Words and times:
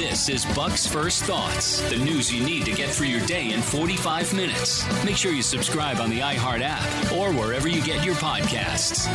This 0.00 0.30
is 0.30 0.46
Buck's 0.56 0.86
First 0.86 1.24
Thoughts, 1.24 1.82
the 1.90 1.98
news 1.98 2.32
you 2.32 2.42
need 2.42 2.64
to 2.64 2.72
get 2.72 2.88
through 2.88 3.08
your 3.08 3.20
day 3.26 3.52
in 3.52 3.60
45 3.60 4.32
minutes. 4.32 5.04
Make 5.04 5.14
sure 5.14 5.30
you 5.30 5.42
subscribe 5.42 5.98
on 6.00 6.08
the 6.08 6.20
iHeart 6.20 6.62
app 6.62 7.12
or 7.12 7.34
wherever 7.34 7.68
you 7.68 7.82
get 7.84 8.02
your 8.02 8.14
podcasts. 8.14 9.06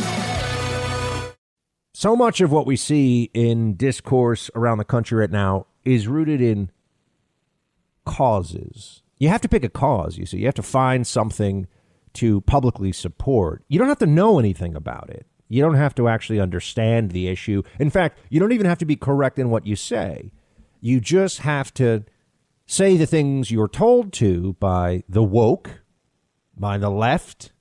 So 1.95 2.15
much 2.15 2.39
of 2.39 2.51
what 2.51 2.67
we 2.67 2.75
see 2.75 3.31
in 3.33 3.73
discourse 3.73 4.51
around 4.53 4.77
the 4.77 4.83
country 4.83 5.17
right 5.17 5.31
now 5.31 5.65
is 5.83 6.07
rooted 6.07 6.39
in 6.39 6.69
causes. 8.05 9.01
You 9.17 9.29
have 9.29 9.41
to 9.41 9.49
pick 9.49 9.63
a 9.63 9.69
cause, 9.69 10.19
you 10.19 10.27
see. 10.27 10.37
You 10.37 10.45
have 10.45 10.53
to 10.53 10.61
find 10.61 11.07
something 11.07 11.65
to 12.13 12.41
publicly 12.41 12.91
support. 12.91 13.63
You 13.69 13.79
don't 13.79 13.89
have 13.89 13.97
to 13.97 14.05
know 14.05 14.37
anything 14.37 14.75
about 14.75 15.09
it. 15.09 15.25
You 15.47 15.63
don't 15.63 15.73
have 15.73 15.95
to 15.95 16.07
actually 16.07 16.39
understand 16.39 17.09
the 17.09 17.27
issue. 17.27 17.63
In 17.79 17.89
fact, 17.89 18.19
you 18.29 18.39
don't 18.39 18.51
even 18.51 18.67
have 18.67 18.77
to 18.77 18.85
be 18.85 18.95
correct 18.95 19.39
in 19.39 19.49
what 19.49 19.65
you 19.65 19.75
say. 19.75 20.31
You 20.85 21.01
just 21.01 21.39
have 21.39 21.73
to 21.73 22.03
say 22.67 22.95
the 22.95 23.07
things 23.07 23.49
you're 23.49 23.67
told 23.67 24.13
to 24.13 24.55
by 24.59 25.03
the 25.09 25.23
woke, 25.23 25.81
by 26.55 26.77
the 26.77 26.91
left, 26.91 27.51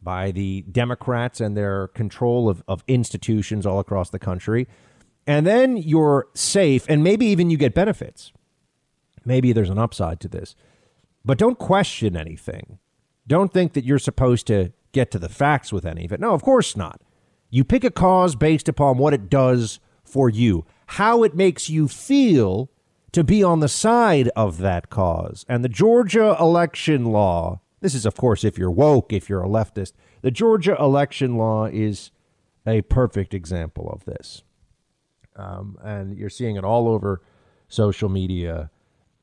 by 0.00 0.30
the 0.30 0.62
Democrats 0.62 1.40
and 1.40 1.56
their 1.56 1.88
control 1.88 2.48
of, 2.48 2.62
of 2.68 2.84
institutions 2.86 3.66
all 3.66 3.80
across 3.80 4.10
the 4.10 4.20
country. 4.20 4.68
And 5.26 5.44
then 5.44 5.76
you're 5.76 6.28
safe, 6.34 6.86
and 6.88 7.02
maybe 7.02 7.26
even 7.26 7.50
you 7.50 7.56
get 7.56 7.74
benefits. 7.74 8.32
Maybe 9.24 9.52
there's 9.52 9.68
an 9.68 9.80
upside 9.80 10.20
to 10.20 10.28
this. 10.28 10.54
But 11.24 11.38
don't 11.38 11.58
question 11.58 12.16
anything. 12.16 12.78
Don't 13.26 13.52
think 13.52 13.72
that 13.72 13.84
you're 13.84 13.98
supposed 13.98 14.46
to 14.46 14.72
get 14.92 15.10
to 15.10 15.18
the 15.18 15.28
facts 15.28 15.72
with 15.72 15.84
any 15.84 16.04
of 16.04 16.12
it. 16.12 16.20
No, 16.20 16.32
of 16.32 16.42
course 16.42 16.76
not. 16.76 17.00
You 17.50 17.64
pick 17.64 17.82
a 17.82 17.90
cause 17.90 18.36
based 18.36 18.68
upon 18.68 18.98
what 18.98 19.14
it 19.14 19.28
does 19.28 19.80
for 20.04 20.30
you, 20.30 20.64
how 20.86 21.22
it 21.22 21.34
makes 21.34 21.68
you 21.68 21.88
feel 21.88 22.70
to 23.12 23.24
be 23.24 23.42
on 23.42 23.60
the 23.60 23.68
side 23.68 24.28
of 24.36 24.58
that 24.58 24.90
cause. 24.90 25.44
And 25.48 25.64
the 25.64 25.68
Georgia 25.68 26.36
election 26.38 27.06
law, 27.06 27.60
this 27.80 27.94
is, 27.94 28.06
of 28.06 28.16
course, 28.16 28.44
if 28.44 28.58
you're 28.58 28.70
woke, 28.70 29.12
if 29.12 29.28
you're 29.28 29.42
a 29.42 29.48
leftist, 29.48 29.92
the 30.22 30.30
Georgia 30.30 30.76
election 30.78 31.36
law 31.36 31.66
is 31.66 32.10
a 32.66 32.82
perfect 32.82 33.32
example 33.32 33.88
of 33.90 34.04
this. 34.04 34.42
Um, 35.36 35.78
and 35.82 36.16
you're 36.16 36.30
seeing 36.30 36.56
it 36.56 36.64
all 36.64 36.88
over 36.88 37.22
social 37.68 38.08
media. 38.08 38.70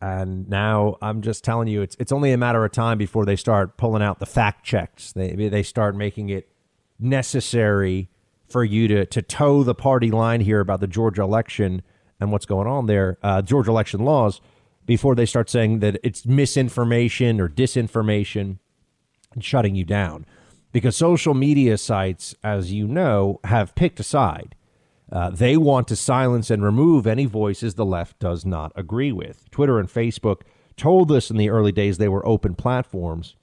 And 0.02 0.50
now 0.50 0.98
I'm 1.02 1.22
just 1.22 1.44
telling 1.44 1.68
you, 1.68 1.82
it's 1.82 1.96
it's 2.00 2.12
only 2.12 2.32
a 2.32 2.38
matter 2.38 2.64
of 2.66 2.72
time 2.72 2.98
before 2.98 3.26
they 3.26 3.36
start 3.36 3.78
pulling 3.78 4.04
out 4.04 4.20
the 4.20 4.26
fact 4.26 4.66
checks. 4.66 5.12
They 5.14 5.34
they 5.34 5.64
start 5.64 5.96
making 5.96 6.30
it 6.30 6.50
necessary 7.00 8.10
for 8.54 8.64
you 8.64 8.88
to 8.88 9.06
to 9.08 9.22
toe 9.22 9.64
the 9.64 9.76
party 9.76 10.12
line 10.12 10.40
here 10.40 10.62
about 10.62 10.80
the 10.80 10.88
Georgia 10.88 11.24
election 11.24 11.82
and 12.20 12.32
what's 12.32 12.46
going 12.46 12.68
on 12.68 12.86
there, 12.86 13.18
uh, 13.22 13.42
Georgia 13.42 13.72
election 13.72 14.06
laws, 14.06 14.40
before 14.86 15.16
they 15.16 15.26
start 15.26 15.50
saying 15.50 15.80
that 15.80 16.00
it's 16.04 16.26
misinformation 16.26 17.42
or 17.42 17.50
disinformation 17.50 18.60
and 19.34 19.44
shutting 19.44 19.76
you 19.76 19.84
down. 19.84 20.26
Because 20.72 20.96
social 20.96 21.34
media 21.34 21.78
sites, 21.78 22.36
as 22.44 22.72
you 22.72 22.88
know, 22.88 23.40
have 23.44 23.76
picked 23.76 24.00
a 24.00 24.04
side. 24.04 24.56
Uh, 25.12 25.30
they 25.30 25.58
want 25.58 25.88
to 25.88 25.96
silence 25.96 26.50
and 26.50 26.64
remove 26.64 27.06
any 27.06 27.26
voices 27.26 27.76
the 27.76 27.86
left 27.86 28.18
does 28.20 28.46
not 28.46 28.72
agree 28.76 29.12
with. 29.12 29.50
Twitter 29.52 29.80
and 29.80 29.90
Facebook 29.90 30.42
told 30.78 31.12
us 31.12 31.30
in 31.30 31.38
the 31.38 31.50
early 31.50 31.72
days 31.72 31.98
they 31.98 32.08
were 32.08 32.26
open 32.26 32.56
platforms, 32.56 33.36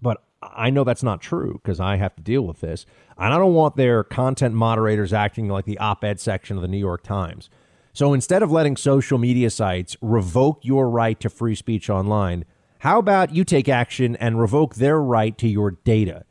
but 0.00 0.22
I 0.42 0.70
know 0.70 0.84
that's 0.84 1.02
not 1.02 1.20
true 1.20 1.60
because 1.62 1.80
I 1.80 1.96
have 1.96 2.16
to 2.16 2.22
deal 2.22 2.42
with 2.42 2.60
this. 2.60 2.84
And 3.16 3.32
I 3.32 3.38
don't 3.38 3.54
want 3.54 3.76
their 3.76 4.02
content 4.02 4.54
moderators 4.54 5.12
acting 5.12 5.48
like 5.48 5.64
the 5.64 5.78
op 5.78 6.04
ed 6.04 6.20
section 6.20 6.56
of 6.56 6.62
the 6.62 6.68
New 6.68 6.78
York 6.78 7.02
Times. 7.02 7.48
So 7.92 8.12
instead 8.14 8.42
of 8.42 8.50
letting 8.50 8.76
social 8.76 9.18
media 9.18 9.50
sites 9.50 9.96
revoke 10.00 10.60
your 10.62 10.88
right 10.88 11.18
to 11.20 11.28
free 11.28 11.54
speech 11.54 11.90
online, 11.90 12.44
how 12.80 12.98
about 12.98 13.34
you 13.34 13.44
take 13.44 13.68
action 13.68 14.16
and 14.16 14.40
revoke 14.40 14.76
their 14.76 15.00
right 15.00 15.36
to 15.38 15.46
your 15.46 15.72
data? 15.72 16.24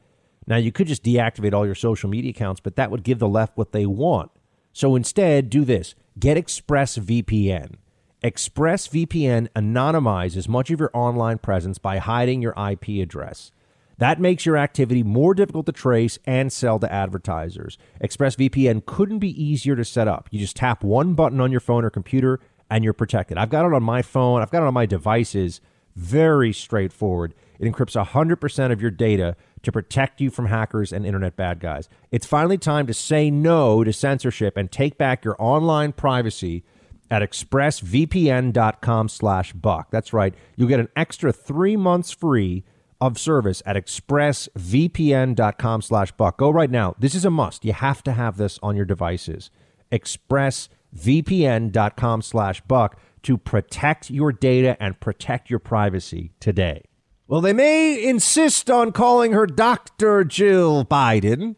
Now, 0.48 0.58
you 0.58 0.72
could 0.72 0.88
just 0.88 1.04
deactivate 1.04 1.54
all 1.54 1.66
your 1.66 1.76
social 1.76 2.10
media 2.10 2.32
accounts, 2.32 2.60
but 2.60 2.76
that 2.76 2.92
would 2.92 3.04
give 3.04 3.20
the 3.20 3.30
left 3.30 3.58
what 3.58 3.72
they 3.72 3.86
want 3.86 4.32
so 4.74 4.96
instead, 4.96 5.50
do 5.50 5.66
this 5.66 5.96
get 6.20 6.38
ExpressVPN. 6.38 7.76
ExpressVPN 8.24 9.48
anonymizes 9.56 10.48
much 10.48 10.70
of 10.70 10.80
your 10.80 10.92
online 10.94 11.40
presence 11.40 11.78
by 11.78 11.98
hiding 11.98 12.42
your 12.42 12.54
IP 12.58 13.02
address. 13.02 13.52
That 14.02 14.20
makes 14.20 14.48
your 14.48 14.58
activity 14.58 15.04
more 15.04 15.36
difficult 15.36 15.68
to 15.68 15.72
trace 15.72 16.18
and 16.26 16.52
sell 16.52 16.80
to 16.80 16.92
advertisers. 16.92 17.78
ExpressVPN 18.04 18.88
couldn't 18.88 19.20
be 19.20 19.30
easier 19.30 19.76
to 19.76 19.86
set 19.86 20.08
up. 20.08 20.28
You 20.32 20.40
just 20.40 20.56
tap 20.56 20.84
one 20.84 21.14
button 21.14 21.40
on 21.40 21.52
your 21.52 21.60
phone 21.60 21.86
or 21.86 21.92
computer 21.92 22.40
and 22.68 22.84
you're 22.84 22.94
protected. 22.94 23.38
I've 23.38 23.52
got 23.52 23.64
it 23.64 23.74
on 23.76 23.84
my 23.84 24.02
phone, 24.02 24.42
I've 24.42 24.50
got 24.50 24.64
it 24.64 24.66
on 24.66 24.74
my 24.74 24.88
devices. 24.88 25.62
Very 25.96 26.52
straightforward. 26.52 27.36
It 27.60 27.72
encrypts 27.72 28.04
100% 28.04 28.72
of 28.72 28.82
your 28.82 28.90
data 28.90 29.36
to 29.62 29.72
protect 29.72 30.20
you 30.20 30.32
from 30.32 30.48
hackers 30.48 30.92
and 30.92 31.06
internet 31.06 31.36
bad 31.36 31.60
guys. 31.60 31.88
It's 32.10 32.26
finally 32.26 32.58
time 32.58 32.88
to 32.88 32.96
say 32.96 33.30
no 33.30 33.84
to 33.84 33.94
censorship 33.94 34.58
and 34.58 34.72
take 34.72 34.98
back 34.98 35.24
your 35.24 35.36
online 35.38 35.92
privacy 35.92 36.64
at 37.12 37.22
expressvpn.com 37.22 39.10
slash 39.10 39.54
buck. 39.54 39.92
That's 39.92 40.12
right. 40.12 40.34
You'll 40.56 40.70
get 40.70 40.80
an 40.80 40.90
extra 40.96 41.32
three 41.32 41.78
months 41.78 42.10
free 42.10 42.64
of 43.02 43.20
service 43.20 43.62
at 43.66 43.76
expressvpn.com 43.76 45.82
slash 45.82 46.14
buck. 46.14 46.38
Go 46.38 46.50
right 46.52 46.72
now. 46.72 46.96
This 47.00 47.16
is 47.16 47.26
a 47.26 47.32
must. 47.32 47.66
You 47.66 47.74
have 47.74 48.02
to 48.04 48.14
have 48.14 48.38
this 48.38 48.58
on 48.64 48.78
your 48.78 48.86
devices. 48.86 49.52
expressvpn.com 49.92 52.22
slash 52.22 52.62
buck 52.62 52.98
to 53.24 53.38
protect 53.38 54.10
your 54.10 54.32
data 54.32 54.78
and 54.80 55.00
protect 55.00 55.50
your 55.50 55.60
privacy 55.60 56.32
today. 56.40 56.84
Well, 57.28 57.42
they 57.42 57.54
may 57.54 58.04
insist 58.04 58.70
on 58.70 58.92
calling 58.92 59.32
her 59.32 59.46
Dr. 59.46 60.24
Jill 60.24 60.86
Biden, 60.86 61.56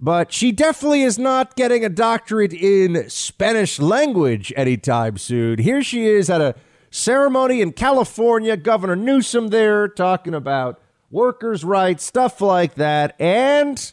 but 0.00 0.32
she 0.32 0.52
definitely 0.52 1.02
is 1.02 1.18
not 1.18 1.54
getting 1.54 1.84
a 1.84 1.88
doctorate 1.88 2.54
in 2.54 3.08
Spanish 3.10 3.78
language 3.78 4.52
anytime 4.56 5.18
soon. 5.18 5.58
Here 5.58 5.82
she 5.82 6.06
is 6.06 6.30
at 6.30 6.40
a 6.40 6.54
ceremony 6.92 7.60
in 7.60 7.72
California, 7.72 8.56
Governor 8.56 8.94
Newsom 8.94 9.48
there 9.48 9.88
talking 9.88 10.34
about 10.34 10.80
workers' 11.10 11.64
rights, 11.64 12.04
stuff 12.04 12.40
like 12.40 12.74
that, 12.74 13.16
and 13.18 13.92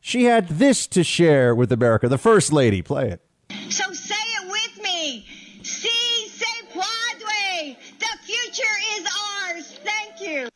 she 0.00 0.24
had 0.24 0.48
this 0.48 0.86
to 0.88 1.02
share 1.02 1.54
with 1.54 1.72
America. 1.72 2.08
The 2.08 2.18
First 2.18 2.52
Lady, 2.52 2.82
play 2.82 3.08
it. 3.08 3.22
So 3.70 3.92
say 3.92 4.14
it 4.14 4.50
with 4.50 4.82
me. 4.82 5.26
Si 5.62 6.28
se 6.28 6.46
puede. 6.72 7.76
The 7.98 8.18
future 8.22 8.64
is 8.96 9.06
ours. 9.48 9.78
Thank 9.84 10.20
you. 10.20 10.48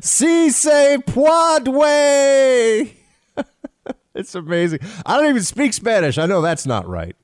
si 0.00 0.50
se 0.50 0.98
puede. 1.06 2.92
it's 4.14 4.34
amazing. 4.34 4.80
I 5.04 5.16
don't 5.16 5.28
even 5.28 5.42
speak 5.42 5.72
Spanish. 5.72 6.18
I 6.18 6.26
know 6.26 6.40
that's 6.40 6.66
not 6.66 6.88
right. 6.88 7.16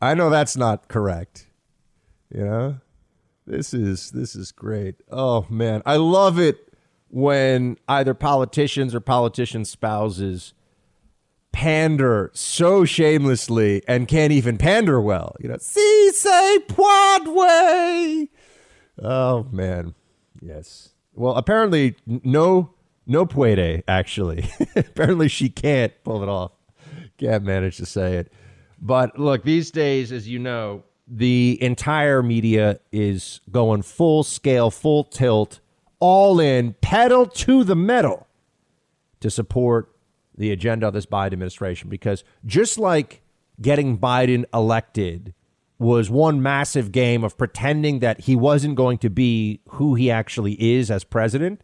I 0.00 0.14
know 0.14 0.30
that's 0.30 0.56
not 0.56 0.88
correct. 0.88 1.47
You 2.30 2.44
know? 2.44 2.76
This 3.48 3.72
is 3.72 4.10
this 4.10 4.36
is 4.36 4.52
great. 4.52 4.96
Oh 5.10 5.46
man, 5.48 5.82
I 5.86 5.96
love 5.96 6.38
it 6.38 6.68
when 7.08 7.78
either 7.88 8.12
politicians 8.12 8.94
or 8.94 9.00
politicians' 9.00 9.70
spouses 9.70 10.52
pander 11.50 12.30
so 12.34 12.84
shamelessly 12.84 13.82
and 13.88 14.06
can't 14.06 14.32
even 14.32 14.58
pander 14.58 15.00
well. 15.00 15.34
You 15.40 15.48
know, 15.48 15.56
si 15.58 16.10
se 16.10 16.58
puede. 16.68 18.28
Oh 19.02 19.46
man, 19.50 19.94
yes. 20.42 20.90
Well, 21.14 21.34
apparently 21.34 21.96
no 22.06 22.74
no 23.06 23.24
puede 23.24 23.82
actually. 23.88 24.50
apparently 24.76 25.28
she 25.28 25.48
can't 25.48 25.92
pull 26.04 26.22
it 26.22 26.28
off. 26.28 26.52
Can't 27.16 27.44
manage 27.44 27.78
to 27.78 27.86
say 27.86 28.16
it. 28.16 28.30
But 28.80 29.18
look, 29.18 29.42
these 29.42 29.70
days, 29.70 30.12
as 30.12 30.28
you 30.28 30.38
know, 30.38 30.84
the 31.10 31.58
entire 31.62 32.22
media 32.22 32.80
is 32.92 33.40
going 33.50 33.82
full 33.82 34.22
scale, 34.22 34.70
full 34.70 35.04
tilt, 35.04 35.60
all 36.00 36.38
in, 36.38 36.74
pedal 36.80 37.26
to 37.26 37.64
the 37.64 37.74
metal 37.74 38.26
to 39.20 39.30
support 39.30 39.94
the 40.36 40.52
agenda 40.52 40.86
of 40.86 40.94
this 40.94 41.06
Biden 41.06 41.32
administration. 41.32 41.88
Because 41.88 42.24
just 42.44 42.78
like 42.78 43.22
getting 43.60 43.98
Biden 43.98 44.44
elected 44.52 45.34
was 45.78 46.10
one 46.10 46.42
massive 46.42 46.92
game 46.92 47.24
of 47.24 47.38
pretending 47.38 48.00
that 48.00 48.22
he 48.22 48.36
wasn't 48.36 48.74
going 48.74 48.98
to 48.98 49.08
be 49.08 49.60
who 49.68 49.94
he 49.94 50.10
actually 50.10 50.54
is 50.60 50.90
as 50.90 51.04
president. 51.04 51.62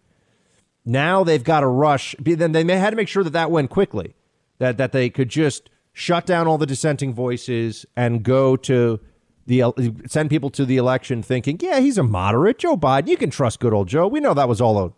Now 0.85 1.25
they've 1.25 1.43
got 1.43 1.61
to 1.61 1.67
rush. 1.67 2.15
Then 2.21 2.53
they 2.53 2.65
had 2.79 2.91
to 2.91 2.97
make 2.97 3.09
sure 3.09 3.25
that 3.25 3.33
that 3.33 3.51
went 3.51 3.71
quickly, 3.71 4.15
that 4.59 4.77
that 4.77 4.93
they 4.93 5.11
could 5.11 5.29
just 5.29 5.71
shut 5.93 6.27
down 6.27 6.47
all 6.47 6.59
the 6.59 6.67
dissenting 6.67 7.13
voices 7.13 7.87
and 7.97 8.23
go 8.23 8.57
to 8.57 9.01
the 9.46 9.62
send 10.06 10.31
people 10.31 10.50
to 10.50 10.64
the 10.64 10.76
election 10.76 11.23
thinking, 11.23 11.58
yeah, 11.61 11.81
he's 11.81 11.99
a 11.99 12.02
moderate, 12.02 12.58
Joe 12.58 12.76
Biden. 12.76 13.08
You 13.08 13.17
can 13.17 13.31
trust 13.31 13.61
good 13.61 13.75
old 13.75 13.88
Joe. 13.88 14.06
We 14.06 14.20
know 14.20 14.35
that 14.35 14.49
was 14.49 14.61
all 14.61 14.79
a 14.79 14.93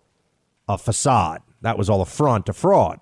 a 0.69 0.79
facade. 0.79 1.43
That 1.63 1.79
was 1.79 1.89
all 1.89 2.01
a 2.01 2.07
front, 2.07 2.49
a 2.49 2.53
fraud. 2.53 3.01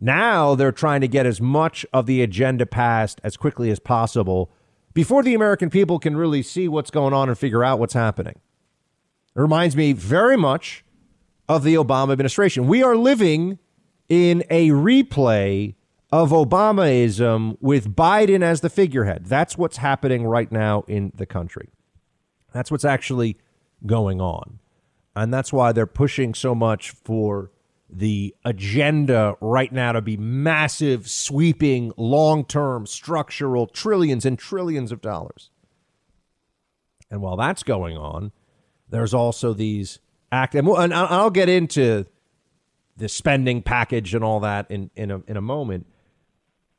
Now 0.00 0.54
they're 0.54 0.72
trying 0.72 1.00
to 1.00 1.08
get 1.08 1.26
as 1.26 1.40
much 1.40 1.86
of 1.92 2.06
the 2.06 2.22
agenda 2.22 2.66
passed 2.66 3.20
as 3.24 3.36
quickly 3.36 3.70
as 3.70 3.78
possible 3.78 4.50
before 4.92 5.22
the 5.22 5.34
American 5.34 5.70
people 5.70 5.98
can 5.98 6.16
really 6.16 6.42
see 6.42 6.68
what's 6.68 6.90
going 6.90 7.14
on 7.14 7.28
and 7.28 7.38
figure 7.38 7.64
out 7.64 7.78
what's 7.78 7.94
happening. 7.94 8.34
It 9.34 9.40
reminds 9.40 9.76
me 9.76 9.92
very 9.92 10.36
much 10.36 10.84
of 11.48 11.64
the 11.64 11.74
Obama 11.74 12.12
administration. 12.12 12.66
We 12.66 12.82
are 12.82 12.96
living 12.96 13.58
in 14.08 14.44
a 14.50 14.70
replay 14.70 15.74
of 16.12 16.30
Obamaism 16.30 17.56
with 17.60 17.94
Biden 17.94 18.42
as 18.42 18.60
the 18.60 18.70
figurehead. 18.70 19.26
That's 19.26 19.58
what's 19.58 19.78
happening 19.78 20.24
right 20.24 20.50
now 20.50 20.84
in 20.86 21.12
the 21.14 21.26
country. 21.26 21.70
That's 22.52 22.70
what's 22.70 22.84
actually 22.84 23.38
going 23.84 24.20
on. 24.20 24.60
And 25.14 25.32
that's 25.32 25.52
why 25.52 25.72
they're 25.72 25.86
pushing 25.86 26.34
so 26.34 26.54
much 26.54 26.90
for 26.90 27.50
the 27.88 28.34
agenda 28.44 29.34
right 29.40 29.72
now 29.72 29.92
to 29.92 30.00
be 30.00 30.16
massive, 30.16 31.08
sweeping, 31.08 31.92
long 31.96 32.44
term, 32.44 32.86
structural, 32.86 33.66
trillions 33.66 34.24
and 34.24 34.38
trillions 34.38 34.92
of 34.92 35.00
dollars. 35.00 35.50
And 37.10 37.20
while 37.20 37.36
that's 37.36 37.62
going 37.62 37.96
on, 37.96 38.32
there's 38.88 39.14
also 39.14 39.52
these 39.52 40.00
act, 40.32 40.54
and, 40.54 40.66
and 40.68 40.92
I'll 40.92 41.30
get 41.30 41.48
into 41.48 42.06
the 42.96 43.08
spending 43.08 43.62
package 43.62 44.14
and 44.14 44.24
all 44.24 44.40
that 44.40 44.70
in, 44.70 44.90
in, 44.96 45.10
a, 45.10 45.20
in 45.26 45.36
a 45.36 45.40
moment. 45.40 45.86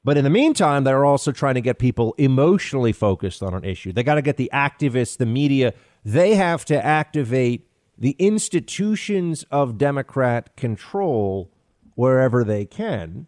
But 0.07 0.15
in 0.15 0.24
the 0.24 0.30
meantime, 0.30 0.86
they're 0.86 1.04
also 1.04 1.33
trying 1.33 1.56
to 1.56 1.62
get 1.62 1.80
people 1.80 2.15
emotionally 2.18 2.94
focused 2.94 3.44
on 3.44 3.54
an 3.54 3.65
issue. 3.65 3.92
They 3.92 4.04
got 4.04 4.15
to 4.15 4.21
get 4.21 4.38
the 4.38 4.50
activists, 4.54 5.18
the 5.18 5.25
media, 5.25 5.74
they 6.06 6.36
have 6.36 6.63
to 6.63 6.86
activate 6.86 7.68
the 7.98 8.12
institutions 8.12 9.44
of 9.51 9.77
Democrat 9.77 10.56
control 10.56 11.51
wherever 11.95 12.45
they 12.45 12.63
can. 12.63 13.27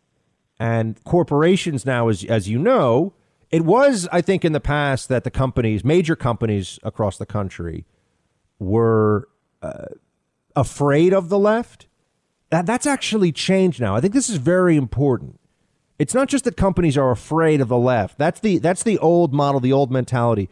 And 0.57 1.03
corporations 1.03 1.85
now, 1.85 2.07
as, 2.07 2.23
as 2.23 2.47
you 2.47 2.57
know, 2.57 3.13
it 3.51 3.65
was, 3.65 4.07
I 4.13 4.21
think, 4.21 4.45
in 4.45 4.53
the 4.53 4.61
past 4.61 5.09
that 5.09 5.25
the 5.25 5.31
companies, 5.31 5.83
major 5.83 6.15
companies 6.15 6.79
across 6.81 7.17
the 7.17 7.25
country, 7.25 7.83
were 8.57 9.27
uh, 9.61 9.87
afraid 10.55 11.13
of 11.13 11.27
the 11.27 11.39
left. 11.39 11.87
That, 12.51 12.65
that's 12.65 12.85
actually 12.85 13.33
changed 13.33 13.81
now. 13.81 13.97
I 13.97 13.99
think 13.99 14.13
this 14.13 14.29
is 14.29 14.37
very 14.37 14.77
important. 14.77 15.38
It's 15.99 16.13
not 16.13 16.29
just 16.29 16.45
that 16.45 16.55
companies 16.55 16.97
are 16.97 17.11
afraid 17.11 17.59
of 17.59 17.67
the 17.67 17.77
left. 17.77 18.17
That's 18.17 18.39
the 18.39 18.57
that's 18.57 18.83
the 18.83 18.97
old 18.99 19.33
model, 19.33 19.59
the 19.59 19.73
old 19.73 19.91
mentality. 19.91 20.49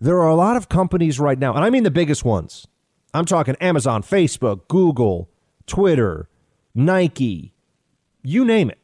There 0.00 0.18
are 0.18 0.28
a 0.28 0.34
lot 0.34 0.56
of 0.56 0.68
companies 0.68 1.18
right 1.18 1.38
now, 1.38 1.54
and 1.54 1.64
I 1.64 1.70
mean 1.70 1.84
the 1.84 1.90
biggest 1.90 2.24
ones. 2.24 2.66
I'm 3.14 3.24
talking 3.24 3.56
Amazon, 3.60 4.02
Facebook, 4.02 4.68
Google, 4.68 5.30
Twitter, 5.66 6.28
Nike, 6.74 7.54
you 8.22 8.44
name 8.44 8.70
it, 8.70 8.78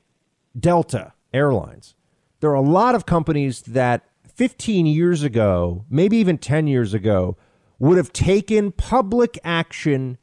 Delta 0.59 1.13
Airlines. 1.33 1.95
There 2.41 2.51
are 2.51 2.55
a 2.55 2.61
lot 2.61 2.95
of 2.95 3.07
companies 3.07 3.63
that 3.63 4.05
15 4.35 4.87
years 4.87 5.23
ago, 5.23 5.85
maybe 5.91 6.17
even 6.17 6.39
10 6.39 6.67
years 6.67 6.95
ago, 6.95 7.37
would 7.79 7.97
have 7.97 8.13
taken 8.13 8.73
public 8.73 9.39
action 9.45 10.19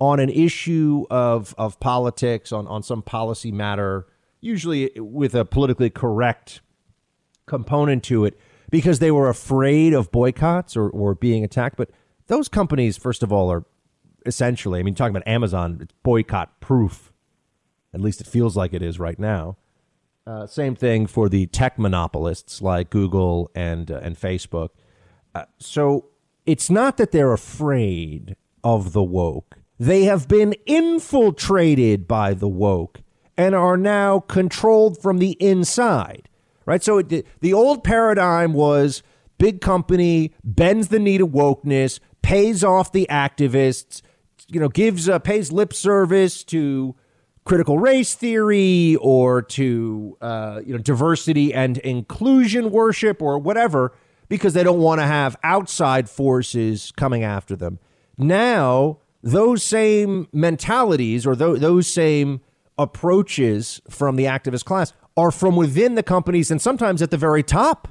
on 0.00 0.20
an 0.20 0.28
issue 0.28 1.06
of, 1.10 1.54
of 1.58 1.80
politics, 1.80 2.52
on, 2.52 2.66
on 2.68 2.82
some 2.82 3.02
policy 3.02 3.50
matter, 3.50 4.06
usually 4.40 4.90
with 4.96 5.34
a 5.34 5.44
politically 5.44 5.90
correct 5.90 6.60
component 7.46 8.04
to 8.04 8.24
it, 8.24 8.38
because 8.70 8.98
they 8.98 9.10
were 9.10 9.28
afraid 9.28 9.94
of 9.94 10.10
boycotts 10.12 10.76
or, 10.76 10.90
or 10.90 11.14
being 11.14 11.44
attacked. 11.44 11.76
But 11.76 11.90
those 12.26 12.48
companies, 12.48 12.96
first 12.96 13.22
of 13.22 13.32
all, 13.32 13.50
are 13.50 13.64
essentially, 14.26 14.80
I 14.80 14.82
mean, 14.82 14.94
talking 14.94 15.16
about 15.16 15.26
Amazon, 15.26 15.78
it's 15.80 15.94
boycott 16.02 16.60
proof. 16.60 17.12
At 17.94 18.00
least 18.00 18.20
it 18.20 18.26
feels 18.26 18.56
like 18.56 18.74
it 18.74 18.82
is 18.82 18.98
right 18.98 19.18
now. 19.18 19.56
Uh, 20.26 20.46
same 20.46 20.76
thing 20.76 21.06
for 21.06 21.30
the 21.30 21.46
tech 21.46 21.78
monopolists 21.78 22.60
like 22.60 22.90
Google 22.90 23.50
and 23.54 23.90
uh, 23.90 24.00
and 24.02 24.14
Facebook. 24.14 24.68
Uh, 25.34 25.44
so 25.58 26.10
it's 26.44 26.68
not 26.68 26.98
that 26.98 27.12
they're 27.12 27.32
afraid 27.32 28.36
of 28.62 28.92
the 28.92 29.02
woke. 29.02 29.56
They 29.78 30.04
have 30.04 30.28
been 30.28 30.54
infiltrated 30.66 32.06
by 32.06 32.34
the 32.34 32.48
woke 32.48 33.00
and 33.38 33.54
are 33.54 33.76
now 33.76 34.20
controlled 34.20 35.00
from 35.00 35.18
the 35.18 35.30
inside. 35.40 36.28
Right? 36.66 36.82
So 36.82 36.98
it, 36.98 37.26
the 37.40 37.54
old 37.54 37.82
paradigm 37.82 38.52
was 38.52 39.02
big 39.38 39.62
company 39.62 40.34
bends 40.44 40.88
the 40.88 40.98
knee 40.98 41.16
to 41.16 41.26
wokeness, 41.26 42.00
pays 42.20 42.62
off 42.62 42.92
the 42.92 43.06
activists, 43.08 44.02
you 44.48 44.60
know, 44.60 44.68
gives 44.68 45.08
uh, 45.08 45.18
pays 45.20 45.50
lip 45.50 45.72
service 45.72 46.44
to 46.44 46.94
critical 47.44 47.78
race 47.78 48.14
theory 48.14 48.96
or 48.96 49.40
to 49.40 50.18
uh, 50.20 50.60
you 50.66 50.74
know 50.74 50.78
diversity 50.78 51.54
and 51.54 51.78
inclusion 51.78 52.70
worship 52.70 53.22
or 53.22 53.38
whatever 53.38 53.94
because 54.28 54.52
they 54.52 54.62
don't 54.62 54.80
want 54.80 55.00
to 55.00 55.06
have 55.06 55.36
outside 55.42 56.10
forces 56.10 56.92
coming 56.96 57.24
after 57.24 57.56
them. 57.56 57.78
Now, 58.18 58.98
those 59.22 59.62
same 59.62 60.28
mentalities 60.32 61.26
or 61.26 61.34
th- 61.34 61.60
those 61.60 61.86
same 61.86 62.42
approaches 62.78 63.80
from 63.90 64.16
the 64.16 64.24
activist 64.24 64.64
class 64.64 64.92
are 65.16 65.30
from 65.30 65.56
within 65.56 65.94
the 65.94 66.02
companies 66.02 66.50
and 66.50 66.62
sometimes 66.62 67.02
at 67.02 67.10
the 67.10 67.16
very 67.16 67.42
top. 67.42 67.88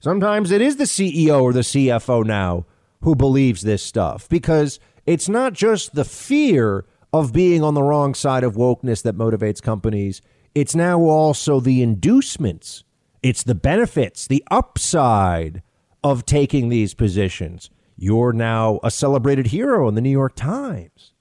Sometimes 0.00 0.50
it 0.50 0.60
is 0.60 0.76
the 0.76 0.84
CEO 0.84 1.42
or 1.42 1.52
the 1.52 1.60
CFO 1.60 2.24
now 2.24 2.64
who 3.02 3.14
believes 3.14 3.62
this 3.62 3.82
stuff 3.82 4.28
because 4.28 4.80
it's 5.06 5.28
not 5.28 5.52
just 5.52 5.94
the 5.94 6.04
fear 6.04 6.86
of 7.12 7.32
being 7.32 7.62
on 7.62 7.74
the 7.74 7.82
wrong 7.82 8.14
side 8.14 8.44
of 8.44 8.54
wokeness 8.54 9.02
that 9.02 9.16
motivates 9.16 9.62
companies. 9.62 10.20
It's 10.54 10.74
now 10.74 11.00
also 11.00 11.60
the 11.60 11.82
inducements, 11.82 12.84
it's 13.22 13.42
the 13.42 13.54
benefits, 13.54 14.26
the 14.26 14.44
upside 14.50 15.62
of 16.02 16.24
taking 16.24 16.68
these 16.68 16.94
positions. 16.94 17.70
You're 17.96 18.32
now 18.32 18.78
a 18.82 18.90
celebrated 18.90 19.48
hero 19.48 19.88
in 19.88 19.94
the 19.94 20.00
New 20.00 20.10
York 20.10 20.36
Times. 20.36 21.12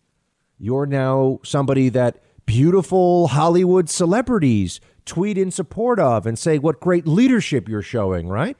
You're 0.60 0.86
now 0.86 1.40
somebody 1.44 1.90
that 1.90 2.22
beautiful 2.48 3.28
Hollywood 3.28 3.90
celebrities 3.90 4.80
tweet 5.06 5.38
in 5.38 5.52
support 5.52 6.00
of 6.00 6.26
and 6.26 6.40
say 6.40 6.58
what 6.58 6.80
great 6.80 7.06
leadership 7.06 7.70
you're 7.70 7.84
showing, 7.84 8.28
right? 8.28 8.58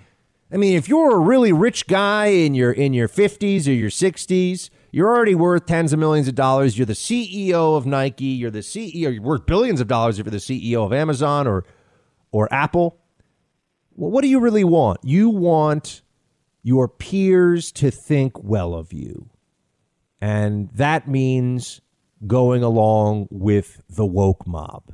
I 0.52 0.58
mean, 0.58 0.78
if 0.78 0.88
you're 0.88 1.16
a 1.16 1.20
really 1.20 1.52
rich 1.52 1.88
guy 1.88 2.28
in 2.28 2.54
your 2.54 2.72
in 2.72 2.94
your 2.94 3.08
50s 3.08 3.68
or 3.68 3.72
your 3.72 3.90
60s, 3.90 4.70
you're 4.92 5.08
already 5.08 5.36
worth 5.36 5.66
tens 5.66 5.92
of 5.92 6.00
millions 6.00 6.28
of 6.28 6.36
dollars. 6.36 6.78
You're 6.78 6.86
the 6.86 6.94
CEO 6.94 7.76
of 7.76 7.86
Nike. 7.86 8.26
You're 8.26 8.52
the 8.52 8.60
CEO. 8.60 9.14
You're 9.14 9.22
worth 9.22 9.46
billions 9.46 9.82
of 9.82 9.88
dollars 9.88 10.20
if 10.20 10.26
you're 10.26 10.32
the 10.32 10.38
CEO 10.38 10.86
of 10.86 10.94
Amazon 10.94 11.48
or 11.48 11.66
or 12.32 12.52
Apple. 12.54 12.98
Well, 13.96 14.12
what 14.12 14.22
do 14.22 14.28
you 14.28 14.40
really 14.40 14.64
want? 14.64 15.00
You 15.04 15.30
want 15.30 16.02
your 16.62 16.88
peers 16.88 17.72
to 17.74 17.90
think 17.92 18.42
well 18.42 18.74
of 18.74 18.94
you, 18.94 19.30
and 20.22 20.70
that 20.72 21.08
means 21.10 21.82
going 22.26 22.64
along 22.64 23.28
with 23.30 23.82
the 23.90 24.06
woke 24.06 24.48
mob. 24.48 24.94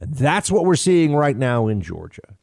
And 0.00 0.14
that's 0.14 0.50
what 0.50 0.64
we're 0.64 0.76
seeing 0.76 1.14
right 1.14 1.36
now 1.36 1.68
in 1.68 1.80
Georgia. 1.80 2.36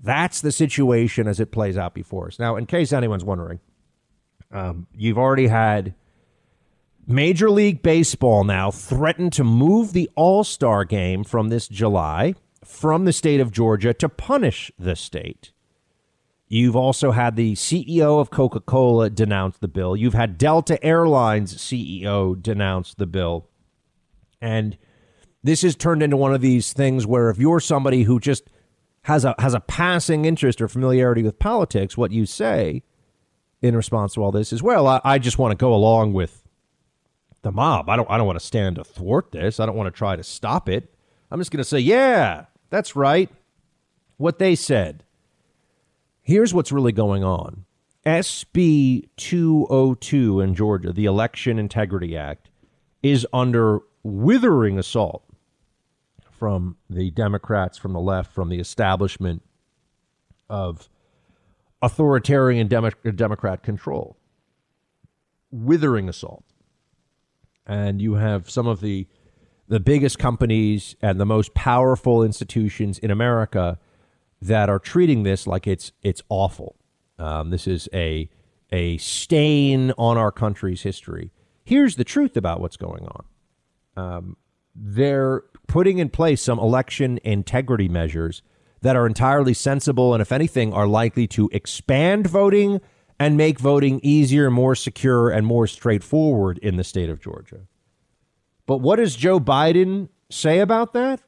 That's 0.00 0.40
the 0.40 0.52
situation 0.52 1.26
as 1.26 1.40
it 1.40 1.50
plays 1.50 1.76
out 1.76 1.94
before 1.94 2.28
us. 2.28 2.38
Now, 2.38 2.56
in 2.56 2.66
case 2.66 2.92
anyone's 2.92 3.24
wondering, 3.24 3.60
um, 4.52 4.86
you've 4.94 5.18
already 5.18 5.48
had 5.48 5.94
Major 7.06 7.50
League 7.50 7.82
Baseball 7.82 8.44
now 8.44 8.70
threaten 8.70 9.30
to 9.30 9.44
move 9.44 9.92
the 9.92 10.10
All 10.14 10.44
Star 10.44 10.84
game 10.84 11.24
from 11.24 11.48
this 11.48 11.66
July 11.66 12.34
from 12.64 13.04
the 13.04 13.12
state 13.12 13.40
of 13.40 13.50
Georgia 13.50 13.92
to 13.94 14.08
punish 14.08 14.70
the 14.78 14.96
state. 14.96 15.52
You've 16.54 16.76
also 16.76 17.10
had 17.10 17.34
the 17.34 17.54
CEO 17.54 18.20
of 18.20 18.30
Coca 18.30 18.60
Cola 18.60 19.10
denounce 19.10 19.58
the 19.58 19.66
bill. 19.66 19.96
You've 19.96 20.14
had 20.14 20.38
Delta 20.38 20.80
Airlines 20.84 21.56
CEO 21.56 22.40
denounce 22.40 22.94
the 22.94 23.06
bill. 23.06 23.48
And 24.40 24.78
this 25.42 25.62
has 25.62 25.74
turned 25.74 26.00
into 26.00 26.16
one 26.16 26.32
of 26.32 26.40
these 26.40 26.72
things 26.72 27.08
where 27.08 27.28
if 27.28 27.38
you're 27.38 27.58
somebody 27.58 28.04
who 28.04 28.20
just 28.20 28.44
has 29.02 29.24
a 29.24 29.34
has 29.40 29.52
a 29.52 29.58
passing 29.58 30.26
interest 30.26 30.60
or 30.60 30.68
familiarity 30.68 31.24
with 31.24 31.40
politics, 31.40 31.96
what 31.96 32.12
you 32.12 32.24
say 32.24 32.84
in 33.60 33.74
response 33.74 34.14
to 34.14 34.22
all 34.22 34.30
this 34.30 34.52
is, 34.52 34.62
well, 34.62 34.86
I, 34.86 35.00
I 35.02 35.18
just 35.18 35.40
want 35.40 35.50
to 35.50 35.56
go 35.56 35.74
along 35.74 36.12
with 36.12 36.44
the 37.42 37.50
mob. 37.50 37.88
I 37.88 37.96
don't 37.96 38.08
I 38.08 38.16
don't 38.16 38.28
want 38.28 38.38
to 38.38 38.46
stand 38.46 38.78
athwart 38.78 39.32
this. 39.32 39.58
I 39.58 39.66
don't 39.66 39.74
want 39.74 39.92
to 39.92 39.98
try 39.98 40.14
to 40.14 40.22
stop 40.22 40.68
it. 40.68 40.94
I'm 41.32 41.40
just 41.40 41.50
going 41.50 41.58
to 41.58 41.68
say, 41.68 41.80
yeah, 41.80 42.44
that's 42.70 42.94
right. 42.94 43.28
What 44.18 44.38
they 44.38 44.54
said. 44.54 45.02
Here's 46.24 46.54
what's 46.54 46.72
really 46.72 46.90
going 46.90 47.22
on. 47.22 47.66
SB 48.06 49.08
202 49.16 50.40
in 50.40 50.54
Georgia, 50.54 50.90
the 50.90 51.04
Election 51.04 51.58
Integrity 51.58 52.16
Act, 52.16 52.48
is 53.02 53.26
under 53.32 53.80
withering 54.02 54.78
assault 54.78 55.22
from 56.30 56.76
the 56.88 57.10
Democrats, 57.10 57.76
from 57.76 57.92
the 57.92 58.00
left, 58.00 58.32
from 58.32 58.48
the 58.48 58.58
establishment 58.58 59.42
of 60.48 60.88
authoritarian 61.82 62.68
Demo- 62.68 62.90
Democrat 63.14 63.62
control. 63.62 64.16
Withering 65.50 66.08
assault. 66.08 66.44
And 67.66 68.00
you 68.00 68.14
have 68.14 68.48
some 68.48 68.66
of 68.66 68.80
the 68.80 69.06
the 69.66 69.80
biggest 69.80 70.18
companies 70.18 70.94
and 71.00 71.18
the 71.18 71.24
most 71.24 71.54
powerful 71.54 72.22
institutions 72.22 72.98
in 72.98 73.10
America 73.10 73.78
that 74.40 74.68
are 74.68 74.78
treating 74.78 75.22
this 75.22 75.46
like 75.46 75.66
it's 75.66 75.92
it's 76.02 76.22
awful. 76.28 76.76
Um, 77.18 77.50
this 77.50 77.66
is 77.66 77.88
a 77.92 78.28
a 78.70 78.96
stain 78.98 79.92
on 79.92 80.16
our 80.18 80.32
country's 80.32 80.82
history. 80.82 81.32
Here's 81.64 81.96
the 81.96 82.04
truth 82.04 82.36
about 82.36 82.60
what's 82.60 82.76
going 82.76 83.06
on. 83.06 83.24
Um, 83.96 84.36
they're 84.74 85.44
putting 85.66 85.98
in 85.98 86.08
place 86.10 86.42
some 86.42 86.58
election 86.58 87.18
integrity 87.24 87.88
measures 87.88 88.42
that 88.82 88.96
are 88.96 89.06
entirely 89.06 89.54
sensible 89.54 90.12
and, 90.12 90.20
if 90.20 90.30
anything, 90.30 90.74
are 90.74 90.86
likely 90.86 91.26
to 91.28 91.48
expand 91.52 92.26
voting 92.26 92.80
and 93.18 93.36
make 93.36 93.58
voting 93.58 94.00
easier, 94.02 94.50
more 94.50 94.74
secure, 94.74 95.30
and 95.30 95.46
more 95.46 95.66
straightforward 95.66 96.58
in 96.58 96.76
the 96.76 96.84
state 96.84 97.08
of 97.08 97.20
Georgia. 97.20 97.60
But 98.66 98.78
what 98.78 98.96
does 98.96 99.16
Joe 99.16 99.38
Biden 99.40 100.08
say 100.30 100.58
about 100.58 100.92
that? 100.94 101.22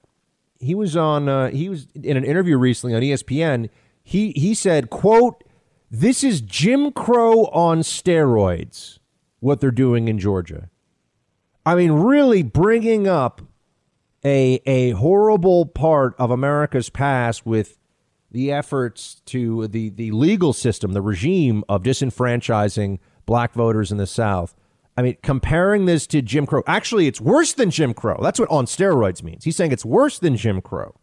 He 0.58 0.74
was 0.74 0.96
on. 0.96 1.28
Uh, 1.28 1.50
he 1.50 1.68
was 1.68 1.86
in 1.94 2.16
an 2.16 2.24
interview 2.24 2.56
recently 2.56 2.94
on 2.94 3.02
ESPN. 3.02 3.68
He 4.02 4.32
he 4.32 4.54
said, 4.54 4.90
"quote 4.90 5.42
This 5.90 6.24
is 6.24 6.40
Jim 6.40 6.92
Crow 6.92 7.46
on 7.46 7.80
steroids. 7.80 8.98
What 9.40 9.60
they're 9.60 9.70
doing 9.70 10.08
in 10.08 10.18
Georgia. 10.18 10.70
I 11.64 11.74
mean, 11.74 11.92
really 11.92 12.42
bringing 12.42 13.06
up 13.06 13.40
a 14.24 14.60
a 14.66 14.90
horrible 14.92 15.66
part 15.66 16.14
of 16.18 16.30
America's 16.30 16.90
past 16.90 17.44
with 17.44 17.78
the 18.30 18.52
efforts 18.52 19.20
to 19.26 19.68
the 19.68 19.90
the 19.90 20.10
legal 20.10 20.52
system, 20.52 20.92
the 20.92 21.02
regime 21.02 21.64
of 21.68 21.82
disenfranchising 21.82 22.98
black 23.26 23.52
voters 23.52 23.90
in 23.92 23.98
the 23.98 24.06
South." 24.06 24.54
I 24.96 25.02
mean, 25.02 25.16
comparing 25.22 25.84
this 25.84 26.06
to 26.08 26.22
Jim 26.22 26.46
Crow. 26.46 26.62
Actually, 26.66 27.06
it's 27.06 27.20
worse 27.20 27.52
than 27.52 27.70
Jim 27.70 27.92
Crow. 27.92 28.18
That's 28.22 28.40
what 28.40 28.50
on 28.50 28.64
steroids 28.64 29.22
means. 29.22 29.44
He's 29.44 29.56
saying 29.56 29.72
it's 29.72 29.84
worse 29.84 30.18
than 30.18 30.36
Jim 30.36 30.62
Crow. 30.62 30.94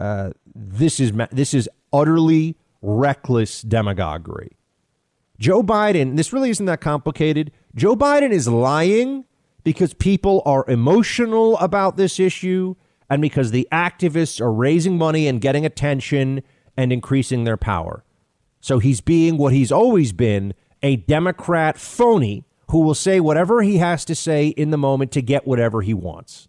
Uh, 0.00 0.30
this 0.54 0.98
is 0.98 1.12
this 1.30 1.54
is 1.54 1.68
utterly 1.92 2.56
reckless 2.80 3.62
demagoguery. 3.62 4.56
Joe 5.38 5.62
Biden. 5.62 6.16
This 6.16 6.32
really 6.32 6.50
isn't 6.50 6.66
that 6.66 6.80
complicated. 6.80 7.52
Joe 7.74 7.96
Biden 7.96 8.30
is 8.30 8.48
lying 8.48 9.24
because 9.64 9.94
people 9.94 10.42
are 10.44 10.64
emotional 10.68 11.56
about 11.58 11.96
this 11.96 12.18
issue 12.18 12.74
and 13.08 13.22
because 13.22 13.50
the 13.50 13.68
activists 13.70 14.40
are 14.40 14.52
raising 14.52 14.98
money 14.98 15.28
and 15.28 15.40
getting 15.40 15.64
attention 15.64 16.42
and 16.76 16.92
increasing 16.92 17.44
their 17.44 17.56
power. 17.56 18.04
So 18.60 18.78
he's 18.78 19.00
being 19.00 19.36
what 19.36 19.52
he's 19.52 19.72
always 19.72 20.12
been 20.12 20.54
a 20.82 20.96
Democrat 20.96 21.78
phony 21.78 22.44
who 22.72 22.80
will 22.80 22.94
say 22.94 23.20
whatever 23.20 23.60
he 23.60 23.76
has 23.76 24.02
to 24.02 24.14
say 24.14 24.48
in 24.48 24.70
the 24.70 24.78
moment 24.78 25.12
to 25.12 25.20
get 25.20 25.46
whatever 25.46 25.82
he 25.82 25.92
wants. 25.92 26.48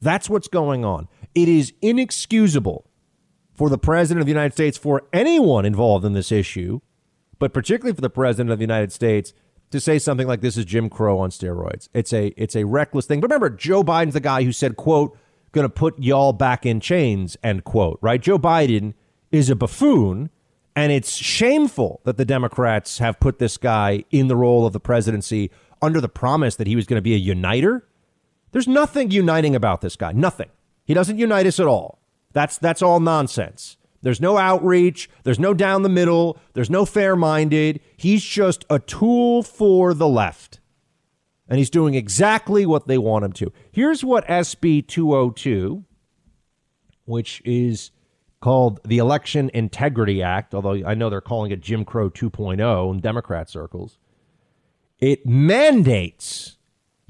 That's 0.00 0.30
what's 0.30 0.48
going 0.48 0.86
on. 0.86 1.06
It 1.34 1.50
is 1.50 1.74
inexcusable 1.82 2.86
for 3.52 3.68
the 3.68 3.76
President 3.76 4.20
of 4.20 4.26
the 4.26 4.32
United 4.32 4.54
States, 4.54 4.78
for 4.78 5.02
anyone 5.12 5.66
involved 5.66 6.06
in 6.06 6.14
this 6.14 6.32
issue, 6.32 6.80
but 7.38 7.52
particularly 7.52 7.94
for 7.94 8.00
the 8.00 8.08
President 8.08 8.50
of 8.50 8.58
the 8.58 8.64
United 8.64 8.90
States, 8.90 9.34
to 9.70 9.80
say 9.80 9.98
something 9.98 10.26
like 10.26 10.40
this 10.40 10.56
is 10.56 10.64
Jim 10.64 10.88
Crow 10.88 11.18
on 11.18 11.28
steroids. 11.28 11.90
It's 11.92 12.14
a 12.14 12.28
it's 12.28 12.56
a 12.56 12.64
reckless 12.64 13.04
thing. 13.04 13.20
But 13.20 13.28
remember, 13.28 13.50
Joe 13.50 13.84
Biden's 13.84 14.14
the 14.14 14.20
guy 14.20 14.44
who 14.44 14.52
said, 14.52 14.76
quote, 14.76 15.14
gonna 15.52 15.68
put 15.68 15.98
y'all 15.98 16.32
back 16.32 16.64
in 16.64 16.80
chains, 16.80 17.36
end 17.42 17.64
quote. 17.64 17.98
Right? 18.00 18.22
Joe 18.22 18.38
Biden 18.38 18.94
is 19.30 19.50
a 19.50 19.56
buffoon 19.56 20.30
and 20.76 20.92
it's 20.92 21.16
shameful 21.16 22.02
that 22.04 22.18
the 22.18 22.26
Democrats 22.26 22.98
have 22.98 23.18
put 23.18 23.38
this 23.38 23.56
guy 23.56 24.04
in 24.10 24.28
the 24.28 24.36
role 24.36 24.66
of 24.66 24.74
the 24.74 24.78
presidency 24.78 25.50
under 25.80 26.02
the 26.02 26.08
promise 26.08 26.56
that 26.56 26.66
he 26.66 26.76
was 26.76 26.86
going 26.86 26.98
to 26.98 27.02
be 27.02 27.14
a 27.14 27.18
uniter. 27.18 27.88
There's 28.52 28.68
nothing 28.68 29.10
uniting 29.10 29.56
about 29.56 29.80
this 29.80 29.96
guy. 29.96 30.12
Nothing. 30.12 30.50
He 30.84 30.92
doesn't 30.92 31.18
unite 31.18 31.46
us 31.46 31.58
at 31.58 31.66
all. 31.66 31.98
That's 32.32 32.58
that's 32.58 32.82
all 32.82 33.00
nonsense. 33.00 33.78
There's 34.02 34.20
no 34.20 34.36
outreach, 34.36 35.08
there's 35.24 35.38
no 35.40 35.54
down 35.54 35.82
the 35.82 35.88
middle, 35.88 36.38
there's 36.52 36.70
no 36.70 36.84
fair-minded. 36.84 37.80
He's 37.96 38.22
just 38.22 38.64
a 38.70 38.78
tool 38.78 39.42
for 39.42 39.94
the 39.94 40.06
left. 40.06 40.60
And 41.48 41.58
he's 41.58 41.70
doing 41.70 41.94
exactly 41.94 42.66
what 42.66 42.86
they 42.86 42.98
want 42.98 43.24
him 43.24 43.32
to. 43.32 43.52
Here's 43.72 44.04
what 44.04 44.26
SB 44.26 44.86
202, 44.86 45.84
which 47.04 47.40
is 47.44 47.90
called 48.46 48.78
the 48.84 48.98
Election 48.98 49.50
Integrity 49.54 50.22
Act, 50.22 50.54
although 50.54 50.80
I 50.86 50.94
know 50.94 51.10
they're 51.10 51.20
calling 51.20 51.50
it 51.50 51.60
Jim 51.60 51.84
Crow 51.84 52.08
2.0 52.08 52.94
in 52.94 53.00
Democrat 53.00 53.50
circles. 53.50 53.98
It 55.00 55.26
mandates 55.26 56.56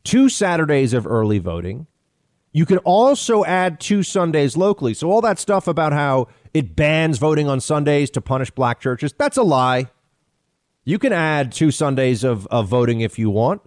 two 0.03 0.31
Saturdays 0.31 0.95
of 0.95 1.07
early 1.07 1.39
voting. 1.39 1.89
You 2.53 2.65
can 2.65 2.79
also 2.79 3.45
add 3.45 3.81
two 3.81 4.03
Sundays 4.03 4.57
locally. 4.57 4.95
So, 4.95 5.11
all 5.11 5.21
that 5.21 5.39
stuff 5.39 5.69
about 5.69 5.93
how 5.93 6.29
it 6.55 6.75
bans 6.75 7.19
voting 7.19 7.49
on 7.49 7.61
Sundays 7.61 8.09
to 8.13 8.23
punish 8.23 8.51
black 8.51 8.81
churches, 8.81 9.13
that's 9.13 9.37
a 9.37 9.43
lie. 9.43 9.91
You 10.85 10.99
can 10.99 11.13
add 11.13 11.53
two 11.53 11.71
Sundays 11.71 12.25
of, 12.25 12.47
of 12.47 12.67
voting 12.67 13.03
if 13.03 13.19
you 13.19 13.29
want, 13.29 13.61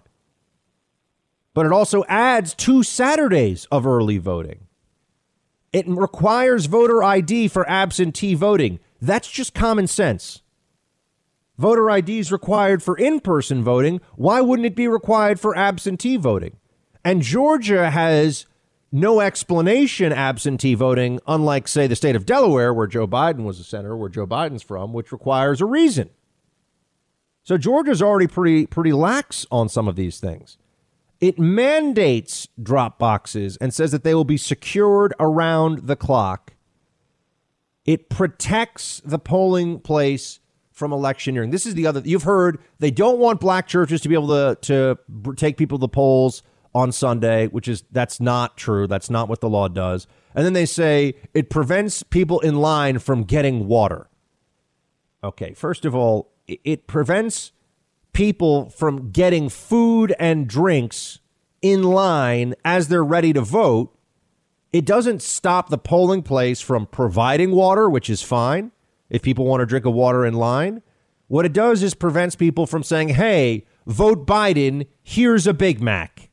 but 1.54 1.66
it 1.66 1.72
also 1.72 2.02
adds 2.08 2.52
two 2.52 2.82
Saturdays 2.82 3.66
of 3.70 3.86
early 3.86 4.18
voting. 4.18 4.66
It 5.72 5.86
requires 5.86 6.66
voter 6.66 7.02
ID 7.02 7.48
for 7.48 7.68
absentee 7.68 8.34
voting. 8.34 8.80
That's 9.00 9.30
just 9.30 9.54
common 9.54 9.86
sense. 9.86 10.42
Voter 11.58 11.90
ID 11.90 12.18
is 12.18 12.32
required 12.32 12.82
for 12.82 12.96
in 12.96 13.20
person 13.20 13.62
voting. 13.62 14.00
Why 14.16 14.40
wouldn't 14.40 14.66
it 14.66 14.74
be 14.74 14.88
required 14.88 15.38
for 15.38 15.56
absentee 15.56 16.16
voting? 16.16 16.56
And 17.04 17.22
Georgia 17.22 17.90
has 17.90 18.46
no 18.92 19.20
explanation 19.20 20.12
absentee 20.12 20.74
voting, 20.74 21.20
unlike, 21.26 21.68
say, 21.68 21.86
the 21.86 21.94
state 21.94 22.16
of 22.16 22.26
Delaware, 22.26 22.74
where 22.74 22.86
Joe 22.86 23.06
Biden 23.06 23.44
was 23.44 23.60
a 23.60 23.64
senator, 23.64 23.96
where 23.96 24.08
Joe 24.08 24.26
Biden's 24.26 24.62
from, 24.62 24.92
which 24.92 25.12
requires 25.12 25.60
a 25.60 25.66
reason. 25.66 26.10
So 27.42 27.56
Georgia's 27.56 28.02
already 28.02 28.26
pretty 28.26 28.66
pretty 28.66 28.92
lax 28.92 29.46
on 29.50 29.68
some 29.68 29.88
of 29.88 29.96
these 29.96 30.18
things. 30.20 30.58
It 31.20 31.38
mandates 31.38 32.48
drop 32.60 32.98
boxes 32.98 33.58
and 33.58 33.74
says 33.74 33.92
that 33.92 34.04
they 34.04 34.14
will 34.14 34.24
be 34.24 34.38
secured 34.38 35.12
around 35.20 35.86
the 35.86 35.96
clock. 35.96 36.54
It 37.84 38.08
protects 38.08 39.02
the 39.04 39.18
polling 39.18 39.80
place 39.80 40.40
from 40.72 40.92
electioneering. 40.92 41.50
This 41.50 41.66
is 41.66 41.74
the 41.74 41.86
other 41.86 42.00
you've 42.04 42.22
heard 42.22 42.58
they 42.78 42.90
don't 42.90 43.18
want 43.18 43.38
black 43.38 43.66
churches 43.66 44.00
to 44.00 44.08
be 44.08 44.14
able 44.14 44.28
to 44.28 44.58
to 44.62 45.34
take 45.34 45.58
people 45.58 45.78
to 45.78 45.82
the 45.82 45.88
polls 45.88 46.42
on 46.74 46.92
Sunday, 46.92 47.48
which 47.48 47.68
is 47.68 47.84
that's 47.90 48.20
not 48.20 48.56
true. 48.56 48.86
That's 48.86 49.10
not 49.10 49.28
what 49.28 49.40
the 49.40 49.48
law 49.48 49.68
does. 49.68 50.06
And 50.34 50.46
then 50.46 50.54
they 50.54 50.66
say 50.66 51.16
it 51.34 51.50
prevents 51.50 52.02
people 52.02 52.40
in 52.40 52.56
line 52.60 52.98
from 52.98 53.24
getting 53.24 53.66
water. 53.66 54.08
Okay, 55.22 55.52
first 55.52 55.84
of 55.84 55.94
all, 55.94 56.32
it 56.46 56.86
prevents 56.86 57.52
people 58.12 58.70
from 58.70 59.10
getting 59.10 59.48
food 59.48 60.14
and 60.18 60.48
drinks 60.48 61.20
in 61.62 61.82
line 61.82 62.54
as 62.64 62.88
they're 62.88 63.04
ready 63.04 63.32
to 63.32 63.40
vote. 63.40 63.96
It 64.72 64.84
doesn't 64.84 65.22
stop 65.22 65.68
the 65.68 65.78
polling 65.78 66.22
place 66.22 66.60
from 66.60 66.86
providing 66.86 67.50
water, 67.50 67.88
which 67.88 68.08
is 68.08 68.22
fine 68.22 68.72
if 69.08 69.22
people 69.22 69.44
want 69.44 69.60
to 69.60 69.66
drink 69.66 69.84
a 69.84 69.90
water 69.90 70.24
in 70.24 70.34
line. 70.34 70.82
What 71.26 71.46
it 71.46 71.52
does 71.52 71.82
is 71.82 71.94
prevents 71.94 72.36
people 72.36 72.66
from 72.66 72.82
saying, 72.82 73.10
hey, 73.10 73.64
vote 73.86 74.26
Biden, 74.26 74.86
here's 75.02 75.46
a 75.46 75.54
Big 75.54 75.80
Mac. 75.80 76.30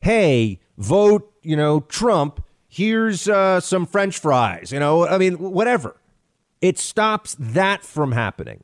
Hey, 0.00 0.60
vote, 0.78 1.32
you 1.42 1.56
know, 1.56 1.80
Trump, 1.80 2.44
here's 2.68 3.28
uh, 3.28 3.60
some 3.60 3.86
French 3.86 4.18
fries. 4.18 4.72
You 4.72 4.80
know, 4.80 5.06
I 5.06 5.18
mean, 5.18 5.34
whatever. 5.34 5.96
It 6.60 6.78
stops 6.78 7.36
that 7.38 7.82
from 7.82 8.12
happening 8.12 8.62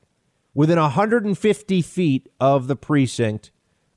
within 0.56 0.80
150 0.80 1.82
feet 1.82 2.28
of 2.40 2.66
the 2.66 2.74
precinct, 2.74 3.50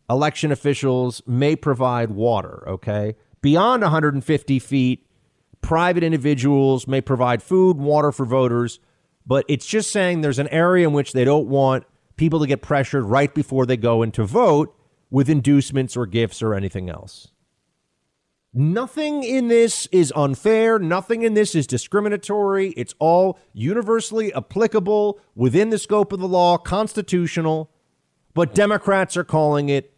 election 0.09 0.51
officials 0.51 1.21
may 1.25 1.55
provide 1.55 2.11
water, 2.11 2.67
okay? 2.67 3.15
Beyond 3.41 3.81
150 3.81 4.59
feet, 4.59 5.07
private 5.61 6.03
individuals 6.03 6.85
may 6.85 6.99
provide 6.99 7.41
food, 7.41 7.77
water 7.77 8.11
for 8.11 8.25
voters, 8.25 8.81
but 9.25 9.45
it's 9.47 9.65
just 9.65 9.89
saying 9.89 10.19
there's 10.19 10.37
an 10.37 10.49
area 10.49 10.85
in 10.85 10.93
which 10.93 11.13
they 11.13 11.23
don't 11.23 11.47
want 11.47 11.85
people 12.17 12.41
to 12.41 12.47
get 12.47 12.61
pressured 12.61 13.05
right 13.05 13.33
before 13.33 13.65
they 13.65 13.77
go 13.77 14.03
in 14.03 14.11
to 14.11 14.25
vote 14.25 14.75
with 15.09 15.29
inducements 15.29 15.95
or 15.95 16.05
gifts 16.05 16.41
or 16.41 16.53
anything 16.53 16.89
else. 16.89 17.29
Nothing 18.53 19.23
in 19.23 19.47
this 19.47 19.87
is 19.91 20.11
unfair. 20.15 20.79
Nothing 20.79 21.21
in 21.21 21.35
this 21.35 21.53
is 21.53 21.67
discriminatory. 21.67 22.69
It's 22.71 22.95
all 22.97 23.37
universally 23.53 24.33
applicable 24.33 25.19
within 25.35 25.69
the 25.69 25.77
scope 25.77 26.11
of 26.11 26.19
the 26.19 26.27
law, 26.27 26.57
constitutional. 26.57 27.69
But 28.33 28.55
Democrats 28.55 29.15
are 29.17 29.23
calling 29.23 29.69
it 29.69 29.93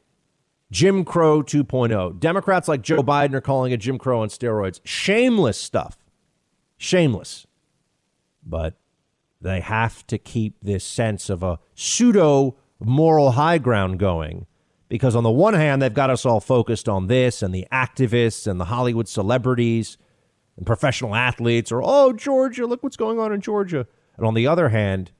Jim 0.69 1.05
Crow 1.05 1.41
2.0. 1.41 2.19
Democrats 2.19 2.67
like 2.67 2.81
Joe 2.81 3.03
Biden 3.03 3.33
are 3.33 3.41
calling 3.41 3.71
it 3.71 3.77
Jim 3.77 3.97
Crow 3.97 4.21
on 4.21 4.27
steroids. 4.27 4.81
Shameless 4.83 5.57
stuff. 5.57 5.97
Shameless. 6.77 7.47
But 8.43 8.75
they 9.39 9.61
have 9.61 10.05
to 10.07 10.17
keep 10.17 10.57
this 10.61 10.83
sense 10.83 11.29
of 11.29 11.41
a 11.41 11.59
pseudo 11.73 12.57
moral 12.79 13.31
high 13.31 13.59
ground 13.59 13.99
going 13.99 14.45
because 14.91 15.15
on 15.15 15.23
the 15.23 15.31
one 15.31 15.53
hand, 15.53 15.81
they've 15.81 15.93
got 15.93 16.09
us 16.09 16.25
all 16.25 16.41
focused 16.41 16.89
on 16.89 17.07
this 17.07 17.41
and 17.41 17.55
the 17.55 17.65
activists 17.71 18.45
and 18.45 18.59
the 18.59 18.65
Hollywood 18.65 19.07
celebrities 19.07 19.97
and 20.57 20.65
professional 20.65 21.15
athletes, 21.15 21.71
or, 21.71 21.81
oh, 21.81 22.11
Georgia, 22.11 22.65
look 22.65 22.83
what's 22.83 22.97
going 22.97 23.17
on 23.17 23.31
in 23.31 23.39
Georgia. 23.39 23.87
And 24.17 24.25
on 24.25 24.33
the 24.33 24.47
other 24.47 24.67
hand, 24.67 25.11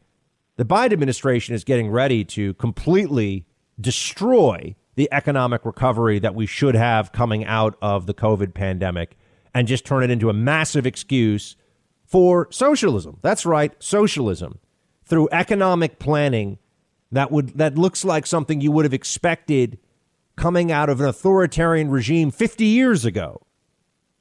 The 0.57 0.65
Biden 0.65 0.93
administration 0.93 1.55
is 1.55 1.63
getting 1.63 1.89
ready 1.89 2.23
to 2.25 2.53
completely 2.55 3.47
destroy 3.79 4.75
the 4.95 5.09
economic 5.11 5.65
recovery 5.65 6.19
that 6.19 6.35
we 6.35 6.45
should 6.45 6.75
have 6.75 7.11
coming 7.11 7.45
out 7.45 7.75
of 7.81 8.05
the 8.05 8.13
COVID 8.13 8.53
pandemic 8.53 9.17
and 9.55 9.67
just 9.67 9.85
turn 9.85 10.03
it 10.03 10.11
into 10.11 10.29
a 10.29 10.33
massive 10.33 10.85
excuse 10.85 11.55
for 12.05 12.47
socialism. 12.51 13.17
That's 13.21 13.45
right, 13.45 13.73
socialism. 13.81 14.59
Through 15.03 15.29
economic 15.31 15.97
planning 15.97 16.59
that 17.11 17.31
would 17.31 17.57
that 17.57 17.77
looks 17.77 18.05
like 18.05 18.25
something 18.25 18.61
you 18.61 18.71
would 18.71 18.85
have 18.85 18.93
expected 18.93 19.79
coming 20.35 20.71
out 20.71 20.89
of 20.89 20.99
an 21.01 21.07
authoritarian 21.07 21.89
regime 21.89 22.31
50 22.31 22.65
years 22.65 23.05
ago. 23.05 23.41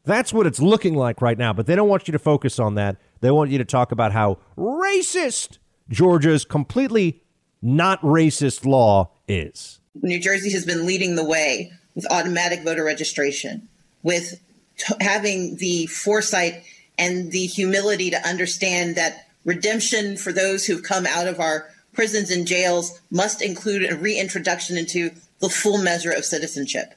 That's 0.04 0.32
what 0.32 0.46
it's 0.46 0.60
looking 0.60 0.94
like 0.94 1.22
right 1.22 1.38
now, 1.38 1.52
but 1.52 1.66
they 1.66 1.76
don't 1.76 1.88
want 1.88 2.08
you 2.08 2.12
to 2.12 2.18
focus 2.18 2.58
on 2.58 2.74
that. 2.74 2.96
They 3.20 3.30
want 3.30 3.50
you 3.50 3.58
to 3.58 3.64
talk 3.64 3.92
about 3.92 4.12
how 4.12 4.38
racist 4.56 5.58
Georgia's 5.88 6.44
completely 6.44 7.22
not 7.62 8.00
racist 8.00 8.64
law 8.64 9.10
is. 9.28 9.80
New 10.02 10.18
Jersey 10.18 10.50
has 10.52 10.64
been 10.64 10.86
leading 10.86 11.16
the 11.16 11.24
way 11.24 11.72
with 11.94 12.10
automatic 12.10 12.64
voter 12.64 12.84
registration, 12.84 13.68
with 14.02 14.40
t- 14.78 14.94
having 15.00 15.56
the 15.56 15.86
foresight 15.86 16.62
and 16.98 17.30
the 17.32 17.46
humility 17.46 18.10
to 18.10 18.28
understand 18.28 18.96
that 18.96 19.26
redemption 19.44 20.16
for 20.16 20.32
those 20.32 20.66
who've 20.66 20.82
come 20.82 21.06
out 21.06 21.26
of 21.26 21.40
our 21.40 21.68
prisons 22.00 22.30
and 22.30 22.46
jails 22.46 22.98
must 23.10 23.42
include 23.42 23.84
a 23.84 23.94
reintroduction 23.94 24.78
into 24.78 25.10
the 25.40 25.50
full 25.50 25.76
measure 25.76 26.10
of 26.10 26.24
citizenship. 26.24 26.94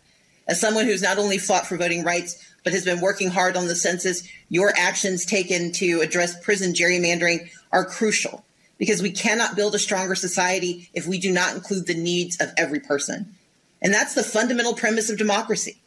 As 0.48 0.62
someone 0.62 0.86
who's 0.86 1.02
not 1.02 1.18
only 1.18 1.38
fought 1.38 1.68
for 1.68 1.76
voting 1.76 2.06
rights, 2.06 2.42
but 2.64 2.72
has 2.72 2.86
been 2.86 3.02
working 3.02 3.30
hard 3.30 3.58
on 3.58 3.68
the 3.68 3.76
census, 3.76 4.26
your 4.48 4.72
actions 4.78 5.26
taken 5.26 5.74
to 5.74 6.00
address 6.00 6.42
prison 6.42 6.72
gerrymandering 6.72 7.50
are 7.74 7.84
crucial 7.84 8.46
because 8.78 9.02
we 9.02 9.12
cannot 9.12 9.58
build 9.58 9.76
a 9.76 9.78
stronger 9.78 10.16
society 10.16 10.90
if 10.94 11.06
we 11.06 11.20
do 11.20 11.34
not 11.34 11.54
include 11.54 11.86
the 11.86 12.02
needs 12.02 12.40
of 12.40 12.54
every 12.56 12.80
person. 12.80 13.36
And 13.82 13.94
that's 13.94 14.14
the 14.14 14.24
fundamental 14.24 14.74
premise 14.74 15.10
of 15.10 15.18
democracy. 15.18 15.82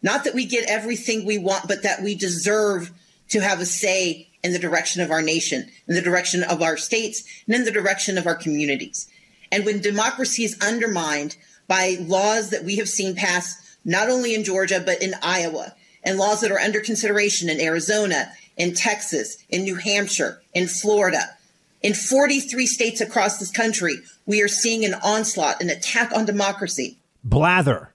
Not 0.00 0.22
that 0.22 0.34
we 0.34 0.46
get 0.46 0.70
everything 0.70 1.26
we 1.26 1.38
want, 1.38 1.66
but 1.66 1.82
that 1.82 2.02
we 2.02 2.14
deserve 2.14 2.92
to 3.30 3.40
have 3.40 3.58
a 3.58 3.66
say 3.66 4.29
in 4.42 4.52
the 4.52 4.58
direction 4.58 5.02
of 5.02 5.10
our 5.10 5.22
nation, 5.22 5.70
in 5.86 5.94
the 5.94 6.00
direction 6.00 6.42
of 6.42 6.62
our 6.62 6.76
states, 6.76 7.22
and 7.46 7.54
in 7.54 7.64
the 7.64 7.70
direction 7.70 8.18
of 8.18 8.26
our 8.26 8.34
communities. 8.34 9.08
And 9.52 9.64
when 9.64 9.80
democracy 9.80 10.44
is 10.44 10.58
undermined 10.60 11.36
by 11.68 11.96
laws 12.00 12.50
that 12.50 12.64
we 12.64 12.76
have 12.76 12.88
seen 12.88 13.14
pass 13.14 13.76
not 13.84 14.08
only 14.08 14.34
in 14.34 14.44
Georgia, 14.44 14.82
but 14.84 15.02
in 15.02 15.14
Iowa, 15.22 15.74
and 16.02 16.18
laws 16.18 16.40
that 16.40 16.50
are 16.50 16.58
under 16.58 16.80
consideration 16.80 17.48
in 17.48 17.60
Arizona, 17.60 18.32
in 18.56 18.74
Texas, 18.74 19.38
in 19.48 19.62
New 19.62 19.76
Hampshire, 19.76 20.42
in 20.54 20.66
Florida, 20.66 21.36
in 21.82 21.94
43 21.94 22.66
states 22.66 23.00
across 23.00 23.38
this 23.38 23.50
country, 23.50 23.96
we 24.26 24.42
are 24.42 24.48
seeing 24.48 24.84
an 24.84 24.94
onslaught, 25.02 25.62
an 25.62 25.70
attack 25.70 26.12
on 26.12 26.26
democracy. 26.26 26.98
Blather. 27.24 27.94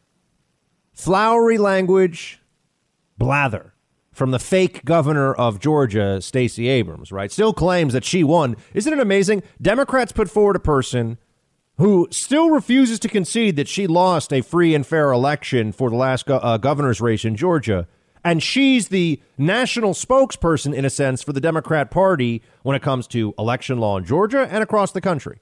Flowery 0.93 1.57
language, 1.57 2.39
blather 3.17 3.74
from 4.15 4.31
the 4.31 4.39
fake 4.39 4.85
governor 4.85 5.33
of 5.33 5.59
Georgia, 5.59 6.21
Stacey 6.21 6.69
Abrams, 6.69 7.11
right? 7.11 7.29
Still 7.29 7.51
claims 7.53 7.91
that 7.91 8.05
she 8.05 8.23
won. 8.23 8.55
Isn't 8.73 8.93
it 8.93 8.99
amazing? 8.99 9.43
Democrats 9.61 10.13
put 10.13 10.29
forward 10.29 10.55
a 10.55 10.59
person 10.59 11.17
who 11.77 12.07
still 12.11 12.49
refuses 12.49 12.97
to 12.99 13.09
concede 13.09 13.57
that 13.57 13.67
she 13.67 13.87
lost 13.87 14.31
a 14.31 14.39
free 14.39 14.73
and 14.73 14.87
fair 14.87 15.11
election 15.11 15.73
for 15.73 15.89
the 15.89 15.97
last 15.97 16.25
go- 16.25 16.37
uh, 16.37 16.57
governor's 16.57 17.01
race 17.01 17.25
in 17.25 17.35
Georgia. 17.35 17.87
And 18.23 18.41
she's 18.41 18.87
the 18.87 19.21
national 19.37 19.93
spokesperson, 19.93 20.73
in 20.73 20.85
a 20.85 20.89
sense, 20.89 21.21
for 21.21 21.33
the 21.33 21.41
Democrat 21.41 21.91
Party 21.91 22.41
when 22.63 22.75
it 22.75 22.81
comes 22.81 23.07
to 23.07 23.35
election 23.37 23.79
law 23.79 23.97
in 23.97 24.05
Georgia 24.05 24.47
and 24.49 24.63
across 24.63 24.93
the 24.93 25.01
country. 25.01 25.39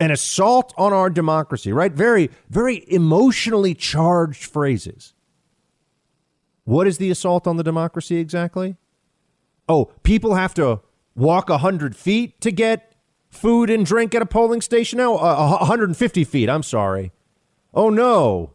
An 0.00 0.10
assault 0.10 0.72
on 0.78 0.94
our 0.94 1.10
democracy, 1.10 1.72
right? 1.72 1.92
Very, 1.92 2.30
very 2.48 2.90
emotionally 2.90 3.74
charged 3.74 4.46
phrases. 4.46 5.12
What 6.68 6.86
is 6.86 6.98
the 6.98 7.10
assault 7.10 7.46
on 7.46 7.56
the 7.56 7.62
democracy 7.62 8.16
exactly? 8.16 8.76
Oh, 9.70 9.86
people 10.02 10.34
have 10.34 10.52
to 10.54 10.82
walk 11.16 11.48
100 11.48 11.96
feet 11.96 12.42
to 12.42 12.50
get 12.50 12.94
food 13.30 13.70
and 13.70 13.86
drink 13.86 14.14
at 14.14 14.20
a 14.20 14.26
polling 14.26 14.60
station 14.60 14.98
now? 14.98 15.14
Uh, 15.14 15.56
150 15.60 16.24
feet, 16.24 16.50
I'm 16.50 16.62
sorry. 16.62 17.10
Oh, 17.72 17.88
no. 17.88 18.52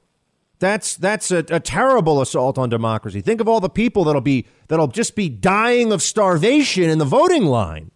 That's 0.60 0.96
that's 0.96 1.32
a, 1.32 1.40
a, 1.50 1.60
terrible 1.60 2.22
assault 2.22 2.60
on 2.60 2.70
democracy. 2.70 3.20
Think 3.20 3.42
of 3.42 3.50
all 3.50 3.60
the 3.60 3.68
people 3.68 4.04
that'll 4.04 4.22
be 4.22 4.46
that'll 4.68 4.88
just 4.88 5.16
be 5.16 5.28
dying 5.28 5.92
of 5.92 6.04
starvation 6.04 6.92
in 6.92 7.00
the 7.00 7.06
voting 7.06 7.46
line. 7.46 7.90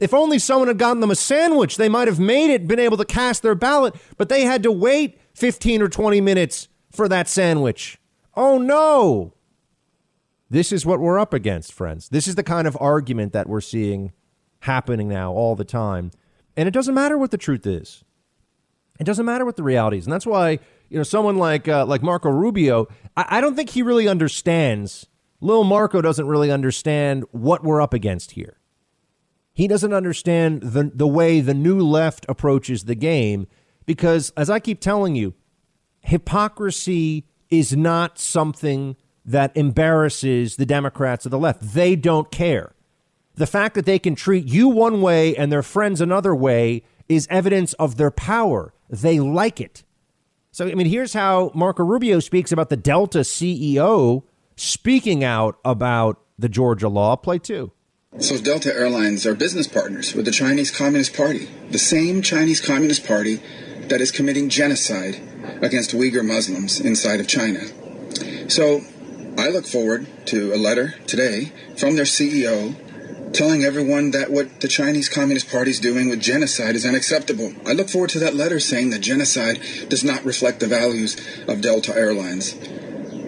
If 0.00 0.12
only 0.12 0.40
someone 0.40 0.66
had 0.66 0.78
gotten 0.78 0.98
them 0.98 1.12
a 1.12 1.14
sandwich, 1.14 1.76
they 1.76 1.88
might 1.88 2.08
have 2.08 2.18
made 2.18 2.52
it, 2.52 2.66
been 2.66 2.80
able 2.80 2.96
to 2.96 3.04
cast 3.04 3.44
their 3.44 3.54
ballot, 3.54 3.94
but 4.16 4.28
they 4.28 4.44
had 4.44 4.64
to 4.64 4.72
wait 4.72 5.20
15 5.34 5.80
or 5.80 5.88
20 5.88 6.20
minutes 6.20 6.66
for 6.90 7.08
that 7.08 7.28
sandwich. 7.28 7.98
Oh 8.34 8.58
no. 8.58 9.34
This 10.50 10.72
is 10.72 10.84
what 10.84 10.98
we're 10.98 11.18
up 11.18 11.32
against, 11.32 11.72
friends. 11.72 12.08
This 12.08 12.26
is 12.26 12.34
the 12.34 12.42
kind 12.42 12.66
of 12.66 12.76
argument 12.80 13.32
that 13.32 13.48
we're 13.48 13.60
seeing 13.60 14.12
happening 14.60 15.08
now 15.08 15.32
all 15.32 15.54
the 15.54 15.64
time. 15.64 16.10
And 16.56 16.66
it 16.66 16.72
doesn't 16.72 16.94
matter 16.94 17.16
what 17.16 17.30
the 17.30 17.38
truth 17.38 17.66
is. 17.66 18.02
It 18.98 19.04
doesn't 19.04 19.24
matter 19.24 19.44
what 19.44 19.56
the 19.56 19.62
reality 19.62 19.98
is. 19.98 20.06
And 20.06 20.12
that's 20.12 20.26
why, 20.26 20.58
you 20.90 20.98
know, 20.98 21.04
someone 21.04 21.38
like 21.38 21.68
uh, 21.68 21.86
like 21.86 22.02
Marco 22.02 22.28
Rubio, 22.28 22.88
I, 23.16 23.38
I 23.38 23.40
don't 23.40 23.54
think 23.54 23.70
he 23.70 23.82
really 23.82 24.08
understands. 24.08 25.06
Lil 25.40 25.64
Marco 25.64 26.02
doesn't 26.02 26.26
really 26.26 26.50
understand 26.50 27.24
what 27.30 27.62
we're 27.64 27.80
up 27.80 27.94
against 27.94 28.32
here. 28.32 28.58
He 29.54 29.68
doesn't 29.68 29.94
understand 29.94 30.62
the 30.62 30.90
the 30.92 31.06
way 31.06 31.40
the 31.40 31.54
new 31.54 31.80
left 31.80 32.26
approaches 32.28 32.84
the 32.84 32.94
game 32.94 33.46
because 33.86 34.32
as 34.36 34.50
I 34.50 34.58
keep 34.58 34.80
telling 34.80 35.14
you, 35.14 35.34
hypocrisy 36.00 37.26
is 37.48 37.76
not 37.76 38.18
something 38.18 38.96
that 39.30 39.56
embarrasses 39.56 40.56
the 40.56 40.66
Democrats 40.66 41.24
of 41.24 41.30
the 41.30 41.38
left. 41.38 41.60
They 41.60 41.94
don't 41.94 42.30
care. 42.30 42.72
The 43.34 43.46
fact 43.46 43.74
that 43.76 43.86
they 43.86 43.98
can 43.98 44.14
treat 44.14 44.46
you 44.46 44.68
one 44.68 45.00
way 45.00 45.36
and 45.36 45.52
their 45.52 45.62
friends 45.62 46.00
another 46.00 46.34
way 46.34 46.82
is 47.08 47.26
evidence 47.30 47.72
of 47.74 47.96
their 47.96 48.10
power. 48.10 48.74
They 48.88 49.20
like 49.20 49.60
it. 49.60 49.84
So, 50.50 50.66
I 50.66 50.74
mean, 50.74 50.88
here's 50.88 51.12
how 51.12 51.52
Marco 51.54 51.84
Rubio 51.84 52.18
speaks 52.18 52.50
about 52.50 52.70
the 52.70 52.76
Delta 52.76 53.20
CEO 53.20 54.24
speaking 54.56 55.22
out 55.22 55.58
about 55.64 56.20
the 56.38 56.48
Georgia 56.48 56.88
law. 56.88 57.14
Play 57.14 57.38
two. 57.38 57.70
So, 58.18 58.36
Delta 58.36 58.74
Airlines 58.74 59.24
are 59.24 59.36
business 59.36 59.68
partners 59.68 60.12
with 60.12 60.24
the 60.24 60.32
Chinese 60.32 60.72
Communist 60.72 61.16
Party, 61.16 61.48
the 61.70 61.78
same 61.78 62.20
Chinese 62.22 62.60
Communist 62.60 63.06
Party 63.06 63.40
that 63.82 64.00
is 64.00 64.10
committing 64.10 64.48
genocide 64.48 65.20
against 65.62 65.92
Uyghur 65.92 66.26
Muslims 66.26 66.80
inside 66.80 67.20
of 67.20 67.28
China. 67.28 67.60
So, 68.50 68.80
I 69.38 69.48
look 69.48 69.66
forward 69.66 70.06
to 70.26 70.52
a 70.52 70.56
letter 70.56 70.94
today 71.06 71.52
from 71.76 71.96
their 71.96 72.04
CEO 72.04 72.74
telling 73.32 73.62
everyone 73.62 74.10
that 74.10 74.30
what 74.30 74.60
the 74.60 74.68
Chinese 74.68 75.08
Communist 75.08 75.50
Party 75.50 75.70
is 75.70 75.80
doing 75.80 76.08
with 76.08 76.20
genocide 76.20 76.74
is 76.74 76.84
unacceptable. 76.84 77.52
I 77.66 77.72
look 77.72 77.88
forward 77.88 78.10
to 78.10 78.18
that 78.20 78.34
letter 78.34 78.58
saying 78.58 78.90
that 78.90 79.00
genocide 79.00 79.60
does 79.88 80.02
not 80.02 80.24
reflect 80.24 80.60
the 80.60 80.66
values 80.66 81.16
of 81.46 81.60
Delta 81.60 81.94
Airlines. 81.94 82.54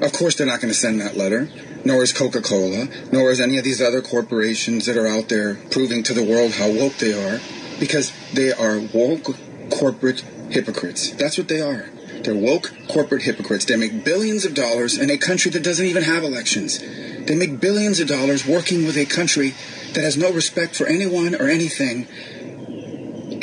Of 0.03 0.13
course, 0.13 0.35
they're 0.35 0.47
not 0.47 0.61
going 0.61 0.73
to 0.73 0.79
send 0.79 1.01
that 1.01 1.17
letter, 1.17 1.49
nor 1.85 2.03
is 2.03 2.13
Coca 2.13 2.43
Cola, 2.43 2.89
nor 3.13 3.31
is 3.31 3.41
any 3.41 3.59
of 3.59 3.65
these 3.65 3.81
other 3.81 4.03
corporations 4.03 4.87
that 4.87 4.97
are 4.97 5.07
out 5.07 5.29
there 5.29 5.55
proving 5.71 6.03
to 6.03 6.15
the 6.15 6.25
world 6.25 6.53
how 6.53 6.69
woke 6.71 6.95
they 6.95 7.15
are, 7.15 7.41
because 7.79 8.13
they 8.33 8.53
are 8.53 8.81
woke 8.93 9.37
corporate 9.71 10.21
hypocrites. 10.51 11.11
That's 11.11 11.39
what 11.39 11.49
they 11.49 11.61
are. 11.61 11.87
They're 12.25 12.35
woke 12.35 12.73
corporate 12.89 13.23
hypocrites. 13.23 13.65
They 13.65 13.77
make 13.77 14.05
billions 14.05 14.45
of 14.45 14.55
dollars 14.55 14.99
in 14.99 15.11
a 15.11 15.19
country 15.19 15.51
that 15.53 15.63
doesn't 15.63 15.85
even 15.85 16.03
have 16.05 16.23
elections. 16.23 16.79
They 16.79 17.35
make 17.35 17.61
billions 17.61 18.01
of 18.01 18.09
dollars 18.09 18.47
working 18.47 18.87
with 18.87 18.97
a 18.97 19.07
country 19.07 19.55
that 19.95 20.03
has 20.03 20.17
no 20.17 20.33
respect 20.33 20.75
for 20.77 20.87
anyone 20.87 21.35
or 21.35 21.49
anything, 21.49 22.07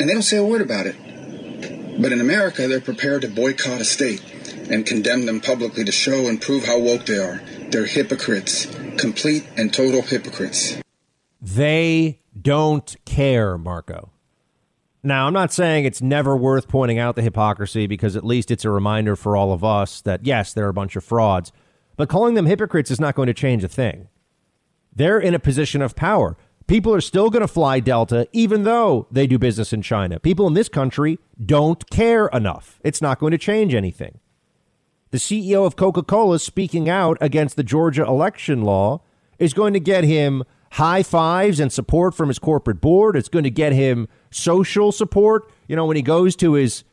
they 0.00 0.12
don't 0.12 0.22
say 0.22 0.36
a 0.36 0.44
word 0.44 0.60
about 0.60 0.86
it. 0.86 0.96
But 2.00 2.12
in 2.12 2.20
America, 2.20 2.66
they're 2.66 2.80
prepared 2.80 3.22
to 3.22 3.28
boycott 3.28 3.80
a 3.80 3.84
state 3.84 4.22
and 4.70 4.86
condemn 4.86 5.26
them 5.26 5.40
publicly 5.40 5.84
to 5.84 5.92
show 5.92 6.28
and 6.28 6.40
prove 6.40 6.64
how 6.64 6.78
woke 6.78 7.06
they 7.06 7.18
are. 7.18 7.40
They're 7.70 7.86
hypocrites, 7.86 8.66
complete 8.98 9.46
and 9.56 9.72
total 9.72 10.02
hypocrites. 10.02 10.80
They 11.40 12.20
don't 12.40 12.96
care, 13.04 13.58
Marco. 13.58 14.12
Now, 15.02 15.26
I'm 15.26 15.32
not 15.32 15.52
saying 15.52 15.84
it's 15.86 16.02
never 16.02 16.36
worth 16.36 16.68
pointing 16.68 16.98
out 16.98 17.16
the 17.16 17.22
hypocrisy 17.22 17.86
because 17.86 18.16
at 18.16 18.24
least 18.24 18.50
it's 18.50 18.66
a 18.66 18.70
reminder 18.70 19.16
for 19.16 19.36
all 19.36 19.52
of 19.52 19.64
us 19.64 20.02
that, 20.02 20.26
yes, 20.26 20.52
they're 20.52 20.68
a 20.68 20.74
bunch 20.74 20.94
of 20.94 21.04
frauds. 21.04 21.52
But 21.96 22.10
calling 22.10 22.34
them 22.34 22.46
hypocrites 22.46 22.90
is 22.90 23.00
not 23.00 23.14
going 23.14 23.28
to 23.28 23.34
change 23.34 23.64
a 23.64 23.68
thing. 23.68 24.08
They're 24.94 25.18
in 25.18 25.34
a 25.34 25.38
position 25.38 25.80
of 25.80 25.96
power. 25.96 26.36
People 26.66 26.94
are 26.94 27.00
still 27.00 27.30
going 27.30 27.40
to 27.40 27.48
fly 27.48 27.80
Delta 27.80 28.28
even 28.32 28.64
though 28.64 29.06
they 29.10 29.26
do 29.26 29.38
business 29.38 29.72
in 29.72 29.82
China. 29.82 30.20
People 30.20 30.46
in 30.46 30.54
this 30.54 30.68
country 30.68 31.18
don't 31.44 31.88
care 31.90 32.26
enough. 32.28 32.78
It's 32.84 33.02
not 33.02 33.18
going 33.18 33.32
to 33.32 33.38
change 33.38 33.74
anything. 33.74 34.20
The 35.10 35.18
CEO 35.18 35.66
of 35.66 35.76
Coca 35.76 36.02
Cola 36.02 36.38
speaking 36.38 36.88
out 36.88 37.18
against 37.20 37.56
the 37.56 37.64
Georgia 37.64 38.04
election 38.04 38.62
law 38.62 39.02
is 39.38 39.54
going 39.54 39.72
to 39.72 39.80
get 39.80 40.04
him 40.04 40.44
high 40.72 41.02
fives 41.02 41.60
and 41.60 41.72
support 41.72 42.14
from 42.14 42.28
his 42.28 42.38
corporate 42.38 42.80
board. 42.80 43.16
It's 43.16 43.28
going 43.28 43.44
to 43.44 43.50
get 43.50 43.72
him 43.72 44.08
social 44.30 44.92
support. 44.92 45.50
You 45.68 45.76
know, 45.76 45.86
when 45.86 45.96
he 45.96 46.02
goes 46.02 46.36
to 46.36 46.54
his 46.54 46.84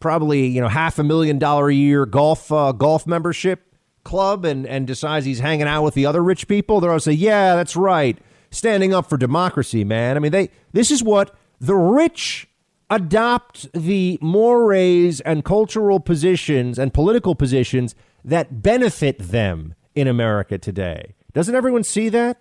probably 0.00 0.46
you 0.46 0.60
know 0.60 0.68
half 0.68 0.98
a 0.98 1.04
million 1.04 1.38
dollar 1.38 1.68
a 1.68 1.74
year 1.74 2.06
golf 2.06 2.50
uh, 2.52 2.72
golf 2.72 3.06
membership 3.06 3.74
club 4.04 4.44
and 4.44 4.66
and 4.66 4.86
decides 4.86 5.26
he's 5.26 5.40
hanging 5.40 5.66
out 5.66 5.82
with 5.82 5.94
the 5.94 6.06
other 6.06 6.22
rich 6.22 6.48
people, 6.48 6.80
they're 6.80 6.92
to 6.92 7.00
say, 7.00 7.12
"Yeah, 7.12 7.54
that's 7.54 7.76
right, 7.76 8.18
standing 8.50 8.94
up 8.94 9.08
for 9.08 9.16
democracy, 9.16 9.84
man." 9.84 10.16
I 10.16 10.20
mean, 10.20 10.32
they 10.32 10.50
this 10.72 10.90
is 10.90 11.02
what 11.02 11.34
the 11.60 11.74
rich 11.74 12.48
adopt 12.88 13.72
the 13.72 14.18
mores 14.22 15.20
and 15.22 15.44
cultural 15.44 15.98
positions 15.98 16.78
and 16.78 16.94
political 16.94 17.34
positions 17.34 17.96
that 18.24 18.62
benefit 18.62 19.18
them 19.18 19.74
in 19.94 20.06
America 20.06 20.56
today. 20.56 21.14
Doesn't 21.32 21.54
everyone 21.54 21.82
see 21.82 22.08
that? 22.10 22.40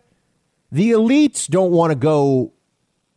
The 0.71 0.91
elites 0.91 1.47
don't 1.47 1.71
want 1.71 1.91
to 1.91 1.95
go 1.95 2.53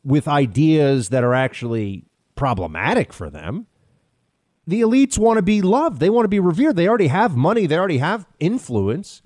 with 0.04 0.28
ideas 0.28 1.08
that 1.08 1.24
are 1.24 1.34
actually 1.34 2.04
problematic 2.34 3.12
for 3.12 3.30
them. 3.30 3.66
The 4.66 4.82
elites 4.82 5.18
want 5.18 5.38
to 5.38 5.42
be 5.42 5.62
loved. 5.62 5.98
They 5.98 6.10
want 6.10 6.24
to 6.24 6.28
be 6.28 6.40
revered. 6.40 6.76
They 6.76 6.88
already 6.88 7.08
have 7.08 7.36
money. 7.36 7.66
They 7.66 7.78
already 7.78 7.98
have 7.98 8.26
influence. 8.38 9.22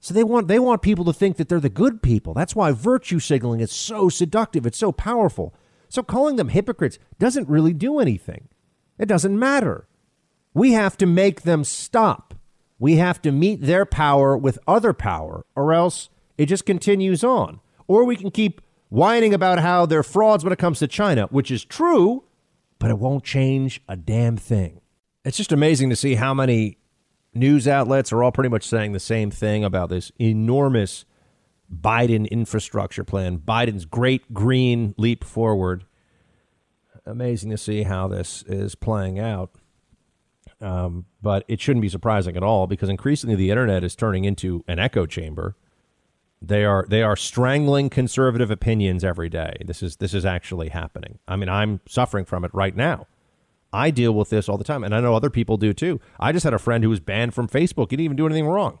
So 0.00 0.14
they 0.14 0.24
want 0.24 0.48
they 0.48 0.58
want 0.58 0.82
people 0.82 1.04
to 1.04 1.12
think 1.12 1.36
that 1.36 1.48
they're 1.48 1.60
the 1.60 1.68
good 1.68 2.02
people. 2.02 2.32
That's 2.32 2.56
why 2.56 2.72
virtue 2.72 3.18
signaling 3.18 3.60
is 3.60 3.72
so 3.72 4.08
seductive. 4.08 4.64
It's 4.64 4.78
so 4.78 4.92
powerful. 4.92 5.54
So 5.88 6.02
calling 6.02 6.36
them 6.36 6.48
hypocrites 6.48 6.98
doesn't 7.18 7.48
really 7.48 7.72
do 7.72 7.98
anything. 7.98 8.48
It 8.98 9.06
doesn't 9.06 9.38
matter. 9.38 9.86
We 10.54 10.72
have 10.72 10.96
to 10.98 11.06
make 11.06 11.42
them 11.42 11.64
stop. 11.64 12.34
We 12.78 12.96
have 12.96 13.20
to 13.22 13.32
meet 13.32 13.62
their 13.62 13.84
power 13.84 14.36
with 14.36 14.58
other 14.66 14.92
power, 14.92 15.44
or 15.54 15.72
else 15.72 16.08
it 16.38 16.46
just 16.46 16.66
continues 16.66 17.24
on. 17.24 17.60
Or 17.86 18.04
we 18.04 18.16
can 18.16 18.30
keep 18.30 18.60
whining 18.88 19.34
about 19.34 19.58
how 19.60 19.86
they're 19.86 20.02
frauds 20.02 20.44
when 20.44 20.52
it 20.52 20.58
comes 20.58 20.78
to 20.80 20.88
China, 20.88 21.26
which 21.30 21.50
is 21.50 21.64
true, 21.64 22.24
but 22.78 22.90
it 22.90 22.98
won't 22.98 23.24
change 23.24 23.80
a 23.88 23.96
damn 23.96 24.36
thing. 24.36 24.80
It's 25.24 25.36
just 25.36 25.52
amazing 25.52 25.90
to 25.90 25.96
see 25.96 26.14
how 26.14 26.34
many 26.34 26.78
news 27.34 27.68
outlets 27.68 28.12
are 28.12 28.22
all 28.22 28.32
pretty 28.32 28.48
much 28.48 28.66
saying 28.66 28.92
the 28.92 29.00
same 29.00 29.30
thing 29.30 29.64
about 29.64 29.90
this 29.90 30.10
enormous 30.18 31.04
Biden 31.72 32.28
infrastructure 32.30 33.04
plan, 33.04 33.38
Biden's 33.38 33.84
great 33.84 34.32
green 34.32 34.94
leap 34.96 35.24
forward. 35.24 35.84
Amazing 37.04 37.50
to 37.50 37.58
see 37.58 37.82
how 37.82 38.08
this 38.08 38.42
is 38.46 38.74
playing 38.74 39.18
out. 39.18 39.50
Um, 40.60 41.04
but 41.20 41.44
it 41.48 41.60
shouldn't 41.60 41.82
be 41.82 41.88
surprising 41.88 42.36
at 42.36 42.42
all 42.42 42.66
because 42.66 42.88
increasingly 42.88 43.36
the 43.36 43.50
internet 43.50 43.84
is 43.84 43.94
turning 43.94 44.24
into 44.24 44.64
an 44.66 44.78
echo 44.78 45.06
chamber. 45.06 45.56
They 46.42 46.64
are 46.64 46.84
they 46.88 47.02
are 47.02 47.16
strangling 47.16 47.88
conservative 47.88 48.50
opinions 48.50 49.04
every 49.04 49.28
day. 49.28 49.56
This 49.64 49.82
is 49.82 49.96
this 49.96 50.14
is 50.14 50.24
actually 50.24 50.68
happening. 50.68 51.18
I 51.26 51.36
mean, 51.36 51.48
I'm 51.48 51.80
suffering 51.88 52.24
from 52.24 52.44
it 52.44 52.50
right 52.52 52.76
now. 52.76 53.06
I 53.72 53.90
deal 53.90 54.12
with 54.12 54.30
this 54.30 54.48
all 54.48 54.58
the 54.58 54.64
time, 54.64 54.84
and 54.84 54.94
I 54.94 55.00
know 55.00 55.14
other 55.14 55.30
people 55.30 55.56
do 55.56 55.72
too. 55.72 56.00
I 56.20 56.32
just 56.32 56.44
had 56.44 56.54
a 56.54 56.58
friend 56.58 56.84
who 56.84 56.90
was 56.90 57.00
banned 57.00 57.34
from 57.34 57.48
Facebook. 57.48 57.90
He 57.90 57.96
didn't 57.96 58.04
even 58.04 58.16
do 58.16 58.26
anything 58.26 58.46
wrong. 58.46 58.78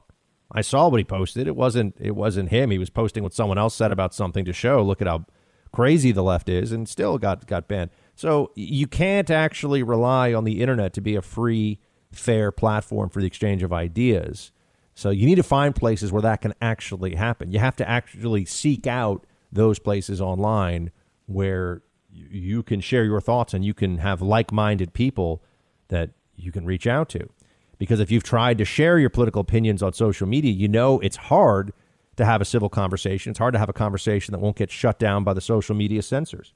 I 0.52 0.60
saw 0.60 0.88
what 0.88 0.98
he 0.98 1.04
posted. 1.04 1.46
It 1.46 1.56
wasn't 1.56 1.96
it 1.98 2.14
wasn't 2.14 2.50
him. 2.50 2.70
He 2.70 2.78
was 2.78 2.90
posting 2.90 3.22
what 3.22 3.34
someone 3.34 3.58
else 3.58 3.74
said 3.74 3.90
about 3.90 4.14
something 4.14 4.44
to 4.44 4.52
show 4.52 4.82
look 4.82 5.00
at 5.00 5.08
how 5.08 5.26
crazy 5.72 6.12
the 6.12 6.22
left 6.22 6.48
is, 6.48 6.72
and 6.72 6.88
still 6.88 7.18
got 7.18 7.46
got 7.46 7.68
banned. 7.68 7.90
So 8.14 8.52
you 8.54 8.86
can't 8.86 9.30
actually 9.30 9.82
rely 9.82 10.32
on 10.32 10.44
the 10.44 10.60
internet 10.62 10.92
to 10.94 11.00
be 11.00 11.16
a 11.16 11.22
free, 11.22 11.80
fair 12.12 12.52
platform 12.52 13.10
for 13.10 13.20
the 13.20 13.26
exchange 13.26 13.62
of 13.62 13.72
ideas. 13.72 14.52
So 14.96 15.10
you 15.10 15.26
need 15.26 15.34
to 15.34 15.42
find 15.42 15.76
places 15.76 16.10
where 16.10 16.22
that 16.22 16.40
can 16.40 16.54
actually 16.62 17.16
happen. 17.16 17.52
You 17.52 17.58
have 17.58 17.76
to 17.76 17.88
actually 17.88 18.46
seek 18.46 18.86
out 18.86 19.26
those 19.52 19.78
places 19.78 20.22
online 20.22 20.90
where 21.26 21.82
you 22.10 22.62
can 22.62 22.80
share 22.80 23.04
your 23.04 23.20
thoughts 23.20 23.52
and 23.52 23.62
you 23.62 23.74
can 23.74 23.98
have 23.98 24.22
like-minded 24.22 24.94
people 24.94 25.42
that 25.88 26.12
you 26.34 26.50
can 26.50 26.64
reach 26.64 26.86
out 26.86 27.10
to. 27.10 27.28
Because 27.76 28.00
if 28.00 28.10
you've 28.10 28.22
tried 28.22 28.56
to 28.56 28.64
share 28.64 28.98
your 28.98 29.10
political 29.10 29.42
opinions 29.42 29.82
on 29.82 29.92
social 29.92 30.26
media, 30.26 30.50
you 30.50 30.66
know 30.66 30.98
it's 31.00 31.16
hard 31.16 31.74
to 32.16 32.24
have 32.24 32.40
a 32.40 32.46
civil 32.46 32.70
conversation. 32.70 33.30
It's 33.30 33.38
hard 33.38 33.52
to 33.52 33.58
have 33.58 33.68
a 33.68 33.74
conversation 33.74 34.32
that 34.32 34.38
won't 34.38 34.56
get 34.56 34.70
shut 34.70 34.98
down 34.98 35.24
by 35.24 35.34
the 35.34 35.42
social 35.42 35.76
media 35.76 36.00
censors. 36.00 36.54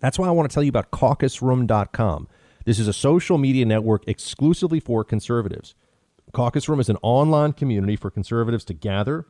That's 0.00 0.18
why 0.18 0.28
I 0.28 0.32
want 0.32 0.50
to 0.50 0.54
tell 0.54 0.62
you 0.62 0.68
about 0.68 0.90
caucusroom.com. 0.90 2.28
This 2.66 2.78
is 2.78 2.88
a 2.88 2.92
social 2.92 3.38
media 3.38 3.64
network 3.64 4.06
exclusively 4.06 4.80
for 4.80 5.02
conservatives. 5.02 5.74
Caucus 6.34 6.68
Room 6.68 6.80
is 6.80 6.90
an 6.90 6.98
online 7.02 7.52
community 7.52 7.96
for 7.96 8.10
conservatives 8.10 8.64
to 8.66 8.74
gather 8.74 9.26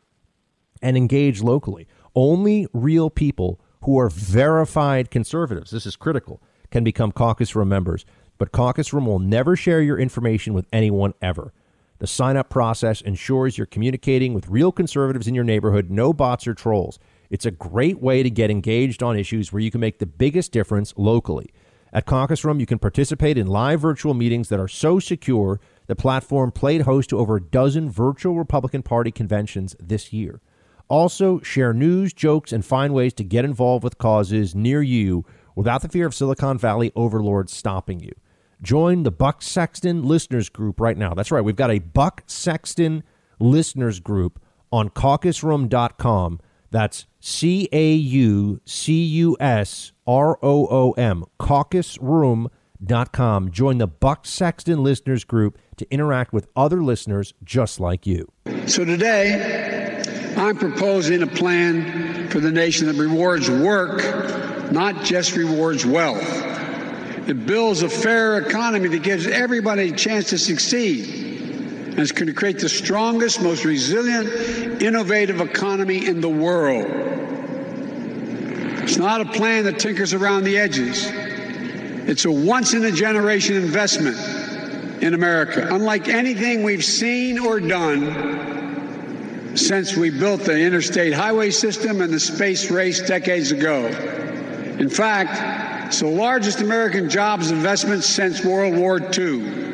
and 0.82 0.96
engage 0.96 1.42
locally. 1.42 1.86
Only 2.16 2.66
real 2.72 3.10
people 3.10 3.60
who 3.84 3.98
are 3.98 4.08
verified 4.08 5.10
conservatives, 5.10 5.70
this 5.70 5.86
is 5.86 5.94
critical, 5.94 6.42
can 6.70 6.82
become 6.82 7.12
Caucus 7.12 7.54
Room 7.54 7.68
members 7.68 8.04
but 8.38 8.52
Caucus 8.52 8.92
Room 8.92 9.06
will 9.06 9.18
never 9.18 9.56
share 9.56 9.80
your 9.80 9.98
information 9.98 10.54
with 10.54 10.66
anyone 10.72 11.14
ever. 11.22 11.52
The 11.98 12.06
sign 12.06 12.36
up 12.36 12.50
process 12.50 13.00
ensures 13.00 13.56
you're 13.56 13.66
communicating 13.66 14.34
with 14.34 14.48
real 14.48 14.72
conservatives 14.72 15.28
in 15.28 15.34
your 15.34 15.44
neighborhood, 15.44 15.90
no 15.90 16.12
bots 16.12 16.46
or 16.46 16.54
trolls. 16.54 16.98
It's 17.30 17.46
a 17.46 17.50
great 17.50 18.00
way 18.00 18.22
to 18.22 18.30
get 18.30 18.50
engaged 18.50 19.02
on 19.02 19.16
issues 19.16 19.52
where 19.52 19.62
you 19.62 19.70
can 19.70 19.80
make 19.80 19.98
the 19.98 20.06
biggest 20.06 20.52
difference 20.52 20.92
locally. 20.96 21.50
At 21.92 22.06
Caucus 22.06 22.44
Room, 22.44 22.58
you 22.58 22.66
can 22.66 22.80
participate 22.80 23.38
in 23.38 23.46
live 23.46 23.80
virtual 23.80 24.14
meetings 24.14 24.48
that 24.48 24.58
are 24.58 24.68
so 24.68 24.98
secure 24.98 25.60
the 25.86 25.96
platform 25.96 26.50
played 26.52 26.82
host 26.82 27.10
to 27.10 27.18
over 27.18 27.36
a 27.36 27.42
dozen 27.42 27.90
virtual 27.90 28.36
Republican 28.36 28.82
Party 28.82 29.10
conventions 29.10 29.76
this 29.78 30.12
year. 30.12 30.40
Also, 30.88 31.40
share 31.40 31.72
news, 31.72 32.12
jokes, 32.12 32.52
and 32.52 32.64
find 32.64 32.92
ways 32.92 33.12
to 33.14 33.24
get 33.24 33.44
involved 33.44 33.84
with 33.84 33.98
causes 33.98 34.54
near 34.54 34.82
you 34.82 35.24
without 35.56 35.82
the 35.82 35.88
fear 35.88 36.06
of 36.06 36.14
Silicon 36.14 36.58
Valley 36.58 36.92
overlords 36.94 37.52
stopping 37.52 38.00
you. 38.00 38.12
Join 38.60 39.02
the 39.02 39.10
Buck 39.10 39.42
Sexton 39.42 40.02
listeners 40.04 40.48
group 40.48 40.80
right 40.80 40.96
now. 40.96 41.14
That's 41.14 41.30
right. 41.30 41.42
We've 41.44 41.56
got 41.56 41.70
a 41.70 41.78
Buck 41.78 42.22
Sexton 42.26 43.02
listeners 43.38 44.00
group 44.00 44.40
on 44.72 44.90
caucusroom.com. 44.90 46.40
That's 46.70 47.06
C 47.20 47.68
A 47.72 47.92
U 47.92 48.60
C 48.64 49.04
U 49.04 49.36
S 49.38 49.92
R 50.06 50.38
O 50.42 50.66
O 50.66 50.92
M, 50.92 51.24
caucusroom.com. 51.38 52.50
Join 52.86 53.78
the 53.78 53.86
Buck 53.86 54.26
Sexton 54.26 54.82
listeners 54.82 55.24
group 55.24 55.58
to 55.76 55.90
interact 55.90 56.32
with 56.32 56.48
other 56.54 56.82
listeners 56.82 57.34
just 57.42 57.80
like 57.80 58.06
you. 58.06 58.30
So 58.66 58.84
today, 58.84 60.02
I'm 60.36 60.56
proposing 60.56 61.22
a 61.22 61.26
plan 61.26 62.28
for 62.28 62.40
the 62.40 62.50
nation 62.50 62.86
that 62.88 62.96
rewards 62.96 63.48
work, 63.48 64.02
not 64.72 65.02
just 65.04 65.36
rewards 65.36 65.86
wealth. 65.86 66.22
It 67.26 67.46
builds 67.46 67.82
a 67.82 67.88
fair 67.88 68.38
economy 68.38 68.88
that 68.88 69.02
gives 69.02 69.26
everybody 69.26 69.90
a 69.90 69.96
chance 69.96 70.28
to 70.30 70.38
succeed. 70.38 71.08
And 71.86 71.98
it's 71.98 72.12
going 72.12 72.26
to 72.26 72.34
create 72.34 72.58
the 72.58 72.68
strongest, 72.68 73.40
most 73.40 73.64
resilient, 73.64 74.82
innovative 74.82 75.40
economy 75.40 76.06
in 76.06 76.20
the 76.20 76.28
world. 76.28 76.84
It's 78.82 78.98
not 78.98 79.22
a 79.22 79.24
plan 79.24 79.64
that 79.64 79.78
tinkers 79.78 80.12
around 80.12 80.44
the 80.44 80.58
edges. 80.58 81.10
It's 82.06 82.24
a 82.24 82.30
once 82.30 82.74
in 82.74 82.84
a 82.84 82.92
generation 82.92 83.56
investment 83.56 84.16
in 85.02 85.14
America, 85.14 85.68
unlike 85.70 86.08
anything 86.08 86.62
we've 86.62 86.84
seen 86.84 87.38
or 87.38 87.60
done 87.60 89.56
since 89.56 89.96
we 89.96 90.10
built 90.10 90.42
the 90.42 90.58
interstate 90.58 91.12
highway 91.12 91.50
system 91.50 92.00
and 92.00 92.12
the 92.12 92.20
space 92.20 92.70
race 92.70 93.00
decades 93.00 93.52
ago. 93.52 93.86
In 94.78 94.90
fact, 94.90 95.86
it's 95.86 96.00
the 96.00 96.06
largest 96.06 96.60
American 96.60 97.08
jobs 97.08 97.50
investment 97.50 98.02
since 98.02 98.44
World 98.44 98.76
War 98.76 98.98
II. 98.98 99.64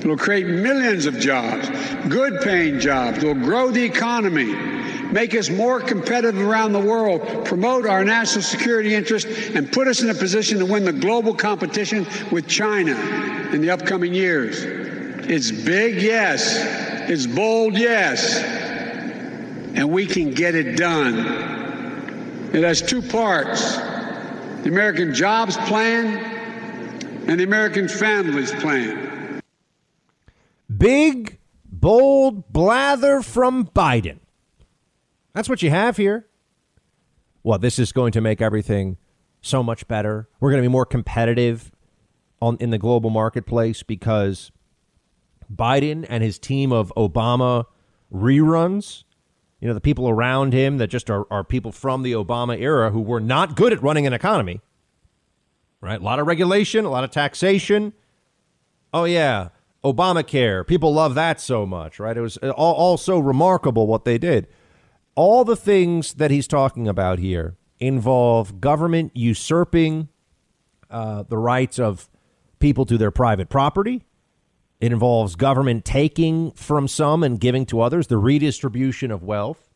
It'll 0.00 0.16
create 0.16 0.46
millions 0.46 1.06
of 1.06 1.18
jobs, 1.18 1.68
good 2.08 2.40
paying 2.42 2.80
jobs. 2.80 3.18
It'll 3.18 3.34
grow 3.34 3.70
the 3.70 3.82
economy, 3.82 4.52
make 5.12 5.34
us 5.34 5.50
more 5.50 5.80
competitive 5.80 6.40
around 6.40 6.72
the 6.72 6.80
world, 6.80 7.44
promote 7.44 7.86
our 7.86 8.04
national 8.04 8.42
security 8.42 8.94
interests, 8.94 9.30
and 9.54 9.70
put 9.70 9.86
us 9.86 10.00
in 10.02 10.10
a 10.10 10.14
position 10.14 10.58
to 10.58 10.66
win 10.66 10.84
the 10.84 10.92
global 10.92 11.34
competition 11.34 12.06
with 12.30 12.48
China 12.48 12.92
in 13.52 13.60
the 13.60 13.70
upcoming 13.70 14.14
years. 14.14 14.64
It's 15.28 15.50
big, 15.50 16.02
yes. 16.02 16.56
It's 17.08 17.26
bold, 17.26 17.76
yes. 17.76 18.38
And 19.74 19.90
we 19.90 20.06
can 20.06 20.32
get 20.32 20.54
it 20.54 20.76
done. 20.76 22.50
It 22.52 22.64
has 22.64 22.82
two 22.82 23.02
parts 23.02 23.76
the 24.62 24.68
American 24.68 25.12
Jobs 25.12 25.56
Plan, 25.56 26.18
and 27.26 27.40
the 27.40 27.44
American 27.44 27.88
Families 27.88 28.52
Plan. 28.52 29.40
Big, 30.76 31.38
bold 31.64 32.52
blather 32.52 33.22
from 33.22 33.66
Biden. 33.66 34.21
That's 35.34 35.48
what 35.48 35.62
you 35.62 35.70
have 35.70 35.96
here. 35.96 36.26
Well, 37.42 37.58
this 37.58 37.78
is 37.78 37.92
going 37.92 38.12
to 38.12 38.20
make 38.20 38.40
everything 38.40 38.98
so 39.40 39.62
much 39.62 39.88
better. 39.88 40.28
We're 40.40 40.50
going 40.50 40.62
to 40.62 40.68
be 40.68 40.72
more 40.72 40.86
competitive 40.86 41.72
on 42.40 42.56
in 42.60 42.70
the 42.70 42.78
global 42.78 43.10
marketplace 43.10 43.82
because 43.82 44.52
Biden 45.52 46.06
and 46.08 46.22
his 46.22 46.38
team 46.38 46.72
of 46.72 46.92
Obama 46.96 47.66
reruns 48.12 49.04
you 49.62 49.68
know, 49.68 49.74
the 49.74 49.80
people 49.80 50.08
around 50.08 50.52
him 50.52 50.78
that 50.78 50.88
just 50.88 51.08
are, 51.08 51.24
are 51.30 51.44
people 51.44 51.70
from 51.70 52.02
the 52.02 52.12
Obama 52.14 52.60
era 52.60 52.90
who 52.90 53.00
were 53.00 53.20
not 53.20 53.54
good 53.54 53.72
at 53.72 53.80
running 53.80 54.08
an 54.08 54.12
economy, 54.12 54.60
right? 55.80 56.00
A 56.00 56.02
lot 56.02 56.18
of 56.18 56.26
regulation, 56.26 56.84
a 56.84 56.90
lot 56.90 57.04
of 57.04 57.12
taxation. 57.12 57.92
Oh, 58.92 59.04
yeah, 59.04 59.50
Obamacare. 59.84 60.66
People 60.66 60.92
love 60.92 61.14
that 61.14 61.40
so 61.40 61.64
much, 61.64 62.00
right? 62.00 62.16
It 62.16 62.20
was 62.20 62.38
uh, 62.42 62.50
all, 62.50 62.74
all 62.74 62.96
so 62.96 63.20
remarkable 63.20 63.86
what 63.86 64.04
they 64.04 64.18
did. 64.18 64.48
All 65.14 65.44
the 65.44 65.56
things 65.56 66.14
that 66.14 66.30
he's 66.30 66.46
talking 66.46 66.88
about 66.88 67.18
here 67.18 67.56
involve 67.78 68.60
government 68.60 69.12
usurping 69.14 70.08
uh, 70.90 71.24
the 71.24 71.36
rights 71.36 71.78
of 71.78 72.08
people 72.58 72.86
to 72.86 72.96
their 72.96 73.10
private 73.10 73.48
property. 73.48 74.04
It 74.80 74.92
involves 74.92 75.36
government 75.36 75.84
taking 75.84 76.52
from 76.52 76.88
some 76.88 77.22
and 77.22 77.38
giving 77.38 77.66
to 77.66 77.80
others, 77.80 78.06
the 78.06 78.18
redistribution 78.18 79.10
of 79.10 79.22
wealth. 79.22 79.68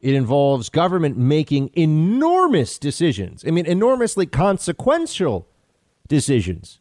It 0.00 0.14
involves 0.14 0.68
government 0.68 1.16
making 1.16 1.70
enormous 1.74 2.78
decisions. 2.78 3.44
I 3.46 3.50
mean, 3.50 3.66
enormously 3.66 4.26
consequential 4.26 5.48
decisions 6.06 6.80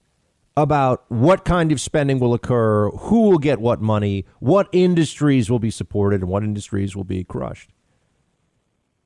about 0.58 1.06
what 1.10 1.46
kind 1.46 1.72
of 1.72 1.80
spending 1.80 2.18
will 2.18 2.34
occur, 2.34 2.90
who 2.90 3.30
will 3.30 3.38
get 3.38 3.62
what 3.62 3.80
money, 3.80 4.26
what 4.40 4.68
industries 4.72 5.52
will 5.52 5.60
be 5.60 5.70
supported, 5.70 6.22
and 6.22 6.30
what 6.30 6.44
industries 6.44 6.96
will 6.96 7.04
be 7.04 7.24
crushed. 7.24 7.70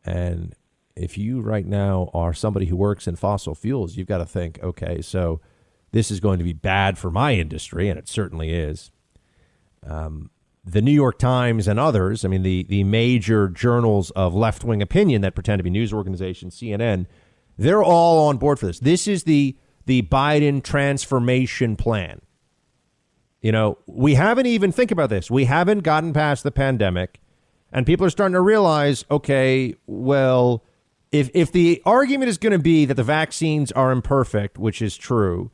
And 0.06 0.56
if 0.96 1.18
you 1.18 1.42
right 1.42 1.66
now 1.66 2.10
are 2.14 2.34
somebody 2.34 2.68
who 2.68 2.78
works 2.78 3.06
in 3.06 3.18
fossil 3.18 3.54
fuels, 3.54 3.98
you've 3.98 4.08
got 4.08 4.20
to 4.20 4.26
think, 4.26 4.64
okay, 4.64 5.02
so 5.02 5.42
this 5.92 6.10
is 6.10 6.22
going 6.22 6.38
to 6.38 6.46
be 6.46 6.54
bad 6.54 6.98
for 6.98 7.12
my 7.12 7.34
industry, 7.34 7.90
and 7.90 8.00
it 8.00 8.08
certainly 8.08 8.54
is. 8.54 8.90
Um, 9.86 10.30
the 10.64 10.82
New 10.82 10.92
York 10.92 11.20
Times 11.20 11.68
and 11.68 11.78
others, 11.78 12.24
I 12.24 12.30
mean, 12.30 12.44
the, 12.44 12.64
the 12.64 12.86
major 12.86 13.50
journals 13.50 14.10
of 14.12 14.34
left 14.34 14.64
wing 14.64 14.82
opinion 14.82 15.22
that 15.24 15.36
pretend 15.36 15.60
to 15.60 15.64
be 15.64 15.70
news 15.70 15.92
organizations, 15.92 16.56
CNN, 16.56 17.08
they're 17.58 17.84
all 17.84 18.30
on 18.30 18.38
board 18.38 18.58
for 18.58 18.68
this. 18.68 18.80
This 18.80 19.06
is 19.06 19.26
the, 19.26 19.58
the 19.92 20.04
Biden 20.04 20.64
transformation 20.64 21.76
plan. 21.76 22.22
You 23.42 23.52
know, 23.52 23.78
we 23.88 24.14
haven't 24.14 24.46
even, 24.46 24.72
think 24.72 24.90
about 24.90 25.10
this, 25.10 25.30
we 25.30 25.44
haven't 25.44 25.80
gotten 25.80 26.14
past 26.14 26.44
the 26.44 26.52
pandemic, 26.52 27.20
and 27.74 27.86
people 27.86 28.06
are 28.06 28.10
starting 28.10 28.36
to 28.36 28.40
realize 28.40 29.04
okay, 29.12 29.76
well, 29.88 30.64
if 31.12 31.30
if 31.34 31.52
the 31.52 31.82
argument 31.86 32.30
is 32.30 32.38
going 32.38 32.54
to 32.54 32.64
be 32.64 32.86
that 32.86 32.94
the 32.94 33.04
vaccines 33.04 33.70
are 33.74 33.92
imperfect, 33.92 34.58
which 34.58 34.82
is 34.82 34.96
true, 34.96 35.52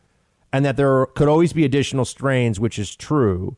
and 0.54 0.64
that 0.64 0.78
there 0.78 1.08
could 1.08 1.28
always 1.28 1.52
be 1.52 1.66
additional 1.66 2.06
strains, 2.06 2.60
which 2.60 2.78
is 2.78 2.96
true, 2.96 3.58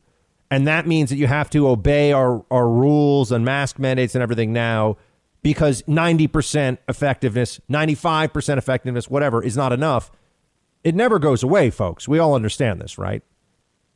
and 0.50 0.66
that 0.66 0.86
means 0.86 1.10
that 1.10 1.16
you 1.16 1.26
have 1.26 1.50
to 1.50 1.68
obey 1.68 2.10
our, 2.10 2.42
our 2.50 2.70
rules 2.70 3.30
and 3.30 3.44
mask 3.44 3.78
mandates 3.78 4.14
and 4.14 4.22
everything 4.22 4.50
now 4.50 4.96
because 5.42 5.82
90% 5.82 6.78
effectiveness, 6.88 7.60
95% 7.70 8.56
effectiveness, 8.56 9.10
whatever, 9.10 9.44
is 9.44 9.58
not 9.58 9.74
enough. 9.74 10.10
It 10.82 10.94
never 10.94 11.18
goes 11.18 11.42
away, 11.42 11.70
folks. 11.70 12.08
We 12.08 12.18
all 12.18 12.34
understand 12.34 12.80
this, 12.80 12.98
right? 12.98 13.22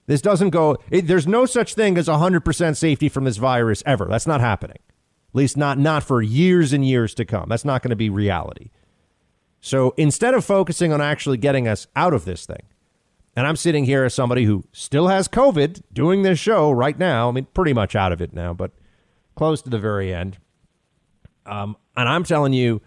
This 0.06 0.20
doesn't 0.20 0.50
go, 0.50 0.76
it, 0.90 1.06
there's 1.06 1.26
no 1.26 1.46
such 1.46 1.74
thing 1.74 1.96
as 1.96 2.08
100% 2.08 2.76
safety 2.76 3.08
from 3.08 3.24
this 3.24 3.38
virus 3.38 3.82
ever. 3.86 4.06
That's 4.06 4.26
not 4.26 4.40
happening. 4.40 4.78
At 4.78 5.34
least 5.34 5.56
not 5.56 5.78
not 5.78 6.04
for 6.04 6.22
years 6.22 6.72
and 6.72 6.86
years 6.86 7.14
to 7.14 7.24
come. 7.24 7.48
That's 7.48 7.64
not 7.64 7.82
going 7.82 7.90
to 7.90 7.96
be 7.96 8.10
reality. 8.10 8.70
So 9.60 9.94
instead 9.96 10.34
of 10.34 10.44
focusing 10.44 10.92
on 10.92 11.00
actually 11.00 11.38
getting 11.38 11.66
us 11.66 11.86
out 11.96 12.12
of 12.12 12.24
this 12.24 12.44
thing, 12.46 12.62
and 13.36 13.46
I'm 13.46 13.56
sitting 13.56 13.84
here 13.84 14.04
as 14.04 14.14
somebody 14.14 14.44
who 14.44 14.64
still 14.72 15.08
has 15.08 15.26
COVID 15.26 15.82
doing 15.92 16.22
this 16.22 16.38
show 16.38 16.70
right 16.70 16.96
now. 16.96 17.28
I 17.28 17.32
mean, 17.32 17.46
pretty 17.52 17.72
much 17.72 17.96
out 17.96 18.12
of 18.12 18.20
it 18.20 18.32
now, 18.32 18.52
but 18.52 18.70
close 19.34 19.60
to 19.62 19.70
the 19.70 19.78
very 19.78 20.14
end. 20.14 20.38
Um, 21.44 21.76
and 21.96 22.08
I'm 22.08 22.24
telling 22.24 22.52
you, 22.52 22.80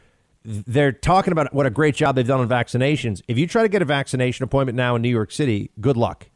they're 0.50 0.94
talking 0.94 1.34
about 1.34 1.54
what 1.54 1.66
a 1.66 1.70
great 1.70 1.94
job 1.96 2.16
they've 2.16 2.26
done 2.26 2.40
on 2.40 2.48
vaccinations. 2.48 3.22
If 3.28 3.38
you 3.38 3.48
try 3.48 3.64
to 3.64 3.70
get 3.70 3.82
a 3.82 3.86
vaccination 3.86 4.44
appointment 4.44 4.78
now 4.78 4.96
in 4.96 5.02
New 5.02 5.10
York 5.10 5.32
City, 5.32 5.72
good 5.82 5.98
luck. 5.98 6.30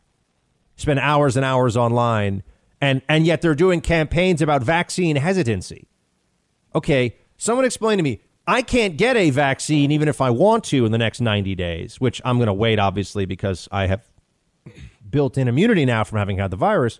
Spend 0.75 0.99
hours 0.99 1.37
and 1.37 1.45
hours 1.45 1.77
online, 1.77 2.43
and 2.81 3.01
and 3.07 3.25
yet 3.25 3.41
they're 3.41 3.55
doing 3.55 3.81
campaigns 3.81 4.41
about 4.41 4.63
vaccine 4.63 5.15
hesitancy 5.15 5.87
okay, 6.75 7.15
someone 7.37 7.65
explain 7.65 7.97
to 7.97 8.03
me, 8.03 8.21
I 8.47 8.61
can't 8.61 8.97
get 8.97 9.15
a 9.17 9.29
vaccine 9.29 9.91
even 9.91 10.07
if 10.07 10.19
I 10.19 10.29
want 10.29 10.63
to 10.65 10.85
in 10.85 10.91
the 10.91 10.97
next 10.97 11.21
90 11.21 11.55
days, 11.55 11.99
which 11.99 12.21
I'm 12.25 12.37
going 12.37 12.47
to 12.47 12.53
wait, 12.53 12.79
obviously, 12.79 13.25
because 13.25 13.67
I 13.71 13.87
have 13.87 14.03
built 15.09 15.37
in 15.37 15.47
immunity 15.47 15.85
now 15.85 16.03
from 16.03 16.17
having 16.17 16.37
had 16.37 16.51
the 16.51 16.57
virus. 16.57 16.99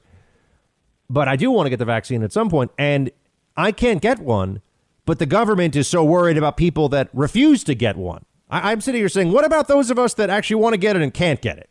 But 1.10 1.28
I 1.28 1.36
do 1.36 1.52
want 1.52 1.65
to 1.65 1.69
get 1.69 1.80
the 1.80 1.86
vaccine 1.86 2.24
at 2.24 2.32
some 2.32 2.50
point, 2.50 2.71
and 2.78 3.12
I 3.58 3.71
can't 3.71 4.02
get 4.02 4.19
one. 4.19 4.62
But 5.05 5.19
the 5.19 5.25
government 5.25 5.75
is 5.75 5.87
so 5.87 6.03
worried 6.03 6.37
about 6.37 6.57
people 6.57 6.89
that 6.89 7.09
refuse 7.13 7.63
to 7.65 7.75
get 7.75 7.97
one. 7.97 8.25
I, 8.49 8.71
am 8.71 8.81
sitting 8.81 9.01
here 9.01 9.09
saying, 9.09 9.31
what 9.31 9.45
about 9.45 9.67
those 9.67 9.89
of 9.89 9.97
us 9.97 10.13
that 10.15 10.29
actually 10.29 10.57
want 10.57 10.73
to 10.73 10.77
get 10.77 10.95
it 10.95 11.01
and 11.01 11.13
can't 11.13 11.41
get 11.41 11.57
it? 11.57 11.69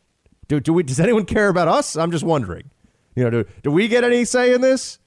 Do, 0.48 0.60
do 0.60 0.72
we, 0.72 0.82
does 0.82 0.98
anyone 0.98 1.26
care 1.26 1.48
about 1.48 1.68
us? 1.68 1.96
I'm 1.96 2.10
just 2.10 2.24
wondering. 2.24 2.70
You 3.14 3.24
know, 3.24 3.30
do, 3.30 3.44
do 3.62 3.70
we 3.70 3.86
get 3.86 4.02
any 4.02 4.24
say 4.24 4.52
in 4.52 4.60
this? 4.60 4.98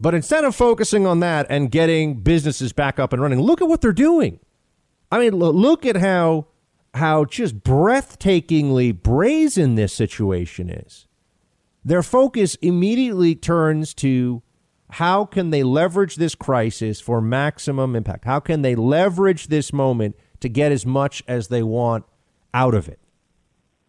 But 0.00 0.14
instead 0.14 0.44
of 0.44 0.56
focusing 0.56 1.06
on 1.06 1.20
that 1.20 1.46
and 1.48 1.70
getting 1.70 2.20
businesses 2.20 2.72
back 2.72 2.98
up 2.98 3.12
and 3.12 3.22
running, 3.22 3.40
look 3.40 3.60
at 3.62 3.68
what 3.68 3.80
they're 3.80 3.92
doing. 3.92 4.40
I 5.12 5.18
mean, 5.18 5.36
look 5.36 5.86
at 5.86 5.96
how 5.96 6.46
how 6.94 7.24
just 7.24 7.60
breathtakingly 7.60 9.00
brazen 9.00 9.76
this 9.76 9.94
situation 9.94 10.68
is. 10.68 11.06
Their 11.84 12.02
focus 12.02 12.56
immediately 12.56 13.34
turns 13.34 13.94
to 13.94 14.42
how 14.92 15.24
can 15.24 15.48
they 15.48 15.62
leverage 15.62 16.16
this 16.16 16.34
crisis 16.34 17.00
for 17.00 17.22
maximum 17.22 17.96
impact? 17.96 18.26
How 18.26 18.40
can 18.40 18.60
they 18.60 18.74
leverage 18.74 19.46
this 19.46 19.72
moment 19.72 20.16
to 20.40 20.50
get 20.50 20.70
as 20.70 20.84
much 20.84 21.22
as 21.26 21.48
they 21.48 21.62
want 21.62 22.04
out 22.52 22.74
of 22.74 22.90
it? 22.90 22.98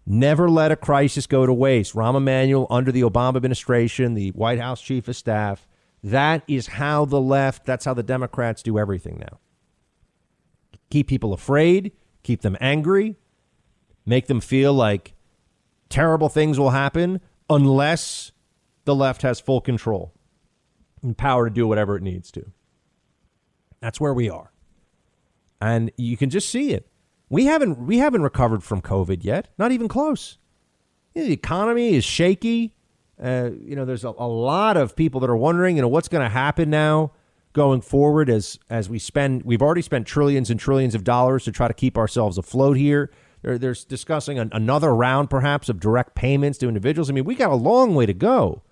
Never 0.06 0.50
let 0.50 0.72
a 0.72 0.78
crisis 0.78 1.28
go 1.28 1.46
to 1.46 1.54
waste. 1.54 1.94
Rahm 1.94 2.16
Emanuel, 2.16 2.68
under 2.70 2.90
the 2.90 3.02
Obama 3.02 3.36
administration, 3.36 4.14
the 4.14 4.30
White 4.30 4.62
House 4.62 4.80
chief 4.80 5.10
of 5.10 5.18
staff, 5.18 5.68
that 6.06 6.42
is 6.48 6.68
how 6.68 7.04
the 7.04 7.20
left, 7.20 7.66
that's 7.66 7.84
how 7.84 7.94
the 7.94 8.02
Democrats 8.02 8.64
do 8.64 8.80
everything 8.80 9.18
now. 9.20 9.40
Keep 10.90 11.08
people 11.08 11.34
afraid, 11.34 11.92
keep 12.24 12.44
them 12.44 12.56
angry, 12.62 13.18
make 14.06 14.28
them 14.28 14.40
feel 14.40 14.74
like 14.74 15.16
terrible 15.90 16.30
things 16.30 16.58
will 16.58 16.70
happen 16.70 17.20
unless 17.50 18.32
the 18.86 18.96
left 18.96 19.22
has 19.22 19.42
full 19.42 19.60
control 19.60 20.13
and 21.04 21.18
power 21.18 21.48
to 21.48 21.54
do 21.54 21.68
whatever 21.68 21.96
it 21.96 22.04
needs 22.04 22.32
to. 22.32 22.52
That's 23.80 24.00
where 24.00 24.14
we 24.14 24.30
are. 24.30 24.52
And 25.62 25.92
you 25.98 26.18
can 26.18 26.30
just 26.30 26.50
see 26.50 26.72
it. 26.72 26.88
We 27.30 27.46
haven't 27.46 27.86
we 27.86 27.98
haven't 27.98 28.22
recovered 28.22 28.64
from 28.64 28.82
COVID 28.82 29.24
yet, 29.24 29.50
not 29.58 29.72
even 29.72 29.88
close. 29.88 30.38
the 31.14 31.32
economy 31.32 31.96
is 31.96 32.04
shaky. 32.04 32.76
Uh, 33.22 33.52
you 33.62 33.76
know, 33.76 33.86
there's 33.86 34.04
a, 34.04 34.10
a, 34.10 34.28
lot 34.28 34.76
of 34.76 34.96
people 34.96 35.20
that 35.22 35.30
are 35.30 35.36
wondering, 35.36 35.76
you 35.76 35.82
know, 35.82 35.88
what's 35.88 36.08
going 36.08 36.24
to 36.24 36.30
happen 36.30 36.70
now 36.70 37.12
going 37.54 37.80
forward 37.82 38.30
as 38.30 38.60
as 38.70 38.90
we 38.90 39.00
spend. 39.00 39.44
We've 39.44 39.62
already 39.62 39.82
spent 39.82 40.08
trillions 40.08 40.50
and 40.50 40.60
trillions 40.60 40.96
of 40.96 41.04
dollars 41.04 41.44
to 41.46 41.52
try 41.52 41.68
to 41.68 41.74
keep 41.74 41.98
ourselves 41.98 42.38
afloat 42.38 42.78
here. 42.78 43.12
There, 43.44 43.58
there's 43.58 43.84
discussing 43.84 44.40
an, 44.40 44.50
another 44.52 44.96
round, 44.96 45.30
perhaps, 45.30 45.70
of 45.70 45.80
direct 45.80 46.16
payments 46.16 46.58
to 46.60 46.68
individuals. 46.68 47.10
I 47.10 47.14
mean, 47.14 47.26
we 47.26 47.36
got 47.36 47.52
a 47.52 47.56
long 47.56 47.94
way 47.94 48.06
to 48.06 48.14
go, 48.14 48.64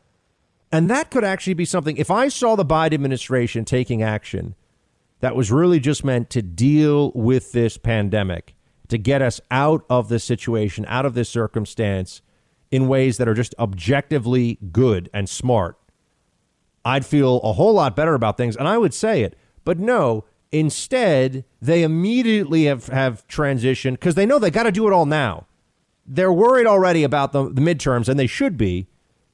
and 0.71 0.89
that 0.89 1.12
could 1.12 1.23
actually 1.23 1.53
be 1.53 1.65
something. 1.65 1.97
If 1.97 2.10
I 2.10 2.29
saw 2.29 2.55
the 2.55 2.65
Biden 2.65 2.93
administration 2.93 3.65
taking 3.65 4.01
action 4.01 4.55
that 5.19 5.36
was 5.36 5.51
really 5.51 5.79
just 5.79 6.03
meant 6.03 6.29
to 6.31 6.41
deal 6.41 7.12
with 7.13 7.51
this 7.51 7.77
pandemic, 7.77 8.55
to 8.88 8.97
get 8.97 9.21
us 9.21 9.39
out 9.49 9.86
of 9.89 10.10
this 10.10 10.23
situation, 10.23 10.86
out 10.88 11.05
of 11.05 11.13
this 11.13 11.29
circumstance 11.29 12.21
in 12.71 12.88
ways 12.88 13.17
that 13.17 13.27
are 13.27 13.34
just 13.34 13.55
objectively 13.60 14.57
good 14.71 15.10
and 15.13 15.29
smart, 15.29 15.77
I'd 16.84 17.05
feel 17.05 17.38
a 17.41 17.53
whole 17.53 17.73
lot 17.73 17.95
better 17.95 18.13
about 18.13 18.38
things 18.38 18.55
and 18.55 18.67
I 18.67 18.77
would 18.77 18.93
say 18.93 19.23
it. 19.23 19.38
But 19.63 19.79
no, 19.79 20.25
instead, 20.51 21.45
they 21.62 21.84
immediately 21.84 22.65
have, 22.65 22.88
have 22.88 23.27
transitioned 23.27 23.93
because 23.93 24.15
they 24.15 24.25
know 24.25 24.39
they 24.39 24.51
got 24.51 24.63
to 24.63 24.71
do 24.71 24.88
it 24.88 24.93
all 24.93 25.05
now. 25.05 25.45
They're 26.05 26.34
worried 26.34 26.65
already 26.65 27.03
about 27.03 27.31
the, 27.31 27.43
the 27.43 27.62
midterms, 27.62 28.10
and 28.10 28.19
they 28.19 28.27
should 28.27 28.57
be 28.57 28.88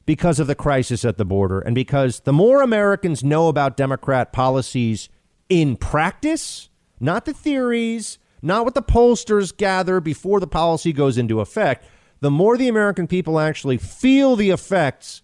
because 0.08 0.40
of 0.40 0.48
the 0.48 0.56
crisis 0.56 1.04
at 1.04 1.18
the 1.18 1.26
border 1.26 1.60
and 1.60 1.76
because 1.76 2.22
the 2.22 2.34
more 2.34 2.64
Americans 2.64 3.26
know 3.26 3.50
about 3.50 3.76
Democrat 3.78 4.32
policies 4.32 5.10
in 5.50 5.76
practice, 5.76 6.70
not 7.00 7.26
the 7.26 7.34
theories, 7.34 8.18
not 8.42 8.64
what 8.64 8.74
the 8.74 8.82
pollsters 8.82 9.56
gather 9.56 10.00
before 10.00 10.40
the 10.40 10.48
policy 10.48 10.94
goes 10.94 11.18
into 11.18 11.42
effect, 11.42 11.86
the 12.22 12.32
more 12.32 12.58
the 12.58 12.70
American 12.70 13.06
people 13.06 13.38
actually 13.38 13.78
feel 13.78 14.38
the 14.38 14.50
effects 14.50 15.24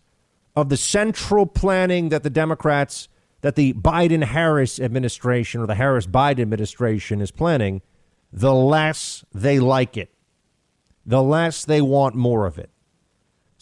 of 0.54 0.68
the 0.68 0.78
central 0.78 1.46
planning 1.46 2.10
that 2.10 2.24
the 2.24 2.30
Democrats, 2.30 3.08
that 3.40 3.56
the 3.56 3.72
Biden 3.74 4.26
Harris 4.26 4.82
administration 4.82 5.62
or 5.62 5.66
the 5.66 5.76
Harris 5.76 6.06
Biden 6.06 6.42
administration 6.42 7.22
is 7.22 7.32
planning, 7.32 7.82
the 8.34 8.54
less 8.54 9.24
they 9.34 9.60
like 9.60 9.96
it, 9.96 10.14
the 11.06 11.24
less 11.24 11.64
they 11.64 11.82
want 11.82 12.16
more 12.16 12.46
of 12.46 12.60
it. 12.60 12.70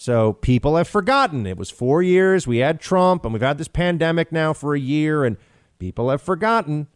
So 0.02 0.34
people 0.34 0.78
have 0.78 0.88
forgotten. 0.88 1.46
It 1.46 1.58
was 1.58 1.70
four 1.70 2.02
years. 2.02 2.48
We 2.48 2.58
had 2.58 2.82
Trump, 2.82 3.24
and 3.24 3.34
we've 3.34 3.42
had 3.44 3.60
this 3.60 3.68
pandemic 3.68 4.32
now 4.32 4.52
for 4.52 4.74
a 4.74 4.80
year, 4.80 5.24
and 5.24 5.38
people 5.78 6.10
have 6.10 6.24
forgotten 6.24 6.88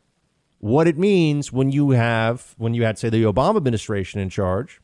what 0.58 0.88
it 0.88 0.98
means 0.98 1.54
when 1.54 1.72
you 1.72 1.92
have 1.92 2.56
when 2.58 2.74
you 2.74 2.84
had 2.84 2.98
say 2.98 3.10
the 3.10 3.22
Obama 3.22 3.58
administration 3.58 4.20
in 4.22 4.32
charge, 4.32 4.82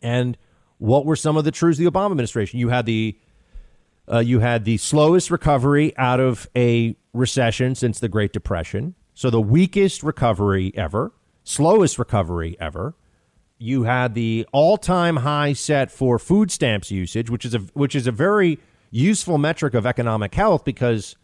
and 0.00 0.38
what 0.78 1.04
were 1.04 1.16
some 1.16 1.36
of 1.36 1.42
the 1.42 1.50
truths 1.50 1.80
of 1.80 1.84
the 1.84 1.90
Obama 1.90 2.12
administration? 2.12 2.60
You 2.60 2.68
had 2.68 2.86
the 2.86 3.18
uh, 4.08 4.20
you 4.20 4.38
had 4.38 4.64
the 4.64 4.76
slowest 4.76 5.28
recovery 5.28 5.98
out 5.98 6.20
of 6.20 6.48
a 6.54 6.94
recession 7.12 7.74
since 7.74 7.98
the 7.98 8.08
Great 8.08 8.32
Depression, 8.32 8.94
so 9.14 9.30
the 9.30 9.40
weakest 9.40 10.04
recovery 10.04 10.70
ever, 10.76 11.10
slowest 11.42 11.98
recovery 11.98 12.56
ever 12.60 12.94
you 13.58 13.84
had 13.84 14.14
the 14.14 14.46
all-time 14.52 15.16
high 15.16 15.52
set 15.52 15.90
for 15.90 16.18
food 16.18 16.50
stamps 16.50 16.90
usage, 16.90 17.30
which 17.30 17.44
is 17.44 17.54
a 17.54 17.58
which 17.74 17.94
is 17.94 18.06
a 18.06 18.12
very 18.12 18.58
useful 18.90 19.38
metric 19.38 19.74
of 19.74 19.86
economic 19.86 20.34
health 20.34 20.64
because 20.64 21.16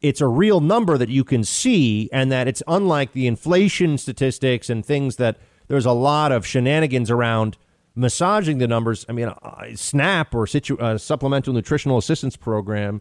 it's 0.00 0.20
a 0.20 0.26
real 0.26 0.60
number 0.60 0.98
that 0.98 1.08
you 1.08 1.24
can 1.24 1.44
see 1.44 2.08
and 2.12 2.30
that 2.32 2.48
it's 2.48 2.62
unlike 2.66 3.12
the 3.12 3.26
inflation 3.26 3.96
statistics 3.96 4.68
and 4.68 4.84
things 4.84 5.16
that 5.16 5.38
there's 5.68 5.86
a 5.86 5.92
lot 5.92 6.32
of 6.32 6.46
shenanigans 6.46 7.10
around 7.10 7.56
massaging 7.94 8.58
the 8.58 8.66
numbers. 8.66 9.06
I 9.08 9.12
mean, 9.12 9.28
uh, 9.28 9.66
SNAP 9.74 10.34
or 10.34 10.46
situ- 10.46 10.78
uh, 10.78 10.98
supplemental 10.98 11.52
nutritional 11.52 11.98
assistance 11.98 12.36
program 12.36 13.00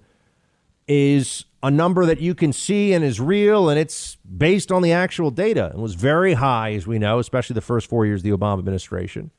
is 0.92 1.46
a 1.64 1.72
number 1.72 2.06
that 2.06 2.20
you 2.20 2.36
can 2.36 2.52
see 2.52 2.92
and 2.92 3.02
is 3.02 3.22
real 3.22 3.70
and 3.70 3.80
it's 3.80 4.18
based 4.38 4.74
on 4.74 4.82
the 4.82 4.92
actual 4.92 5.32
data 5.32 5.70
and 5.72 5.82
was 5.82 5.96
very 5.96 6.34
high, 6.34 6.74
as 6.74 6.86
we 6.86 7.00
know, 7.00 7.18
especially 7.18 7.54
the 7.54 7.62
first 7.62 7.88
four 7.88 8.06
years 8.06 8.20
of 8.20 8.24
the 8.24 8.32
Obama 8.32 8.60
administration. 8.60 9.32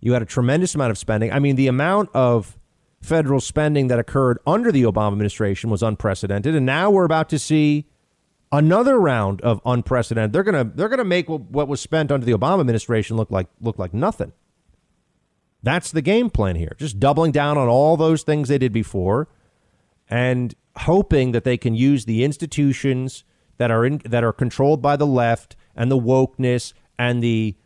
You 0.00 0.14
had 0.14 0.22
a 0.22 0.26
tremendous 0.26 0.74
amount 0.74 0.92
of 0.92 0.96
spending. 0.96 1.30
I 1.30 1.40
mean, 1.40 1.56
the 1.56 1.66
amount 1.66 2.08
of 2.14 2.56
federal 3.02 3.38
spending 3.38 3.88
that 3.88 3.98
occurred 3.98 4.38
under 4.46 4.72
the 4.72 4.84
Obama 4.84 5.12
administration 5.12 5.68
was 5.68 5.82
unprecedented. 5.82 6.54
And 6.54 6.64
now 6.64 6.90
we're 6.90 7.04
about 7.04 7.28
to 7.30 7.38
see 7.38 7.84
another 8.50 8.98
round 8.98 9.42
of 9.42 9.60
unprecedented. 9.66 10.32
They're 10.32 10.42
gonna 10.42 10.64
they're 10.64 10.88
gonna 10.88 11.04
make 11.04 11.28
what 11.28 11.68
was 11.68 11.82
spent 11.82 12.10
under 12.10 12.24
the 12.24 12.32
Obama 12.32 12.60
administration 12.60 13.18
look 13.18 13.30
like 13.30 13.48
look 13.60 13.78
like 13.78 13.92
nothing. 13.92 14.32
That's 15.62 15.92
the 15.92 16.02
game 16.02 16.30
plan 16.30 16.56
here. 16.56 16.74
Just 16.78 16.98
doubling 16.98 17.30
down 17.30 17.58
on 17.58 17.68
all 17.68 17.98
those 17.98 18.22
things 18.22 18.48
they 18.48 18.58
did 18.58 18.72
before 18.72 19.28
and 20.08 20.54
hoping 20.78 21.32
that 21.32 21.44
they 21.44 21.56
can 21.56 21.74
use 21.74 22.04
the 22.04 22.24
institutions 22.24 23.24
that 23.58 23.70
are 23.70 23.84
in 23.84 24.00
that 24.04 24.24
are 24.24 24.32
controlled 24.32 24.82
by 24.82 24.96
the 24.96 25.06
left 25.06 25.56
and 25.74 25.90
the 25.90 25.98
wokeness 25.98 26.72
and 26.98 27.22
the 27.22 27.56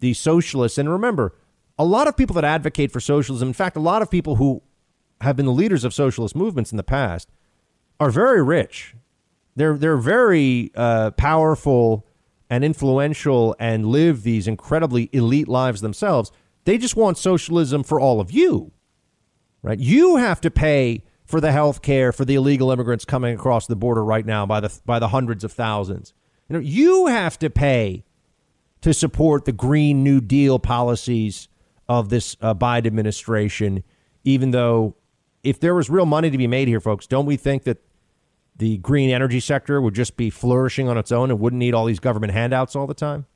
the 0.00 0.14
socialists. 0.14 0.78
And 0.78 0.90
remember, 0.90 1.34
a 1.78 1.84
lot 1.84 2.08
of 2.08 2.16
people 2.16 2.34
that 2.34 2.44
advocate 2.44 2.92
for 2.92 3.00
socialism, 3.00 3.48
in 3.48 3.54
fact, 3.54 3.76
a 3.76 3.80
lot 3.80 4.02
of 4.02 4.10
people 4.10 4.36
who 4.36 4.62
have 5.20 5.36
been 5.36 5.46
the 5.46 5.52
leaders 5.52 5.84
of 5.84 5.94
socialist 5.94 6.36
movements 6.36 6.72
in 6.72 6.76
the 6.76 6.82
past, 6.82 7.30
are 7.98 8.10
very 8.10 8.42
rich. 8.42 8.94
They're 9.54 9.76
they're 9.76 9.96
very 9.96 10.70
uh, 10.74 11.12
powerful 11.12 12.06
and 12.50 12.64
influential 12.64 13.56
and 13.58 13.86
live 13.86 14.22
these 14.22 14.46
incredibly 14.46 15.08
elite 15.12 15.48
lives 15.48 15.80
themselves. 15.80 16.30
They 16.64 16.78
just 16.78 16.96
want 16.96 17.18
socialism 17.18 17.82
for 17.82 18.00
all 18.00 18.20
of 18.20 18.30
you, 18.30 18.72
right? 19.62 19.78
You 19.78 20.16
have 20.16 20.40
to 20.42 20.50
pay 20.50 21.02
for 21.26 21.40
the 21.40 21.52
health 21.52 21.82
care 21.82 22.12
for 22.12 22.24
the 22.24 22.36
illegal 22.36 22.70
immigrants 22.70 23.04
coming 23.04 23.34
across 23.34 23.66
the 23.66 23.76
border 23.76 24.04
right 24.04 24.24
now 24.24 24.46
by 24.46 24.60
the 24.60 24.80
by 24.86 24.98
the 24.98 25.08
hundreds 25.08 25.44
of 25.44 25.52
thousands. 25.52 26.14
You 26.48 26.54
know, 26.54 26.60
you 26.60 27.06
have 27.06 27.38
to 27.40 27.50
pay 27.50 28.04
to 28.80 28.94
support 28.94 29.44
the 29.44 29.52
Green 29.52 30.04
New 30.04 30.20
Deal 30.20 30.58
policies 30.58 31.48
of 31.88 32.08
this 32.08 32.36
uh, 32.40 32.54
Biden 32.54 32.86
administration, 32.86 33.82
even 34.24 34.52
though 34.52 34.94
if 35.42 35.58
there 35.58 35.74
was 35.74 35.90
real 35.90 36.06
money 36.06 36.30
to 36.30 36.38
be 36.38 36.46
made 36.46 36.68
here, 36.68 36.80
folks, 36.80 37.06
don't 37.06 37.26
we 37.26 37.36
think 37.36 37.64
that 37.64 37.78
the 38.56 38.78
green 38.78 39.10
energy 39.10 39.40
sector 39.40 39.80
would 39.80 39.94
just 39.94 40.16
be 40.16 40.30
flourishing 40.30 40.88
on 40.88 40.96
its 40.96 41.12
own 41.12 41.30
and 41.30 41.40
wouldn't 41.40 41.58
need 41.58 41.74
all 41.74 41.84
these 41.84 42.00
government 42.00 42.32
handouts 42.32 42.74
all 42.74 42.86
the 42.86 42.94
time? 42.94 43.26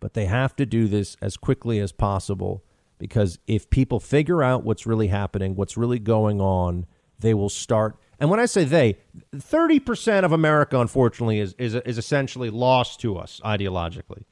But 0.00 0.14
they 0.14 0.26
have 0.26 0.54
to 0.56 0.66
do 0.66 0.86
this 0.86 1.16
as 1.20 1.36
quickly 1.36 1.80
as 1.80 1.92
possible 1.92 2.62
because 2.98 3.38
if 3.46 3.70
people 3.70 4.00
figure 4.00 4.42
out 4.42 4.64
what's 4.64 4.86
really 4.86 5.08
happening, 5.08 5.54
what's 5.54 5.76
really 5.76 5.98
going 5.98 6.40
on, 6.40 6.86
they 7.18 7.34
will 7.34 7.48
start. 7.48 7.96
And 8.20 8.30
when 8.30 8.40
I 8.40 8.46
say 8.46 8.64
they, 8.64 8.98
30% 9.34 10.24
of 10.24 10.32
America, 10.32 10.78
unfortunately, 10.78 11.38
is, 11.38 11.54
is, 11.58 11.74
is 11.74 11.98
essentially 11.98 12.50
lost 12.50 13.00
to 13.00 13.16
us 13.16 13.40
ideologically. 13.44 14.24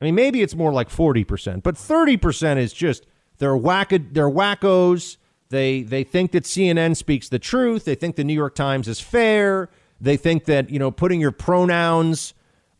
I 0.00 0.04
mean, 0.04 0.14
maybe 0.14 0.42
it's 0.42 0.54
more 0.54 0.72
like 0.72 0.88
40%, 0.88 1.62
but 1.62 1.74
30% 1.74 2.56
is 2.58 2.72
just 2.72 3.06
they're, 3.38 3.56
whack- 3.56 3.90
they're 4.12 4.30
wackos. 4.30 5.16
They, 5.50 5.82
they 5.82 6.04
think 6.04 6.32
that 6.32 6.44
CNN 6.44 6.96
speaks 6.96 7.28
the 7.28 7.38
truth. 7.38 7.84
They 7.84 7.94
think 7.94 8.16
the 8.16 8.24
New 8.24 8.34
York 8.34 8.54
Times 8.54 8.88
is 8.88 9.00
fair. 9.00 9.70
They 10.00 10.16
think 10.16 10.44
that, 10.44 10.70
you 10.70 10.78
know, 10.78 10.90
putting 10.90 11.20
your 11.20 11.32
pronouns 11.32 12.34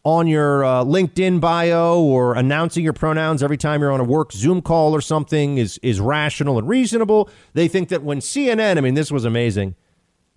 on 0.09 0.27
your 0.27 0.65
uh, 0.65 0.83
LinkedIn 0.85 1.39
bio 1.39 2.01
or 2.01 2.35
announcing 2.35 2.83
your 2.83 2.95
pronouns 2.95 3.43
every 3.43 3.59
time 3.59 3.83
you're 3.83 3.93
on 3.93 4.01
a 4.01 4.05
work 4.05 4.33
Zoom 4.33 4.63
call 4.63 4.95
or 4.95 5.03
something 5.03 5.59
is 5.59 5.79
is 5.83 6.01
rational 6.01 6.59
and 6.59 6.67
reasonable. 6.67 7.29
They 7.53 7.69
think 7.69 7.91
that 7.91 8.03
when 8.03 8.21
CNN, 8.21 8.79
I 8.79 8.81
mean, 8.81 8.95
this 8.95 9.13
was 9.13 9.27
amazing. 9.27 9.75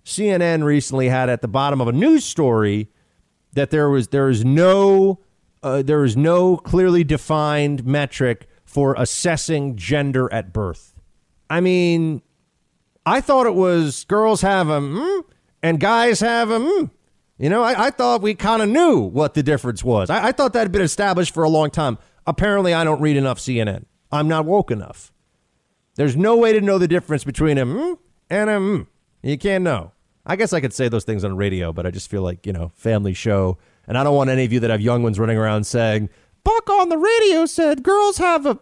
CNN 0.04 0.62
recently 0.62 1.08
had 1.08 1.30
at 1.30 1.40
the 1.40 1.48
bottom 1.48 1.80
of 1.80 1.88
a 1.88 1.92
news 1.92 2.22
story 2.22 2.90
that 3.54 3.70
there 3.70 3.88
was 3.88 4.08
there 4.08 4.28
is 4.28 4.44
no 4.44 5.20
uh, 5.62 5.80
there 5.80 6.04
is 6.04 6.18
no 6.18 6.58
clearly 6.58 7.02
defined 7.02 7.86
metric 7.86 8.46
for 8.62 8.94
assessing 8.98 9.74
gender 9.76 10.30
at 10.34 10.52
birth. 10.52 10.94
I 11.48 11.60
mean, 11.62 12.20
I 13.06 13.22
thought 13.22 13.46
it 13.46 13.54
was 13.54 14.04
girls 14.04 14.42
have 14.42 14.68
a 14.68 14.80
mm, 14.80 15.22
and 15.62 15.80
guys 15.80 16.20
have 16.20 16.50
a. 16.50 16.90
You 17.42 17.48
know, 17.48 17.64
I, 17.64 17.86
I 17.86 17.90
thought 17.90 18.22
we 18.22 18.36
kind 18.36 18.62
of 18.62 18.68
knew 18.68 19.00
what 19.00 19.34
the 19.34 19.42
difference 19.42 19.82
was. 19.82 20.10
I, 20.10 20.28
I 20.28 20.32
thought 20.32 20.52
that 20.52 20.60
had 20.60 20.70
been 20.70 20.80
established 20.80 21.34
for 21.34 21.42
a 21.42 21.48
long 21.48 21.70
time. 21.70 21.98
Apparently, 22.24 22.72
I 22.72 22.84
don't 22.84 23.00
read 23.00 23.16
enough 23.16 23.40
CNN. 23.40 23.86
I'm 24.12 24.28
not 24.28 24.44
woke 24.44 24.70
enough. 24.70 25.12
There's 25.96 26.16
no 26.16 26.36
way 26.36 26.52
to 26.52 26.60
know 26.60 26.78
the 26.78 26.86
difference 26.86 27.24
between 27.24 27.58
a 27.58 27.66
mm 27.66 27.98
and 28.30 28.48
a 28.48 28.58
mm. 28.58 28.86
You 29.24 29.36
can't 29.38 29.64
know. 29.64 29.90
I 30.24 30.36
guess 30.36 30.52
I 30.52 30.60
could 30.60 30.72
say 30.72 30.88
those 30.88 31.02
things 31.02 31.24
on 31.24 31.36
radio, 31.36 31.72
but 31.72 31.84
I 31.84 31.90
just 31.90 32.08
feel 32.08 32.22
like, 32.22 32.46
you 32.46 32.52
know, 32.52 32.70
family 32.76 33.12
show. 33.12 33.58
And 33.88 33.98
I 33.98 34.04
don't 34.04 34.14
want 34.14 34.30
any 34.30 34.44
of 34.44 34.52
you 34.52 34.60
that 34.60 34.70
have 34.70 34.80
young 34.80 35.02
ones 35.02 35.18
running 35.18 35.36
around 35.36 35.64
saying, 35.64 36.10
Buck 36.44 36.70
on 36.70 36.90
the 36.90 36.98
radio 36.98 37.44
said 37.46 37.82
girls 37.82 38.18
have 38.18 38.46
a 38.46 38.60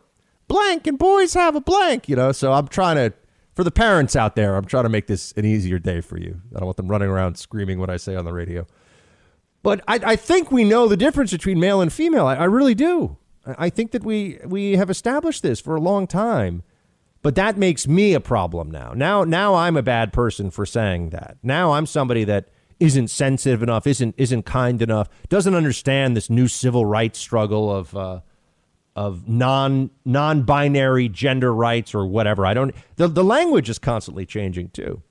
blank 0.48 0.86
and 0.86 0.98
boys 0.98 1.34
have 1.34 1.54
a 1.54 1.60
blank, 1.60 2.08
you 2.08 2.16
know? 2.16 2.32
So 2.32 2.50
I'm 2.54 2.66
trying 2.66 2.96
to 2.96 3.14
for 3.60 3.64
the 3.64 3.70
parents 3.70 4.16
out 4.16 4.36
there, 4.36 4.56
I'm 4.56 4.64
trying 4.64 4.84
to 4.84 4.88
make 4.88 5.06
this 5.06 5.32
an 5.32 5.44
easier 5.44 5.78
day 5.78 6.00
for 6.00 6.16
you. 6.16 6.40
I 6.56 6.60
don't 6.60 6.64
want 6.64 6.78
them 6.78 6.88
running 6.88 7.10
around 7.10 7.36
screaming 7.36 7.78
what 7.78 7.90
I 7.90 7.98
say 7.98 8.16
on 8.16 8.24
the 8.24 8.32
radio. 8.32 8.66
But 9.62 9.82
I, 9.86 10.00
I 10.02 10.16
think 10.16 10.50
we 10.50 10.64
know 10.64 10.88
the 10.88 10.96
difference 10.96 11.30
between 11.30 11.60
male 11.60 11.82
and 11.82 11.92
female. 11.92 12.26
I, 12.26 12.36
I 12.36 12.44
really 12.44 12.74
do. 12.74 13.18
I 13.44 13.68
think 13.68 13.90
that 13.90 14.02
we 14.02 14.38
we 14.46 14.76
have 14.76 14.88
established 14.88 15.42
this 15.42 15.60
for 15.60 15.76
a 15.76 15.80
long 15.80 16.06
time. 16.06 16.62
But 17.20 17.34
that 17.34 17.58
makes 17.58 17.86
me 17.86 18.14
a 18.14 18.20
problem 18.20 18.70
now. 18.70 18.94
Now 18.94 19.24
now 19.24 19.54
I'm 19.54 19.76
a 19.76 19.82
bad 19.82 20.14
person 20.14 20.50
for 20.50 20.64
saying 20.64 21.10
that. 21.10 21.36
Now 21.42 21.72
I'm 21.72 21.84
somebody 21.84 22.24
that 22.24 22.48
isn't 22.78 23.08
sensitive 23.08 23.62
enough, 23.62 23.86
isn't 23.86 24.14
isn't 24.16 24.44
kind 24.46 24.80
enough, 24.80 25.10
doesn't 25.28 25.54
understand 25.54 26.16
this 26.16 26.30
new 26.30 26.48
civil 26.48 26.86
rights 26.86 27.18
struggle 27.18 27.70
of 27.70 27.94
uh, 27.94 28.20
of 28.96 29.28
non 29.28 29.90
non-binary 30.04 31.08
gender 31.08 31.54
rights 31.54 31.94
or 31.94 32.06
whatever. 32.06 32.44
I 32.44 32.54
don't 32.54 32.74
the, 32.96 33.08
the 33.08 33.24
language 33.24 33.68
is 33.68 33.78
constantly 33.78 34.26
changing 34.26 34.70
too. 34.70 35.02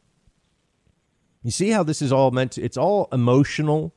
You 1.43 1.51
see 1.51 1.69
how 1.69 1.83
this 1.83 2.01
is 2.01 2.11
all 2.11 2.31
meant 2.31 2.53
to, 2.53 2.61
it's 2.61 2.77
all 2.77 3.07
emotional 3.11 3.93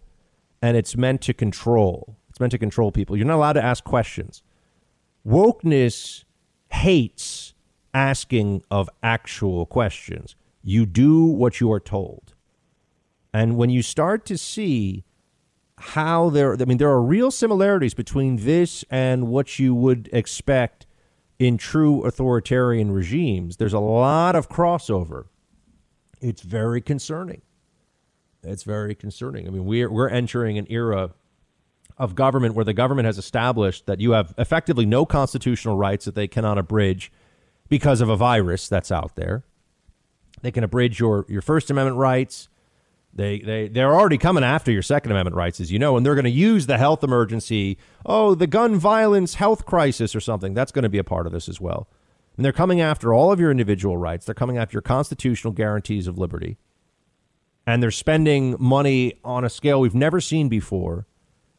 and 0.61 0.77
it's 0.77 0.97
meant 0.97 1.21
to 1.23 1.35
control. 1.35 2.17
It's 2.31 2.39
meant 2.39 2.53
to 2.53 2.59
control 2.59 2.93
people. 2.93 3.17
You're 3.17 3.27
not 3.27 3.37
allowed 3.37 3.55
to 3.55 3.65
ask 3.65 3.83
questions. 3.83 4.43
Wokeness 5.27 6.25
hates 6.71 7.55
asking 7.93 8.63
of 8.71 8.89
actual 9.03 9.67
questions. 9.67 10.37
You 10.63 10.87
do 10.87 11.25
what 11.25 11.61
you 11.61 11.71
are 11.73 11.81
told. 11.81 12.35
And 13.35 13.57
when 13.57 13.71
you 13.71 13.83
start 13.83 14.25
to 14.27 14.39
see 14.39 15.05
how 15.83 16.31
there 16.31 16.57
I 16.61 16.65
mean 16.65 16.79
there 16.79 16.91
are 16.91 17.03
real 17.03 17.31
similarities 17.31 17.95
between 17.95 18.37
this 18.37 18.85
and 18.91 19.29
what 19.29 19.59
you 19.59 19.75
would 19.75 20.09
expect 20.13 20.87
in 21.39 21.59
true 21.59 22.03
authoritarian 22.03 22.93
regimes. 22.93 23.57
There's 23.57 23.73
a 23.73 23.81
lot 23.81 24.37
of 24.37 24.49
crossover. 24.49 25.27
It's 26.21 26.43
very 26.43 26.81
concerning. 26.81 27.43
It's 28.45 28.63
very 28.63 28.95
concerning. 28.95 29.47
I 29.47 29.51
mean, 29.51 29.65
we're 29.65 29.91
we're 29.91 30.09
entering 30.09 30.59
an 30.59 30.67
era 30.71 31.11
of 31.99 32.15
government 32.15 32.55
where 32.55 32.65
the 32.65 32.73
government 32.73 33.07
has 33.07 33.19
established 33.19 33.87
that 33.87 34.01
you 34.01 34.13
have 34.13 34.35
effectively 34.39 34.87
no 34.87 35.05
constitutional 35.05 35.77
rights 35.77 36.05
that 36.05 36.15
they 36.15 36.29
cannot 36.29 36.59
abridge 36.59 37.13
because 37.69 38.01
of 38.01 38.09
a 38.09 38.17
virus 38.17 38.69
that's 38.69 38.91
out 38.91 39.15
there. 39.15 39.45
They 40.43 40.51
can 40.51 40.65
abridge 40.65 40.99
your, 40.99 41.25
your 41.29 41.43
First 41.43 41.71
Amendment 41.71 41.97
rights. 41.97 42.49
They 43.15 43.41
they 43.41 43.69
they're 43.69 43.95
already 43.95 44.19
coming 44.19 44.43
after 44.43 44.73
your 44.73 44.83
Second 44.83 45.13
Amendment 45.13 45.37
rights, 45.37 45.61
as 45.61 45.71
you 45.71 45.79
know, 45.79 45.97
and 45.97 46.05
they're 46.05 46.15
going 46.15 46.25
to 46.25 46.31
use 46.31 46.67
the 46.67 46.79
health 46.79 47.05
emergency. 47.05 47.77
Oh, 48.07 48.35
the 48.35 48.47
gun 48.47 48.77
violence 48.77 49.35
health 49.35 49.67
crisis 49.67 50.17
or 50.17 50.21
something. 50.21 50.55
That's 50.55 50.73
going 50.73 50.85
to 50.85 50.89
be 50.89 50.99
a 50.99 51.05
part 51.05 51.27
of 51.27 51.33
this 51.33 51.49
as 51.49 51.61
well. 51.61 51.89
And 52.37 52.45
they're 52.45 52.53
coming 52.53 52.81
after 52.81 53.13
all 53.13 53.31
of 53.31 53.39
your 53.39 53.51
individual 53.51 53.99
rights. 53.99 54.25
They're 54.25 54.35
coming 54.35 54.57
after 54.57 54.75
your 54.75 54.83
constitutional 54.83 55.53
guarantees 55.53 56.07
of 56.07 56.17
liberty. 56.17 56.57
And 57.67 57.83
they're 57.83 57.91
spending 57.91 58.57
money 58.59 59.21
on 59.23 59.45
a 59.45 59.51
scale 59.51 59.81
we've 59.81 59.95
never 59.95 60.21
seen 60.21 60.49
before. 60.49 61.07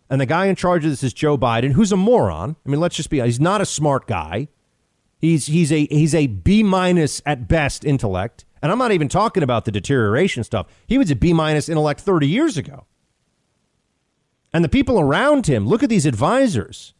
And 0.09 0.19
the 0.19 0.25
guy 0.25 0.47
in 0.47 0.55
charge 0.55 0.83
of 0.83 0.91
this 0.91 1.03
is 1.03 1.13
Joe 1.13 1.37
Biden, 1.37 1.73
who's 1.73 1.91
a 1.91 1.97
moron. 1.97 2.55
I 2.65 2.69
mean, 2.69 2.79
let's 2.79 2.95
just 2.95 3.09
be 3.09 3.21
he's 3.21 3.39
not 3.39 3.61
a 3.61 3.65
smart 3.65 4.07
guy. 4.07 4.47
He's 5.19 5.45
he's 5.45 5.71
a 5.71 5.85
he's 5.85 6.13
a 6.13 6.27
B 6.27 6.63
minus 6.63 7.21
at 7.25 7.47
best 7.47 7.85
intellect. 7.85 8.43
And 8.63 8.71
I'm 8.71 8.77
not 8.79 8.93
even 8.93 9.09
talking 9.09 9.43
about 9.43 9.65
the 9.65 9.71
deterioration 9.71 10.45
stuff. 10.45 10.67
He 10.87 10.97
was 10.97 11.11
a 11.11 11.15
B 11.15 11.33
minus 11.33 11.67
intellect 11.67 11.99
30 11.99 12.27
years 12.27 12.57
ago. 12.57 12.85
And 14.53 14.63
the 14.63 14.69
people 14.69 15.01
around 15.01 15.47
him, 15.47 15.67
look 15.67 15.83
at 15.83 15.89
these 15.89 16.05
advisors. 16.05 16.93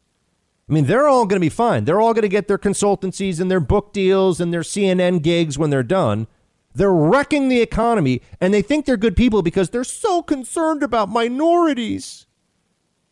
I 0.70 0.74
mean, 0.74 0.86
they're 0.86 1.08
all 1.08 1.26
going 1.26 1.40
to 1.40 1.46
be 1.46 1.50
fine. 1.50 1.86
They're 1.86 2.02
all 2.02 2.14
going 2.14 2.24
to 2.24 2.30
get 2.30 2.50
their 2.50 2.58
consultancies 2.58 3.40
and 3.40 3.50
their 3.50 3.62
book 3.62 3.94
deals 3.94 4.42
and 4.42 4.54
their 4.54 4.62
CNN 4.62 5.22
gigs 5.22 5.58
when 5.58 5.70
they're 5.70 5.84
done. 5.84 6.28
They're 6.76 6.92
wrecking 6.92 7.48
the 7.48 7.62
economy 7.62 8.22
and 8.42 8.54
they 8.54 8.62
think 8.62 8.86
they're 8.86 8.98
good 8.98 9.16
people 9.16 9.42
because 9.42 9.70
they're 9.70 9.86
so 9.86 10.22
concerned 10.22 10.84
about 10.84 11.08
minorities. 11.08 12.26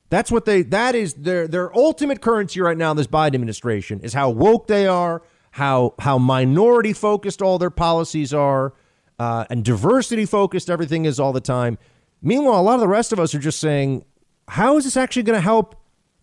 That's 0.09 0.29
what 0.29 0.43
they 0.43 0.61
that 0.63 0.93
is 0.93 1.13
their 1.13 1.47
their 1.47 1.73
ultimate 1.73 2.19
currency 2.19 2.59
right 2.59 2.77
now 2.77 2.93
this 2.93 3.07
Biden 3.07 3.35
administration 3.35 4.01
is 4.01 4.13
how 4.13 4.29
woke 4.29 4.67
they 4.67 4.85
are, 4.85 5.21
how 5.51 5.93
how 5.99 6.17
minority 6.17 6.93
focused 6.93 7.41
all 7.41 7.57
their 7.57 7.69
policies 7.69 8.33
are, 8.33 8.73
uh, 9.19 9.45
and 9.49 9.63
diversity 9.63 10.25
focused 10.25 10.69
everything 10.69 11.05
is 11.05 11.19
all 11.19 11.33
the 11.33 11.41
time. 11.41 11.77
Meanwhile, 12.21 12.59
a 12.59 12.63
lot 12.63 12.75
of 12.75 12.81
the 12.81 12.87
rest 12.87 13.11
of 13.11 13.19
us 13.19 13.33
are 13.33 13.39
just 13.39 13.59
saying, 13.59 14.05
how 14.47 14.77
is 14.77 14.83
this 14.83 14.97
actually 14.97 15.23
going 15.23 15.37
to 15.37 15.41
help 15.41 15.75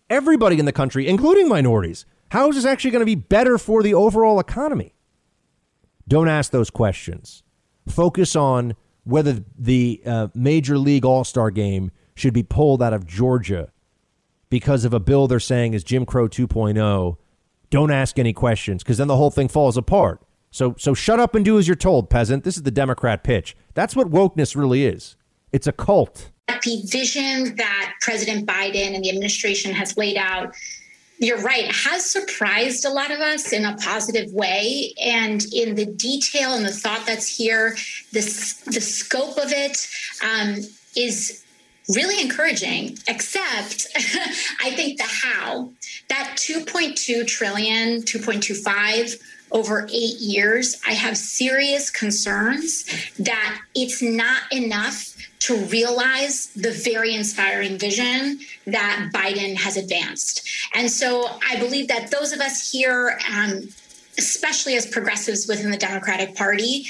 everybody 0.09 0.59
in 0.59 0.65
the 0.65 0.71
country, 0.71 1.07
including 1.07 1.47
minorities? 1.47 2.05
How 2.31 2.49
is 2.49 2.55
this 2.55 2.65
actually 2.65 2.91
going 2.91 3.01
to 3.01 3.05
be 3.05 3.15
better 3.15 3.57
for 3.57 3.83
the 3.83 3.93
overall 3.93 4.39
economy? 4.39 4.93
Don't 6.07 6.27
ask 6.27 6.51
those 6.51 6.69
questions. 6.69 7.43
Focus 7.87 8.35
on 8.35 8.75
whether 9.03 9.43
the 9.57 10.01
uh, 10.05 10.27
Major 10.33 10.77
League 10.77 11.05
All 11.05 11.23
Star 11.23 11.51
game 11.51 11.91
should 12.15 12.33
be 12.33 12.43
pulled 12.43 12.81
out 12.81 12.93
of 12.93 13.05
Georgia 13.05 13.71
because 14.49 14.85
of 14.85 14.93
a 14.93 14.99
bill 14.99 15.27
they're 15.27 15.39
saying 15.39 15.73
is 15.73 15.83
Jim 15.83 16.05
Crow 16.05 16.27
2.0. 16.27 17.17
Don't 17.69 17.91
ask 17.91 18.17
any 18.17 18.33
questions 18.33 18.83
because 18.83 18.97
then 18.97 19.07
the 19.07 19.17
whole 19.17 19.31
thing 19.31 19.47
falls 19.47 19.77
apart. 19.77 20.21
So, 20.51 20.75
so 20.77 20.93
shut 20.93 21.19
up 21.19 21.35
and 21.35 21.45
do 21.45 21.59
as 21.59 21.67
you're 21.67 21.75
told, 21.75 22.09
peasant. 22.09 22.43
This 22.43 22.57
is 22.57 22.63
the 22.63 22.71
Democrat 22.71 23.23
pitch. 23.23 23.55
That's 23.75 23.95
what 23.95 24.09
wokeness 24.09 24.55
really 24.55 24.85
is. 24.85 25.15
It's 25.51 25.67
a 25.67 25.71
cult. 25.71 26.31
The 26.47 26.81
vision 26.87 27.55
that 27.57 27.93
President 28.01 28.47
Biden 28.47 28.95
and 28.95 29.03
the 29.03 29.09
administration 29.09 29.71
has 29.73 29.95
laid 29.97 30.17
out 30.17 30.53
you're 31.19 31.41
right, 31.41 31.65
has 31.65 32.09
surprised 32.09 32.85
a 32.85 32.89
lot 32.89 33.11
of 33.11 33.19
us 33.19 33.51
in 33.51 33.65
a 33.65 33.75
positive 33.77 34.31
way. 34.31 34.93
And 35.03 35.43
in 35.53 35.75
the 35.75 35.85
detail 35.85 36.53
and 36.53 36.65
the 36.65 36.71
thought 36.71 37.05
that's 37.05 37.27
here, 37.27 37.75
this, 38.13 38.53
the 38.61 38.79
scope 38.79 39.37
of 39.37 39.51
it 39.51 39.85
um, 40.23 40.59
is 40.95 41.43
really 41.89 42.21
encouraging, 42.21 42.97
except 43.07 43.87
I 44.61 44.71
think 44.71 44.97
the 44.97 45.07
how, 45.07 45.71
that 46.07 46.35
2.2 46.37 47.25
trillion, 47.27 48.03
2.25 48.03 49.21
over 49.51 49.87
eight 49.91 50.19
years, 50.19 50.79
I 50.87 50.93
have 50.93 51.17
serious 51.17 51.89
concerns 51.89 52.85
that 53.17 53.59
it's 53.73 54.01
not 54.01 54.41
enough 54.51 55.15
to 55.39 55.55
realize 55.65 56.47
the 56.47 56.71
very 56.71 57.15
inspiring 57.15 57.77
vision 57.77 58.39
that 58.67 59.09
Biden 59.13 59.55
has 59.55 59.77
advanced. 59.77 60.47
And 60.75 60.91
so 60.91 61.27
I 61.49 61.57
believe 61.59 61.87
that 61.87 62.11
those 62.11 62.33
of 62.33 62.39
us 62.41 62.71
here, 62.71 63.17
um, 63.33 63.69
especially 64.17 64.75
as 64.75 64.85
progressives 64.85 65.47
within 65.47 65.71
the 65.71 65.77
Democratic 65.77 66.35
Party, 66.35 66.85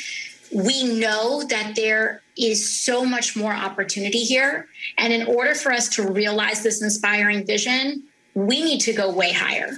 we 0.51 0.83
know 0.83 1.43
that 1.43 1.75
there 1.75 2.21
is 2.45 2.69
so 2.69 3.05
much 3.05 3.35
more 3.35 3.53
opportunity 3.53 4.19
here. 4.19 4.67
And 4.97 5.13
in 5.13 5.27
order 5.27 5.55
for 5.55 5.71
us 5.71 5.89
to 5.89 6.07
realize 6.07 6.63
this 6.63 6.81
inspiring 6.81 7.45
vision, 7.45 8.03
we 8.33 8.63
need 8.63 8.79
to 8.81 8.93
go 8.93 9.11
way 9.11 9.31
higher. 9.31 9.77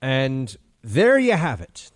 And 0.00 0.56
there 0.82 1.18
you 1.18 1.32
have 1.32 1.60
it. 1.60 1.90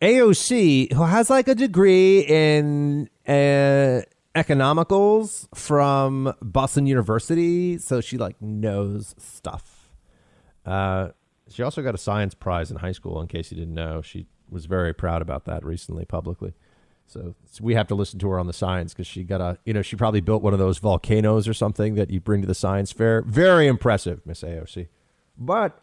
AOC, 0.00 0.92
who 0.92 1.02
has 1.02 1.28
like 1.28 1.48
a 1.48 1.54
degree 1.54 2.20
in 2.20 3.08
uh, 3.26 4.02
economicals 4.34 5.48
from 5.54 6.32
Boston 6.40 6.86
University, 6.86 7.78
so 7.78 8.00
she 8.00 8.16
like 8.16 8.40
knows 8.40 9.14
stuff. 9.18 9.90
Uh, 10.64 11.08
she 11.48 11.62
also 11.62 11.82
got 11.82 11.94
a 11.94 11.98
science 11.98 12.34
prize 12.34 12.70
in 12.70 12.76
high 12.76 12.92
school. 12.92 13.20
In 13.20 13.26
case 13.26 13.50
you 13.50 13.56
didn't 13.56 13.74
know, 13.74 14.02
she 14.02 14.26
was 14.48 14.66
very 14.66 14.92
proud 14.92 15.22
about 15.22 15.44
that 15.46 15.64
recently 15.64 16.04
publicly. 16.04 16.54
So, 17.08 17.34
so 17.50 17.64
we 17.64 17.74
have 17.74 17.88
to 17.88 17.94
listen 17.94 18.18
to 18.20 18.28
her 18.28 18.38
on 18.38 18.46
the 18.46 18.52
science 18.52 18.92
because 18.92 19.06
she 19.06 19.24
got 19.24 19.40
a, 19.40 19.58
you 19.64 19.72
know, 19.72 19.82
she 19.82 19.96
probably 19.96 20.20
built 20.20 20.42
one 20.42 20.52
of 20.52 20.58
those 20.58 20.78
volcanoes 20.78 21.48
or 21.48 21.54
something 21.54 21.94
that 21.94 22.10
you 22.10 22.20
bring 22.20 22.42
to 22.42 22.46
the 22.46 22.54
science 22.54 22.92
fair. 22.92 23.22
Very 23.22 23.66
impressive, 23.66 24.20
Miss 24.26 24.42
AOC. 24.42 24.88
But 25.36 25.82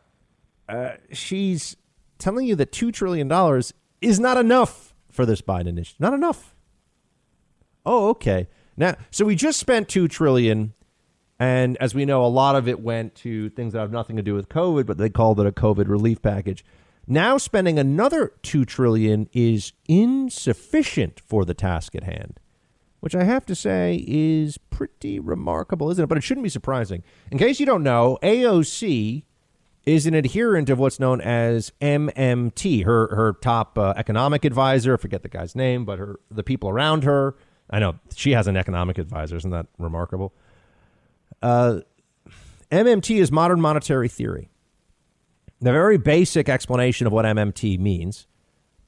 uh, 0.69 0.91
she's 1.11 1.77
telling 2.19 2.45
you 2.45 2.55
that 2.55 2.71
$2 2.71 2.93
trillion 2.93 3.29
is 4.01 4.19
not 4.19 4.37
enough 4.37 4.93
for 5.09 5.25
this 5.25 5.41
Biden 5.41 5.67
initiative. 5.67 5.99
Not 5.99 6.13
enough. 6.13 6.55
Oh, 7.85 8.09
okay. 8.09 8.47
Now, 8.77 8.95
so 9.09 9.25
we 9.25 9.35
just 9.35 9.59
spent 9.59 9.89
2 9.89 10.07
trillion 10.07 10.73
and 11.39 11.75
as 11.77 11.93
we 11.93 12.05
know, 12.05 12.25
a 12.25 12.27
lot 12.27 12.55
of 12.55 12.67
it 12.67 12.79
went 12.79 13.15
to 13.15 13.49
things 13.49 13.73
that 13.73 13.79
have 13.79 13.91
nothing 13.91 14.15
to 14.15 14.21
do 14.21 14.33
with 14.33 14.47
COVID, 14.47 14.85
but 14.85 14.97
they 14.97 15.09
called 15.09 15.39
it 15.39 15.45
a 15.45 15.51
COVID 15.51 15.87
relief 15.89 16.21
package. 16.21 16.63
Now 17.07 17.37
spending 17.37 17.77
another 17.77 18.33
2 18.41 18.65
trillion 18.65 19.29
is 19.31 19.73
insufficient 19.87 21.19
for 21.19 21.45
the 21.45 21.53
task 21.53 21.95
at 21.95 22.03
hand, 22.03 22.39
which 22.99 23.15
I 23.15 23.23
have 23.23 23.45
to 23.45 23.55
say 23.55 24.03
is 24.07 24.57
pretty 24.57 25.19
remarkable, 25.19 25.91
isn't 25.91 26.03
it? 26.03 26.07
But 26.07 26.17
it 26.17 26.21
shouldn't 26.21 26.43
be 26.43 26.49
surprising. 26.49 27.03
In 27.31 27.37
case 27.37 27.59
you 27.59 27.65
don't 27.65 27.83
know, 27.83 28.17
AOC 28.23 29.23
is 29.85 30.07
an 30.07 30.15
adherent 30.15 30.69
of 30.69 30.79
what's 30.79 30.99
known 30.99 31.21
as 31.21 31.71
MMT. 31.79 32.85
Her 32.85 33.15
her 33.15 33.33
top 33.33 33.77
uh, 33.77 33.93
economic 33.95 34.43
advisor, 34.43 34.95
I 34.95 34.97
forget 34.97 35.21
the 35.21 35.29
guy's 35.29 35.55
name, 35.55 35.85
but 35.85 35.99
her 35.99 36.19
the 36.31 36.43
people 36.43 36.69
around 36.69 37.03
her. 37.03 37.35
I 37.69 37.79
know 37.79 37.99
she 38.15 38.31
has 38.31 38.47
an 38.47 38.57
economic 38.57 38.97
advisor. 38.97 39.35
Isn't 39.35 39.51
that 39.51 39.67
remarkable? 39.77 40.33
Uh, 41.41 41.81
MMT 42.71 43.17
is 43.17 43.31
modern 43.31 43.61
monetary 43.61 44.09
theory. 44.09 44.49
The 45.61 45.71
very 45.71 45.97
basic 45.97 46.49
explanation 46.49 47.07
of 47.07 47.13
what 47.13 47.25
MMT 47.25 47.79
means 47.79 48.27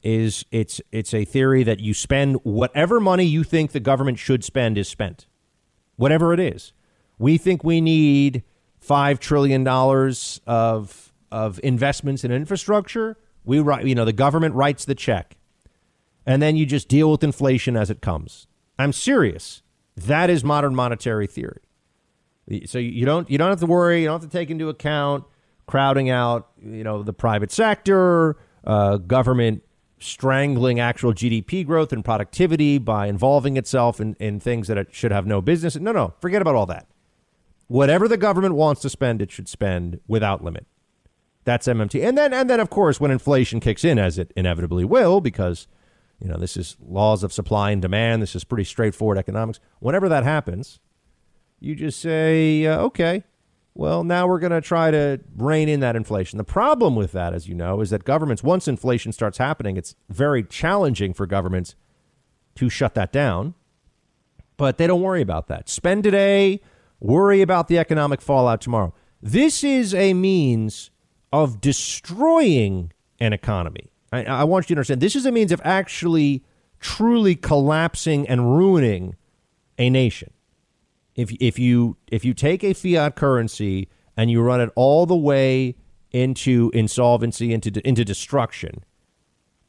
is 0.03 0.45
it's 0.51 0.79
it's 0.91 1.13
a 1.13 1.25
theory 1.25 1.63
that 1.63 1.79
you 1.79 1.93
spend 1.93 2.35
whatever 2.43 2.99
money 2.99 3.23
you 3.23 3.43
think 3.43 3.71
the 3.71 3.79
government 3.79 4.19
should 4.19 4.43
spend 4.43 4.77
is 4.77 4.87
spent, 4.87 5.27
whatever 5.95 6.33
it 6.33 6.39
is. 6.39 6.73
We 7.17 7.37
think 7.37 7.63
we 7.63 7.81
need 7.81 8.43
five 8.79 9.19
trillion 9.19 9.63
dollars 9.63 10.39
of 10.45 11.13
of 11.31 11.59
investments 11.63 12.23
in 12.23 12.31
infrastructure. 12.31 13.17
We 13.43 13.59
write, 13.59 13.85
you 13.85 13.95
know, 13.95 14.05
the 14.05 14.13
government 14.13 14.55
writes 14.55 14.85
the 14.85 14.95
check, 14.95 15.37
and 16.25 16.41
then 16.41 16.55
you 16.55 16.65
just 16.65 16.87
deal 16.87 17.11
with 17.11 17.23
inflation 17.23 17.75
as 17.75 17.89
it 17.89 18.01
comes. 18.01 18.47
I'm 18.77 18.93
serious. 18.93 19.63
That 19.95 20.29
is 20.29 20.43
modern 20.43 20.75
monetary 20.75 21.27
theory. 21.27 21.61
So 22.65 22.77
you 22.77 23.05
don't 23.05 23.29
you 23.29 23.37
don't 23.37 23.49
have 23.49 23.59
to 23.61 23.65
worry. 23.65 24.01
You 24.01 24.07
don't 24.07 24.21
have 24.21 24.29
to 24.29 24.37
take 24.37 24.49
into 24.49 24.69
account 24.69 25.23
crowding 25.67 26.09
out, 26.09 26.49
you 26.61 26.83
know, 26.83 27.03
the 27.03 27.13
private 27.13 27.51
sector, 27.51 28.37
uh, 28.63 28.97
government 28.97 29.63
strangling 29.99 30.79
actual 30.79 31.13
GDP 31.13 31.65
growth 31.65 31.91
and 31.91 32.03
productivity 32.03 32.77
by 32.77 33.07
involving 33.07 33.57
itself 33.57 33.99
in, 33.99 34.15
in 34.19 34.39
things 34.39 34.67
that 34.67 34.77
it 34.77 34.93
should 34.93 35.11
have 35.11 35.25
no 35.25 35.41
business. 35.41 35.75
No, 35.75 35.91
no, 35.91 36.13
forget 36.19 36.41
about 36.41 36.55
all 36.55 36.65
that. 36.67 36.87
Whatever 37.67 38.07
the 38.07 38.17
government 38.17 38.55
wants 38.55 38.81
to 38.81 38.89
spend, 38.89 39.21
it 39.21 39.31
should 39.31 39.49
spend 39.49 39.99
without 40.07 40.43
limit. 40.43 40.65
That's 41.43 41.67
MMT. 41.67 42.05
And 42.05 42.17
then 42.17 42.33
and 42.33 42.49
then 42.49 42.59
of 42.59 42.69
course 42.69 42.99
when 42.99 43.09
inflation 43.09 43.59
kicks 43.59 43.83
in 43.85 43.97
as 43.97 44.17
it 44.17 44.33
inevitably 44.35 44.83
will 44.83 45.21
because 45.21 45.67
you 46.19 46.27
know 46.27 46.37
this 46.37 46.57
is 46.57 46.75
laws 46.81 47.23
of 47.23 47.31
supply 47.31 47.71
and 47.71 47.81
demand, 47.81 48.21
this 48.21 48.35
is 48.35 48.43
pretty 48.43 48.65
straightforward 48.65 49.17
economics. 49.17 49.59
Whenever 49.79 50.09
that 50.09 50.25
happens, 50.25 50.79
you 51.59 51.73
just 51.73 52.01
say 52.01 52.65
uh, 52.65 52.79
okay, 52.81 53.23
well, 53.77 54.03
now 54.03 54.27
we're 54.27 54.39
going 54.39 54.51
to 54.51 54.61
try 54.61 54.89
to 54.89 55.19
rein 55.35 55.69
in 55.69 55.81
that 55.81 55.95
inflation. 55.95 56.37
The 56.37 56.43
problem 56.43 56.95
with 56.95 57.11
that, 57.11 57.35
as 57.35 57.47
you 57.47 57.53
know, 57.53 57.79
is 57.79 57.91
that 57.91 58.03
governments, 58.05 58.41
once 58.41 58.67
inflation 58.67 59.11
starts 59.11 59.37
happening, 59.37 59.77
it's 59.77 59.95
very 60.09 60.43
challenging 60.43 61.13
for 61.13 61.27
governments 61.27 61.75
to 62.55 62.69
shut 62.69 62.95
that 62.95 63.11
down. 63.11 63.53
But 64.57 64.79
they 64.79 64.87
don't 64.87 65.03
worry 65.03 65.21
about 65.21 65.47
that. 65.47 65.69
Spend 65.69 66.03
today, 66.03 66.59
worry 66.99 67.43
about 67.43 67.67
the 67.67 67.77
economic 67.77 68.19
fallout 68.19 68.61
tomorrow. 68.61 68.95
This 69.21 69.63
is 69.63 69.93
a 69.93 70.15
means 70.15 70.89
of 71.31 71.61
destroying 71.61 72.91
an 73.19 73.31
economy. 73.31 73.91
I, 74.11 74.23
I, 74.23 74.43
want 74.45 74.69
you 74.69 74.75
to 74.75 74.79
understand 74.79 75.01
this 75.01 75.15
is 75.15 75.27
a 75.27 75.31
means 75.31 75.51
of 75.51 75.61
actually 75.63 76.43
truly 76.79 77.35
collapsing 77.35 78.27
and 78.27 78.57
ruining 78.57 79.15
a 79.77 79.91
nation. 79.91 80.31
If, 81.17 81.31
if 81.41 81.59
you 81.59 81.97
if 82.11 82.23
you 82.23 82.33
take 82.33 82.63
a 82.63 82.73
fiat 82.73 83.15
currency 83.15 83.89
and 84.15 84.31
you 84.31 84.41
run 84.41 84.61
it 84.61 84.69
all 84.75 85.05
the 85.05 85.15
way 85.15 85.75
into 86.11 86.71
insolvency, 86.73 87.53
into 87.53 87.85
into 87.85 88.05
destruction, 88.05 88.85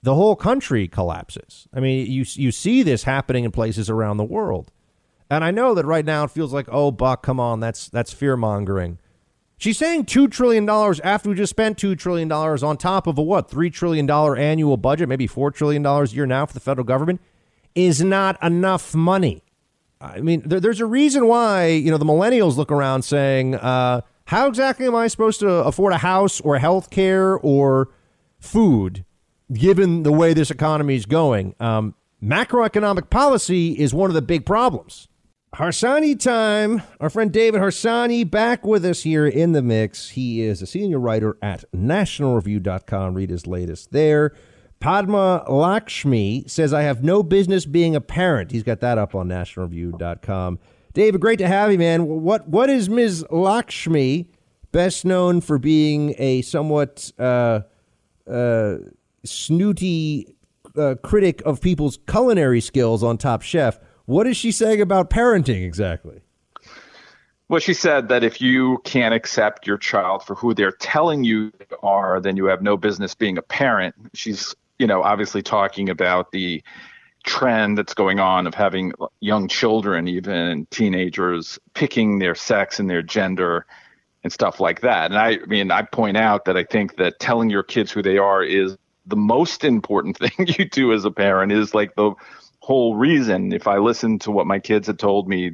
the 0.03 0.14
whole 0.14 0.36
country 0.36 0.86
collapses. 0.86 1.66
I 1.74 1.80
mean, 1.80 2.07
you 2.07 2.24
you 2.34 2.53
see 2.53 2.82
this 2.82 3.05
happening 3.05 3.44
in 3.44 3.51
places 3.51 3.90
around 3.90 4.18
the 4.18 4.24
world, 4.24 4.70
and 5.30 5.42
I 5.42 5.51
know 5.51 5.74
that 5.74 5.86
right 5.86 6.05
now 6.05 6.24
it 6.24 6.30
feels 6.30 6.53
like, 6.53 6.68
oh, 6.70 6.90
Buck, 6.90 7.22
come 7.22 7.40
on, 7.40 7.61
that's 7.61 7.88
that's 7.88 8.12
fear 8.12 8.36
mongering. 8.36 8.99
She's 9.57 9.76
saying 9.76 10.05
two 10.05 10.28
trillion 10.28 10.66
dollars 10.66 11.01
after 11.01 11.30
we 11.30 11.34
just 11.34 11.51
spent 11.51 11.78
two 11.78 11.96
trillion 11.96 12.28
dollars 12.28 12.62
on 12.62 12.76
top 12.76 13.07
of 13.07 13.18
a 13.18 13.22
what 13.22 13.51
three 13.51 13.70
trillion 13.70 14.07
dollar 14.07 14.36
annual 14.36 14.76
budget, 14.76 15.09
maybe 15.09 15.26
four 15.26 15.51
trillion 15.51 15.82
dollars 15.82 16.12
a 16.12 16.16
year 16.16 16.26
now 16.26 16.46
for 16.46 16.55
the 16.55 16.61
federal 16.61 16.84
government, 16.84 17.20
is 17.74 18.01
not 18.01 18.40
enough 18.42 18.94
money. 18.94 19.42
I 20.01 20.20
mean, 20.20 20.42
there, 20.44 20.61
there's 20.61 20.80
a 20.80 20.86
reason 20.86 21.26
why 21.26 21.66
you 21.66 21.90
know 21.90 21.99
the 21.99 22.05
millennials 22.05 22.57
look 22.57 22.70
around 22.70 23.03
saying, 23.03 23.55
uh, 23.57 24.03
"How 24.26 24.46
exactly 24.46 24.86
am 24.86 24.94
I 24.94 25.09
supposed 25.09 25.40
to 25.40 25.49
afford 25.49 25.92
a 25.92 25.99
house 25.99 26.40
or 26.40 26.59
health 26.59 26.90
care 26.90 27.36
or 27.36 27.90
food, 28.38 29.05
given 29.53 30.03
the 30.05 30.12
way 30.12 30.34
this 30.34 30.51
economy 30.51 30.94
is 30.94 31.07
going?" 31.07 31.55
Um, 31.59 31.94
macroeconomic 32.22 33.11
policy 33.11 33.72
is 33.72 33.92
one 33.92 34.11
of 34.11 34.14
the 34.14 34.22
big 34.22 34.46
problems. 34.46 35.09
Harsanyi 35.55 36.18
time. 36.20 36.82
Our 37.01 37.09
friend 37.09 37.32
David 37.32 37.61
Harsanyi 37.61 38.30
back 38.30 38.66
with 38.66 38.84
us 38.84 39.03
here 39.03 39.26
in 39.26 39.53
the 39.53 39.62
mix. 39.62 40.11
He 40.11 40.42
is 40.42 40.61
a 40.61 40.66
senior 40.66 41.01
writer 41.01 41.38
at 41.40 41.64
nationalreview.com. 41.74 43.14
Read 43.14 43.30
his 43.30 43.46
latest 43.46 43.90
there. 43.92 44.34
Padma 44.80 45.44
Lakshmi 45.48 46.44
says, 46.46 46.72
I 46.72 46.82
have 46.82 47.02
no 47.02 47.22
business 47.22 47.66
being 47.66 47.96
a 47.96 48.00
parent. 48.00 48.52
He's 48.52 48.62
got 48.62 48.80
that 48.80 48.96
up 48.96 49.14
on 49.14 49.28
nationalreview.com. 49.28 50.58
David, 50.92 51.20
great 51.20 51.38
to 51.38 51.48
have 51.48 51.72
you, 51.72 51.78
man. 51.78 52.06
What 52.06 52.48
What 52.48 52.70
is 52.70 52.88
Ms. 52.88 53.24
Lakshmi 53.30 54.30
best 54.72 55.04
known 55.04 55.40
for 55.40 55.58
being 55.58 56.14
a 56.18 56.42
somewhat 56.42 57.10
uh, 57.18 57.60
uh, 58.28 58.76
snooty 59.24 60.34
uh, 60.76 60.94
critic 61.02 61.42
of 61.44 61.60
people's 61.60 61.98
culinary 62.08 62.60
skills 62.60 63.02
on 63.02 63.18
Top 63.18 63.42
Chef? 63.42 63.78
What 64.06 64.26
is 64.26 64.36
she 64.36 64.52
saying 64.52 64.80
about 64.80 65.10
parenting 65.10 65.64
exactly? 65.64 66.20
Well, 67.48 67.60
she 67.60 67.74
said 67.74 68.08
that 68.08 68.24
if 68.24 68.40
you 68.40 68.78
can't 68.84 69.14
accept 69.14 69.66
your 69.66 69.78
child 69.78 70.22
for 70.22 70.34
who 70.34 70.52
they're 70.52 70.72
telling 70.72 71.24
you 71.24 71.50
they 71.58 71.76
are, 71.82 72.20
then 72.20 72.36
you 72.36 72.44
have 72.44 72.62
no 72.62 72.76
business 72.76 73.14
being 73.14 73.38
a 73.38 73.42
parent. 73.42 73.94
She's 74.14 74.54
you 74.78 74.86
know, 74.86 75.02
obviously 75.02 75.42
talking 75.42 75.88
about 75.88 76.32
the 76.32 76.62
trend 77.24 77.76
that's 77.76 77.94
going 77.94 78.20
on 78.20 78.46
of 78.46 78.54
having 78.54 78.92
young 79.20 79.48
children, 79.48 80.08
even 80.08 80.66
teenagers, 80.70 81.58
picking 81.74 82.18
their 82.18 82.34
sex 82.34 82.78
and 82.78 82.88
their 82.88 83.02
gender 83.02 83.66
and 84.24 84.32
stuff 84.32 84.60
like 84.60 84.80
that. 84.80 85.10
And 85.10 85.18
I, 85.18 85.32
I 85.32 85.46
mean, 85.46 85.70
I 85.70 85.82
point 85.82 86.16
out 86.16 86.44
that 86.46 86.56
I 86.56 86.64
think 86.64 86.96
that 86.96 87.18
telling 87.18 87.50
your 87.50 87.62
kids 87.62 87.92
who 87.92 88.02
they 88.02 88.18
are 88.18 88.42
is 88.42 88.76
the 89.06 89.16
most 89.16 89.64
important 89.64 90.18
thing 90.18 90.46
you 90.58 90.68
do 90.68 90.92
as 90.92 91.04
a 91.04 91.10
parent 91.10 91.52
is 91.52 91.74
like 91.74 91.94
the 91.96 92.12
whole 92.60 92.96
reason. 92.96 93.52
If 93.52 93.66
I 93.66 93.78
listened 93.78 94.20
to 94.22 94.30
what 94.30 94.46
my 94.46 94.58
kids 94.58 94.86
had 94.86 94.98
told 94.98 95.28
me, 95.28 95.52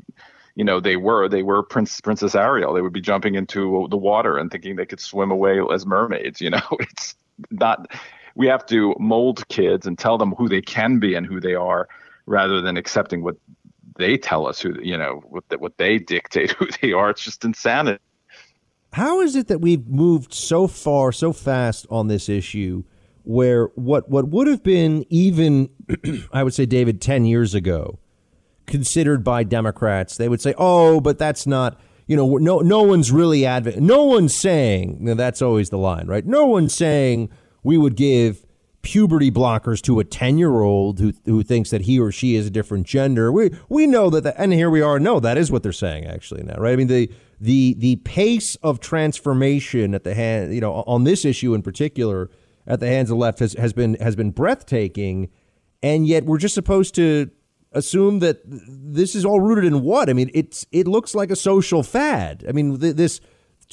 you 0.54 0.64
know, 0.64 0.80
they 0.80 0.96
were 0.96 1.28
they 1.28 1.42
were 1.42 1.62
Prince 1.62 2.00
Princess 2.00 2.34
Ariel. 2.34 2.74
They 2.74 2.80
would 2.80 2.92
be 2.92 3.00
jumping 3.00 3.34
into 3.34 3.88
the 3.90 3.96
water 3.96 4.36
and 4.36 4.50
thinking 4.50 4.76
they 4.76 4.86
could 4.86 5.00
swim 5.00 5.30
away 5.30 5.60
as 5.72 5.84
mermaids. 5.84 6.40
You 6.40 6.50
know, 6.50 6.62
it's 6.78 7.16
not 7.50 7.90
we 8.34 8.46
have 8.46 8.66
to 8.66 8.94
mold 8.98 9.46
kids 9.48 9.86
and 9.86 9.98
tell 9.98 10.18
them 10.18 10.32
who 10.32 10.48
they 10.48 10.60
can 10.60 10.98
be 10.98 11.14
and 11.14 11.26
who 11.26 11.40
they 11.40 11.54
are 11.54 11.88
rather 12.26 12.60
than 12.60 12.76
accepting 12.76 13.22
what 13.22 13.36
they 13.96 14.16
tell 14.16 14.46
us 14.46 14.60
who 14.60 14.74
you 14.82 14.96
know 14.96 15.22
what, 15.28 15.44
what 15.60 15.76
they 15.78 15.98
dictate 15.98 16.50
who 16.58 16.66
they 16.82 16.92
are. 16.92 17.10
It's 17.10 17.22
just 17.22 17.44
insanity. 17.44 18.00
How 18.92 19.20
is 19.20 19.34
it 19.34 19.48
that 19.48 19.60
we've 19.60 19.86
moved 19.88 20.32
so 20.32 20.68
far 20.68 21.10
so 21.10 21.32
fast 21.32 21.86
on 21.90 22.08
this 22.08 22.28
issue 22.28 22.84
where 23.24 23.66
what 23.74 24.08
what 24.08 24.28
would 24.28 24.46
have 24.46 24.62
been 24.62 25.04
even 25.08 25.70
i 26.32 26.42
would 26.42 26.52
say 26.52 26.66
david 26.66 27.00
10 27.00 27.24
years 27.24 27.54
ago 27.54 27.98
considered 28.66 29.24
by 29.24 29.42
democrats 29.42 30.18
they 30.18 30.28
would 30.28 30.42
say 30.42 30.52
oh 30.58 31.00
but 31.00 31.18
that's 31.18 31.46
not 31.46 31.80
you 32.06 32.16
know 32.16 32.36
no 32.36 32.58
no 32.58 32.82
one's 32.82 33.10
really 33.10 33.46
adv- 33.46 33.80
no 33.80 34.04
one's 34.04 34.34
saying 34.34 35.04
that's 35.16 35.40
always 35.40 35.70
the 35.70 35.78
line 35.78 36.06
right? 36.06 36.26
No 36.26 36.46
one's 36.46 36.74
saying 36.74 37.30
we 37.64 37.76
would 37.76 37.96
give 37.96 38.44
puberty 38.84 39.30
blockers 39.30 39.80
to 39.80 39.98
a 39.98 40.04
10 40.04 40.38
year 40.38 40.60
old 40.60 41.00
who, 41.00 41.12
who 41.24 41.42
thinks 41.42 41.70
that 41.70 41.80
he 41.82 41.98
or 41.98 42.12
she 42.12 42.36
is 42.36 42.46
a 42.46 42.50
different 42.50 42.86
gender. 42.86 43.32
We, 43.32 43.50
we 43.68 43.86
know 43.86 44.10
that, 44.10 44.22
the, 44.22 44.40
and 44.40 44.52
here 44.52 44.70
we 44.70 44.82
are. 44.82 45.00
No, 45.00 45.18
that 45.18 45.38
is 45.38 45.50
what 45.50 45.62
they're 45.62 45.72
saying 45.72 46.04
actually 46.04 46.44
now, 46.44 46.56
right? 46.56 46.74
I 46.74 46.76
mean, 46.76 46.86
the, 46.86 47.10
the, 47.40 47.74
the 47.78 47.96
pace 47.96 48.56
of 48.56 48.78
transformation 48.78 49.94
at 49.94 50.04
the 50.04 50.14
hand, 50.14 50.54
you 50.54 50.60
know, 50.60 50.84
on 50.86 51.04
this 51.04 51.24
issue 51.24 51.54
in 51.54 51.62
particular 51.62 52.30
at 52.66 52.78
the 52.78 52.86
hands 52.86 53.10
of 53.10 53.16
the 53.16 53.20
left 53.20 53.38
has, 53.40 53.54
has 53.54 53.72
been, 53.72 53.94
has 53.94 54.14
been 54.14 54.30
breathtaking. 54.30 55.30
And 55.82 56.06
yet 56.06 56.24
we're 56.24 56.38
just 56.38 56.54
supposed 56.54 56.94
to 56.96 57.30
assume 57.72 58.20
that 58.20 58.40
this 58.44 59.14
is 59.14 59.24
all 59.24 59.40
rooted 59.40 59.64
in 59.64 59.82
what? 59.82 60.08
I 60.08 60.12
mean, 60.12 60.30
it's, 60.34 60.66
it 60.72 60.86
looks 60.86 61.14
like 61.14 61.30
a 61.30 61.36
social 61.36 61.82
fad. 61.82 62.44
I 62.46 62.52
mean, 62.52 62.78
this, 62.78 63.20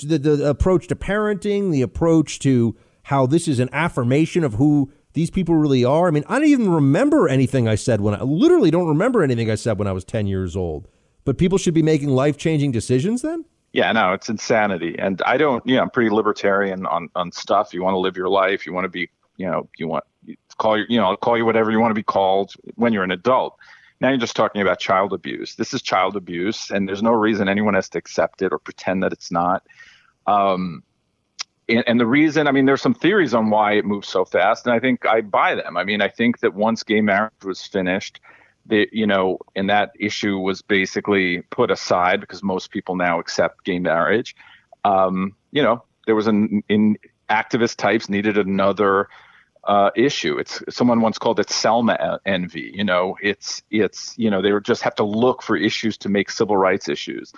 the, 0.01 0.17
the 0.17 0.49
approach 0.49 0.87
to 0.87 0.95
parenting, 0.95 1.71
the 1.71 1.81
approach 1.81 2.39
to, 2.39 2.75
how 3.03 3.25
this 3.25 3.47
is 3.47 3.59
an 3.59 3.69
affirmation 3.71 4.43
of 4.43 4.55
who 4.55 4.91
these 5.13 5.29
people 5.29 5.55
really 5.55 5.83
are. 5.83 6.07
I 6.07 6.11
mean, 6.11 6.23
I 6.27 6.39
don't 6.39 6.47
even 6.47 6.71
remember 6.71 7.27
anything 7.27 7.67
I 7.67 7.75
said 7.75 8.01
when 8.01 8.13
I 8.13 8.21
literally 8.21 8.71
don't 8.71 8.87
remember 8.87 9.23
anything 9.23 9.49
I 9.49 9.55
said 9.55 9.77
when 9.77 9.87
I 9.87 9.91
was 9.91 10.05
10 10.05 10.27
years 10.27 10.55
old. 10.55 10.87
But 11.25 11.37
people 11.37 11.57
should 11.57 11.73
be 11.73 11.83
making 11.83 12.09
life 12.09 12.37
changing 12.37 12.71
decisions 12.71 13.21
then? 13.21 13.45
Yeah, 13.73 13.91
no, 13.91 14.13
it's 14.13 14.29
insanity. 14.29 14.95
And 14.97 15.21
I 15.25 15.37
don't, 15.37 15.65
yeah, 15.65 15.81
I'm 15.81 15.89
pretty 15.89 16.09
libertarian 16.09 16.85
on, 16.85 17.09
on 17.15 17.31
stuff. 17.31 17.73
You 17.73 17.83
want 17.83 17.93
to 17.93 17.99
live 17.99 18.17
your 18.17 18.29
life. 18.29 18.65
You 18.65 18.73
want 18.73 18.85
to 18.85 18.89
be, 18.89 19.09
you 19.37 19.45
know, 19.45 19.69
you 19.77 19.87
want, 19.87 20.03
call 20.57 20.77
you, 20.77 20.85
you 20.89 20.97
know, 20.99 21.15
call 21.15 21.37
you 21.37 21.45
whatever 21.45 21.71
you 21.71 21.79
want 21.79 21.91
to 21.91 21.95
be 21.95 22.03
called 22.03 22.53
when 22.75 22.91
you're 22.91 23.03
an 23.03 23.11
adult. 23.11 23.57
Now 24.01 24.09
you're 24.09 24.17
just 24.17 24.35
talking 24.35 24.61
about 24.61 24.79
child 24.79 25.13
abuse. 25.13 25.55
This 25.55 25.73
is 25.73 25.81
child 25.81 26.15
abuse, 26.15 26.71
and 26.71 26.87
there's 26.87 27.03
no 27.03 27.11
reason 27.11 27.47
anyone 27.47 27.75
has 27.75 27.87
to 27.89 27.99
accept 27.99 28.41
it 28.41 28.51
or 28.51 28.57
pretend 28.57 29.03
that 29.03 29.13
it's 29.13 29.31
not. 29.31 29.63
Um, 30.25 30.83
and, 31.72 31.84
and 31.88 31.99
the 31.99 32.05
reason, 32.05 32.47
I 32.47 32.51
mean, 32.51 32.65
there's 32.65 32.82
some 32.82 32.93
theories 32.93 33.34
on 33.34 33.49
why 33.49 33.74
it 33.74 33.86
moves 33.86 34.07
so 34.07 34.26
fast, 34.26 34.65
and 34.65 34.74
I 34.74 34.80
think 34.80 35.05
I 35.05 35.22
buy 35.22 35.55
them. 35.55 35.78
I 35.78 35.84
mean, 35.84 36.01
I 36.01 36.09
think 36.09 36.39
that 36.39 36.53
once 36.53 36.84
gay 36.84 37.01
marriage 37.01 37.32
was 37.43 37.65
finished, 37.65 38.19
the 38.65 38.88
you 38.91 39.07
know, 39.07 39.39
and 39.55 39.69
that 39.69 39.91
issue 39.99 40.38
was 40.38 40.61
basically 40.61 41.41
put 41.49 41.72
aside 41.72 42.22
because 42.22 42.43
most 42.43 42.72
people 42.72 42.95
now 42.95 43.19
accept 43.19 43.63
gay 43.63 43.80
marriage. 43.80 44.36
Um, 44.84 45.36
you 45.51 45.63
know, 45.63 45.84
there 46.05 46.15
was 46.15 46.28
an 46.28 46.63
in 46.67 46.97
activist 47.30 47.78
types 47.78 48.09
needed 48.09 48.38
another 48.38 49.07
uh, 49.63 49.91
issue. 49.95 50.38
It's 50.38 50.61
someone 50.69 51.01
once 51.01 51.17
called 51.17 51.39
it 51.39 51.49
Selma 51.49 52.19
envy. 52.26 52.72
You 52.74 52.84
know, 52.84 53.17
it's 53.22 53.63
it's 53.72 54.17
you 54.17 54.30
know 54.30 54.41
they 54.41 54.51
just 54.63 54.84
have 54.84 54.95
to 54.95 55.03
look 55.03 55.41
for 55.41 55.55
issues 55.55 55.97
to 55.99 56.09
make 56.09 56.30
civil 56.30 56.57
rights 56.57 56.89
issues. 56.89 57.34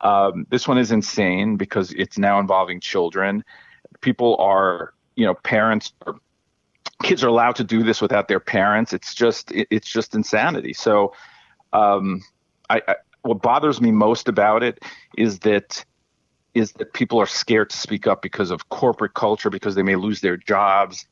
Um, 0.00 0.46
this 0.50 0.66
one 0.66 0.78
is 0.78 0.90
insane 0.92 1.56
because 1.56 1.92
it's 1.92 2.18
now 2.18 2.38
involving 2.40 2.80
children 2.80 3.44
people 4.04 4.36
are, 4.36 4.92
you 5.16 5.24
know, 5.24 5.34
parents 5.34 5.94
or 6.06 6.20
kids 7.02 7.24
are 7.24 7.28
allowed 7.28 7.56
to 7.56 7.64
do 7.64 7.82
this 7.82 8.02
without 8.02 8.28
their 8.28 8.38
parents. 8.38 8.92
It's 8.92 9.14
just 9.14 9.50
it, 9.50 9.66
it's 9.70 9.90
just 9.90 10.14
insanity. 10.14 10.74
So, 10.74 11.14
um, 11.72 12.20
I, 12.68 12.82
I 12.86 12.94
what 13.22 13.40
bothers 13.40 13.80
me 13.80 13.90
most 13.90 14.28
about 14.28 14.62
it 14.62 14.84
is 15.16 15.38
that 15.40 15.84
is 16.52 16.72
that 16.72 16.92
people 16.92 17.18
are 17.18 17.26
scared 17.26 17.70
to 17.70 17.76
speak 17.76 18.06
up 18.06 18.20
because 18.20 18.50
of 18.50 18.68
corporate 18.68 19.14
culture 19.14 19.50
because 19.50 19.74
they 19.74 19.82
may 19.82 19.96
lose 19.96 20.20
their 20.20 20.36
jobs 20.36 21.06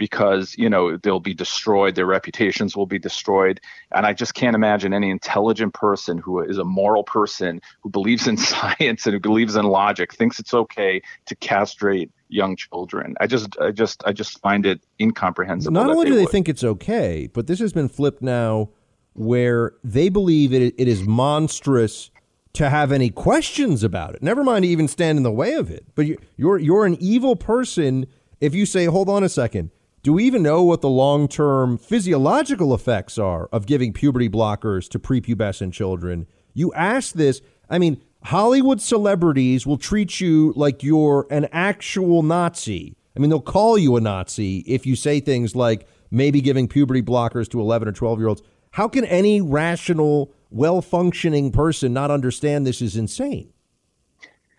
because 0.00 0.56
you 0.56 0.68
know 0.68 0.96
they'll 0.96 1.20
be 1.20 1.34
destroyed 1.34 1.94
their 1.94 2.06
reputations 2.06 2.74
will 2.74 2.86
be 2.86 2.98
destroyed. 2.98 3.60
And 3.92 4.06
i 4.06 4.12
just 4.14 4.34
can't 4.34 4.56
imagine 4.56 4.92
any 4.92 5.10
intelligent 5.10 5.74
person 5.74 6.16
who 6.18 6.40
is 6.40 6.56
a 6.58 6.64
moral 6.64 7.04
person 7.04 7.60
who 7.82 7.90
believes 7.90 8.26
in 8.26 8.36
science 8.52 9.06
and 9.06 9.12
who 9.12 9.20
believes 9.20 9.54
in 9.54 9.66
logic 9.66 10.14
thinks 10.14 10.40
it's 10.40 10.54
okay 10.54 11.02
to 11.26 11.36
castrate 11.36 12.10
young 12.28 12.56
children. 12.56 13.14
I 13.20 13.26
just 13.26 13.56
i 13.60 13.70
just 13.70 14.02
i 14.06 14.12
just 14.12 14.40
find 14.40 14.64
it 14.66 14.80
incomprehensible 14.98 15.72
not 15.72 15.90
only 15.90 16.04
they 16.04 16.10
do 16.10 16.16
they 16.16 16.22
would. 16.22 16.32
think 16.32 16.48
it's 16.48 16.64
okay 16.64 17.28
but 17.32 17.46
this 17.46 17.60
has 17.60 17.72
been 17.74 17.88
flipped 17.88 18.22
now 18.22 18.70
where 19.12 19.72
they 19.84 20.08
believe 20.08 20.54
it, 20.54 20.74
it 20.78 20.88
is 20.88 21.02
monstrous 21.02 22.10
to 22.54 22.70
have 22.70 22.90
any 22.90 23.10
questions 23.10 23.84
about 23.84 24.14
it 24.14 24.22
never 24.22 24.42
mind 24.42 24.64
even 24.64 24.88
stand 24.88 25.18
in 25.18 25.24
the 25.24 25.30
way 25.30 25.52
of 25.52 25.70
it. 25.70 25.84
But 25.94 26.06
you're 26.38 26.58
you're 26.58 26.86
an 26.86 26.96
evil 27.00 27.36
person 27.36 28.06
if 28.40 28.54
you 28.54 28.64
say 28.64 28.86
hold 28.86 29.10
on 29.10 29.22
a 29.22 29.28
second 29.28 29.70
do 30.02 30.14
we 30.14 30.24
even 30.24 30.42
know 30.42 30.62
what 30.62 30.80
the 30.80 30.88
long 30.88 31.28
term 31.28 31.76
physiological 31.76 32.74
effects 32.74 33.18
are 33.18 33.48
of 33.52 33.66
giving 33.66 33.92
puberty 33.92 34.28
blockers 34.28 34.88
to 34.90 34.98
prepubescent 34.98 35.72
children? 35.72 36.26
You 36.54 36.72
ask 36.72 37.14
this, 37.14 37.42
I 37.68 37.78
mean, 37.78 38.02
Hollywood 38.24 38.80
celebrities 38.80 39.66
will 39.66 39.76
treat 39.76 40.20
you 40.20 40.52
like 40.56 40.82
you're 40.82 41.26
an 41.30 41.48
actual 41.52 42.22
Nazi. 42.22 42.96
I 43.14 43.20
mean, 43.20 43.28
they'll 43.28 43.40
call 43.40 43.76
you 43.76 43.96
a 43.96 44.00
Nazi 44.00 44.58
if 44.66 44.86
you 44.86 44.96
say 44.96 45.20
things 45.20 45.54
like 45.54 45.86
maybe 46.10 46.40
giving 46.40 46.66
puberty 46.66 47.02
blockers 47.02 47.48
to 47.50 47.60
11 47.60 47.88
or 47.88 47.92
12 47.92 48.18
year 48.18 48.28
olds. 48.28 48.42
How 48.72 48.88
can 48.88 49.04
any 49.04 49.40
rational, 49.40 50.32
well 50.50 50.80
functioning 50.80 51.52
person 51.52 51.92
not 51.92 52.10
understand 52.10 52.66
this 52.66 52.80
is 52.80 52.96
insane? 52.96 53.52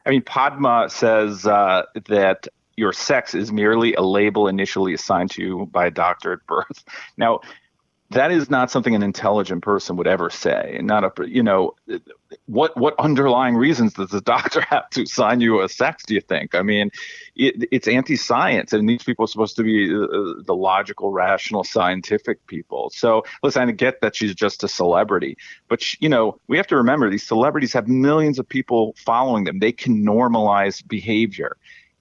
I 0.05 0.09
mean, 0.11 0.21
Padma 0.23 0.87
says 0.89 1.45
uh, 1.45 1.83
that 2.07 2.47
your 2.77 2.93
sex 2.93 3.33
is 3.33 3.51
merely 3.51 3.93
a 3.95 4.01
label 4.01 4.47
initially 4.47 4.93
assigned 4.93 5.31
to 5.31 5.41
you 5.41 5.65
by 5.71 5.87
a 5.87 5.91
doctor 5.91 6.33
at 6.33 6.45
birth. 6.47 6.83
Now, 7.17 7.41
that 8.11 8.31
is 8.31 8.49
not 8.49 8.69
something 8.69 8.93
an 8.93 9.03
intelligent 9.03 9.63
person 9.63 9.95
would 9.95 10.07
ever 10.07 10.29
say. 10.29 10.75
And 10.77 10.85
not 10.85 11.03
a, 11.05 11.29
you 11.29 11.41
know, 11.41 11.75
what 12.45 12.75
what 12.77 12.93
underlying 12.99 13.55
reasons 13.55 13.93
does 13.93 14.09
the 14.09 14.21
doctor 14.35 14.61
have 14.69 14.89
to 14.91 15.03
assign 15.03 15.41
you 15.41 15.61
a 15.61 15.69
sex? 15.69 16.03
Do 16.05 16.13
you 16.13 16.21
think? 16.21 16.53
I 16.53 16.61
mean, 16.61 16.91
it, 17.35 17.67
it's 17.71 17.87
anti-science, 17.87 18.73
and 18.73 18.87
these 18.87 19.03
people 19.03 19.25
are 19.25 19.27
supposed 19.27 19.55
to 19.55 19.63
be 19.63 19.93
uh, 19.93 20.43
the 20.45 20.53
logical, 20.53 21.11
rational, 21.11 21.63
scientific 21.63 22.45
people. 22.47 22.91
So, 22.93 23.23
listen, 23.43 23.67
I 23.67 23.71
get 23.71 24.01
that 24.01 24.15
she's 24.15 24.35
just 24.35 24.63
a 24.63 24.67
celebrity, 24.67 25.37
but 25.69 25.81
she, 25.81 25.97
you 26.01 26.09
know, 26.09 26.37
we 26.47 26.57
have 26.57 26.67
to 26.67 26.75
remember 26.75 27.09
these 27.09 27.27
celebrities 27.27 27.71
have 27.73 27.87
millions 27.87 28.39
of 28.39 28.47
people 28.47 28.93
following 28.97 29.45
them. 29.45 29.59
They 29.59 29.71
can 29.71 30.05
normalize 30.05 30.85
behavior, 30.85 31.55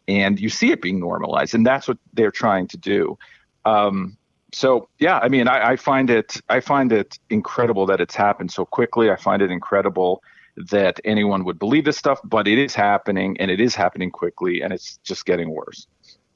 and 0.08 0.40
you 0.40 0.48
see 0.48 0.70
it 0.70 0.82
being 0.82 1.00
normalized, 1.00 1.54
and 1.54 1.66
that's 1.66 1.88
what 1.88 1.98
they're 2.12 2.30
trying 2.30 2.66
to 2.68 2.76
do. 2.76 3.18
Um, 3.64 4.16
so 4.52 4.88
yeah, 4.98 5.18
I 5.18 5.28
mean, 5.28 5.48
I, 5.48 5.70
I, 5.70 5.76
find 5.76 6.10
it 6.10 6.40
I 6.48 6.60
find 6.60 6.92
it 6.92 7.18
incredible 7.28 7.86
that 7.86 8.00
it's 8.00 8.14
happened 8.14 8.50
so 8.50 8.64
quickly. 8.64 9.10
I 9.10 9.16
find 9.16 9.42
it 9.42 9.50
incredible 9.50 10.22
that 10.70 11.00
anyone 11.04 11.44
would 11.44 11.58
believe 11.58 11.84
this 11.84 11.96
stuff, 11.96 12.20
but 12.24 12.48
it 12.48 12.58
is 12.58 12.74
happening 12.74 13.36
and 13.38 13.50
it 13.50 13.60
is 13.60 13.74
happening 13.74 14.10
quickly, 14.10 14.60
and 14.60 14.72
it's 14.72 14.98
just 14.98 15.24
getting 15.26 15.50
worse. 15.50 15.86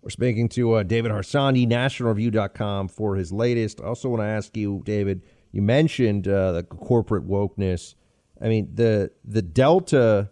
We're 0.03 0.11
speaking 0.11 0.49
to 0.51 0.75
uh, 0.75 0.83
David 0.83 1.13
Harsanyi, 1.13 1.67
NationalReview.com, 1.67 2.89
for 2.89 3.17
his 3.17 3.33
latest. 3.33 3.81
I 3.81 3.85
also 3.85 4.11
want 4.11 4.21
to 4.21 4.27
ask 4.27 4.55
you, 4.57 4.83
David. 4.85 5.23
You 5.51 5.63
mentioned 5.63 6.29
uh, 6.29 6.53
the 6.53 6.63
corporate 6.63 7.27
wokeness. 7.27 7.95
I 8.41 8.49
mean, 8.49 8.69
the 8.75 9.11
the 9.25 9.43
Delta 9.43 10.31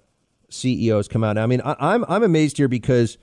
CEOs 0.53 1.09
come 1.09 1.25
out. 1.25 1.39
I 1.39 1.47
mean, 1.47 1.61
I, 1.65 1.77
I'm 1.79 2.05
I'm 2.09 2.23
amazed 2.23 2.57
here 2.57 2.69
because 2.69 3.19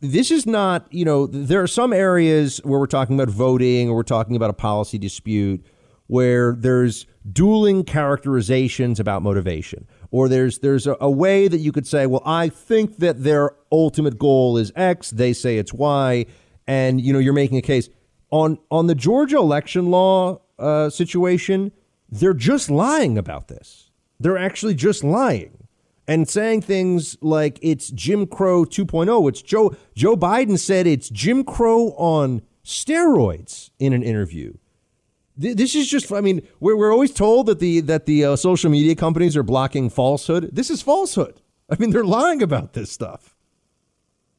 this 0.00 0.30
is 0.30 0.46
not, 0.46 0.86
you 0.92 1.04
know, 1.04 1.26
there 1.26 1.62
are 1.62 1.66
some 1.66 1.92
areas 1.92 2.58
where 2.64 2.78
we're 2.78 2.86
talking 2.86 3.18
about 3.18 3.32
voting 3.32 3.88
or 3.88 3.96
we're 3.96 4.02
talking 4.04 4.36
about 4.36 4.50
a 4.50 4.54
policy 4.54 4.98
dispute 4.98 5.64
where 6.06 6.54
there's 6.56 7.06
dueling 7.30 7.84
characterizations 7.84 8.98
about 8.98 9.22
motivation 9.22 9.86
or 10.10 10.28
there's 10.28 10.60
there's 10.60 10.86
a, 10.86 10.96
a, 11.00 11.10
way 11.10 11.48
that 11.48 11.58
you 11.58 11.70
could 11.70 11.86
say 11.86 12.06
well 12.06 12.22
i 12.24 12.48
think 12.48 12.96
that 12.96 13.22
their 13.22 13.50
ultimate 13.70 14.18
goal 14.18 14.56
is 14.56 14.72
x 14.74 15.10
they 15.10 15.34
say 15.34 15.58
it's 15.58 15.74
y 15.74 16.24
and 16.66 17.02
you 17.02 17.12
know 17.12 17.18
you're 17.18 17.34
making 17.34 17.58
a 17.58 17.62
case. 17.62 17.90
On 18.30 18.58
on 18.70 18.86
the 18.86 18.94
georgia 18.94 19.36
election 19.36 19.90
law 19.90 20.40
uh, 20.58 20.88
situation 20.88 21.72
they're 22.10 22.34
just 22.34 22.70
lying 22.70 23.18
about 23.18 23.48
this. 23.48 23.90
They're 24.18 24.38
actually 24.38 24.74
just 24.74 25.04
lying 25.04 25.67
and 26.08 26.26
saying 26.26 26.62
things 26.62 27.18
like 27.20 27.58
it's 27.60 27.90
Jim 27.90 28.26
Crow 28.26 28.64
2.0. 28.64 29.28
It's 29.28 29.42
Joe 29.42 29.76
Joe 29.94 30.16
Biden 30.16 30.58
said 30.58 30.86
it's 30.86 31.10
Jim 31.10 31.44
Crow 31.44 31.90
on 31.90 32.42
steroids 32.64 33.70
in 33.78 33.92
an 33.92 34.02
interview. 34.02 34.54
This 35.36 35.76
is 35.76 35.88
just 35.88 36.10
I 36.10 36.20
mean 36.20 36.42
we're, 36.58 36.76
we're 36.76 36.92
always 36.92 37.12
told 37.12 37.46
that 37.46 37.60
the 37.60 37.80
that 37.82 38.06
the 38.06 38.24
uh, 38.24 38.36
social 38.36 38.70
media 38.70 38.96
companies 38.96 39.36
are 39.36 39.44
blocking 39.44 39.90
falsehood. 39.90 40.50
This 40.52 40.70
is 40.70 40.82
falsehood. 40.82 41.40
I 41.70 41.76
mean 41.78 41.90
they're 41.90 42.02
lying 42.04 42.42
about 42.42 42.72
this 42.72 42.90
stuff. 42.90 43.36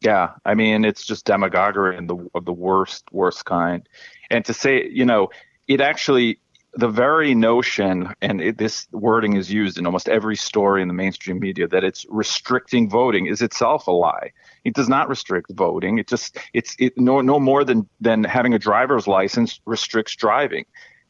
Yeah, 0.02 0.32
I 0.44 0.56
mean 0.56 0.84
it's 0.84 1.06
just 1.06 1.26
demagoguery 1.26 1.96
the 2.08 2.30
of 2.34 2.46
the 2.46 2.54
worst 2.54 3.06
worst 3.12 3.46
kind. 3.46 3.88
And 4.32 4.44
to 4.46 4.54
say, 4.54 4.90
you 4.90 5.06
know, 5.06 5.30
it 5.68 5.82
actually 5.82 6.40
the 6.80 6.88
very 6.88 7.36
notion, 7.36 8.14
and 8.22 8.40
it, 8.42 8.58
this 8.58 8.88
wording 8.92 9.36
is 9.36 9.52
used 9.52 9.78
in 9.78 9.86
almost 9.86 10.08
every 10.08 10.36
story 10.36 10.82
in 10.82 10.88
the 10.88 10.94
mainstream 10.94 11.40
media, 11.40 11.68
that 11.68 11.84
it's 11.84 12.06
restricting 12.10 12.90
voting 12.90 13.26
is 13.26 13.42
itself 13.42 13.88
a 13.88 13.92
lie. 13.92 14.32
It 14.64 14.76
does 14.76 14.88
not 14.88 15.10
restrict 15.10 15.52
voting. 15.52 16.00
It 16.00 16.08
just 16.08 16.38
it's 16.54 16.76
it 16.80 16.94
no 16.98 17.22
no 17.22 17.40
more 17.40 17.64
than 17.64 17.88
than 18.00 18.24
having 18.24 18.54
a 18.54 18.60
driver's 18.60 19.08
license 19.08 19.60
restricts 19.66 20.16
driving. 20.16 20.66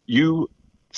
You 0.07 0.49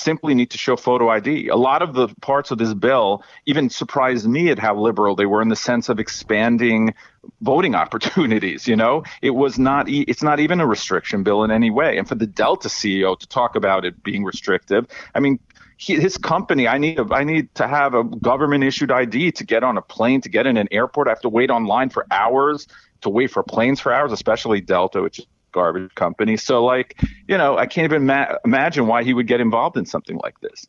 simply 0.02 0.34
need 0.34 0.50
to 0.50 0.58
show 0.58 0.76
photo 0.76 1.08
ID. 1.08 1.48
A 1.48 1.56
lot 1.56 1.82
of 1.82 1.94
the 1.94 2.08
parts 2.20 2.50
of 2.50 2.58
this 2.58 2.74
bill 2.74 3.22
even 3.46 3.70
surprised 3.70 4.26
me 4.26 4.50
at 4.50 4.58
how 4.58 4.76
liberal 4.76 5.14
they 5.14 5.26
were 5.26 5.42
in 5.42 5.48
the 5.48 5.56
sense 5.56 5.88
of 5.88 5.98
expanding 5.98 6.94
voting 7.40 7.74
opportunities. 7.82 8.66
You 8.66 8.76
know, 8.76 9.04
it 9.22 9.30
was 9.30 9.58
not. 9.58 9.88
E- 9.88 10.04
it's 10.08 10.22
not 10.22 10.40
even 10.40 10.60
a 10.60 10.66
restriction 10.66 11.22
bill 11.22 11.44
in 11.44 11.50
any 11.50 11.70
way. 11.70 11.98
And 11.98 12.08
for 12.08 12.14
the 12.14 12.26
Delta 12.26 12.68
CEO 12.68 13.18
to 13.18 13.26
talk 13.26 13.56
about 13.56 13.84
it 13.84 14.02
being 14.02 14.24
restrictive, 14.24 14.86
I 15.14 15.20
mean. 15.20 15.38
His 15.78 16.16
company, 16.16 16.68
I 16.68 16.78
need 16.78 17.00
a, 17.00 17.06
I 17.12 17.24
need 17.24 17.52
to 17.56 17.66
have 17.66 17.94
a 17.94 18.04
government 18.04 18.62
issued 18.62 18.92
ID 18.92 19.32
to 19.32 19.44
get 19.44 19.64
on 19.64 19.76
a 19.76 19.82
plane, 19.82 20.20
to 20.20 20.28
get 20.28 20.46
in 20.46 20.56
an 20.56 20.68
airport. 20.70 21.08
I 21.08 21.10
have 21.10 21.22
to 21.22 21.28
wait 21.28 21.50
online 21.50 21.90
for 21.90 22.06
hours, 22.12 22.68
to 23.00 23.08
wait 23.10 23.32
for 23.32 23.42
planes 23.42 23.80
for 23.80 23.92
hours, 23.92 24.12
especially 24.12 24.60
Delta, 24.60 25.02
which 25.02 25.20
garbage 25.52 25.94
company. 25.94 26.36
So, 26.36 26.64
like, 26.64 27.00
you 27.28 27.38
know, 27.38 27.58
I 27.58 27.66
can't 27.66 27.84
even 27.84 28.06
ma- 28.06 28.34
imagine 28.44 28.86
why 28.86 29.04
he 29.04 29.14
would 29.14 29.26
get 29.26 29.40
involved 29.40 29.76
in 29.76 29.86
something 29.86 30.18
like 30.22 30.40
this. 30.40 30.66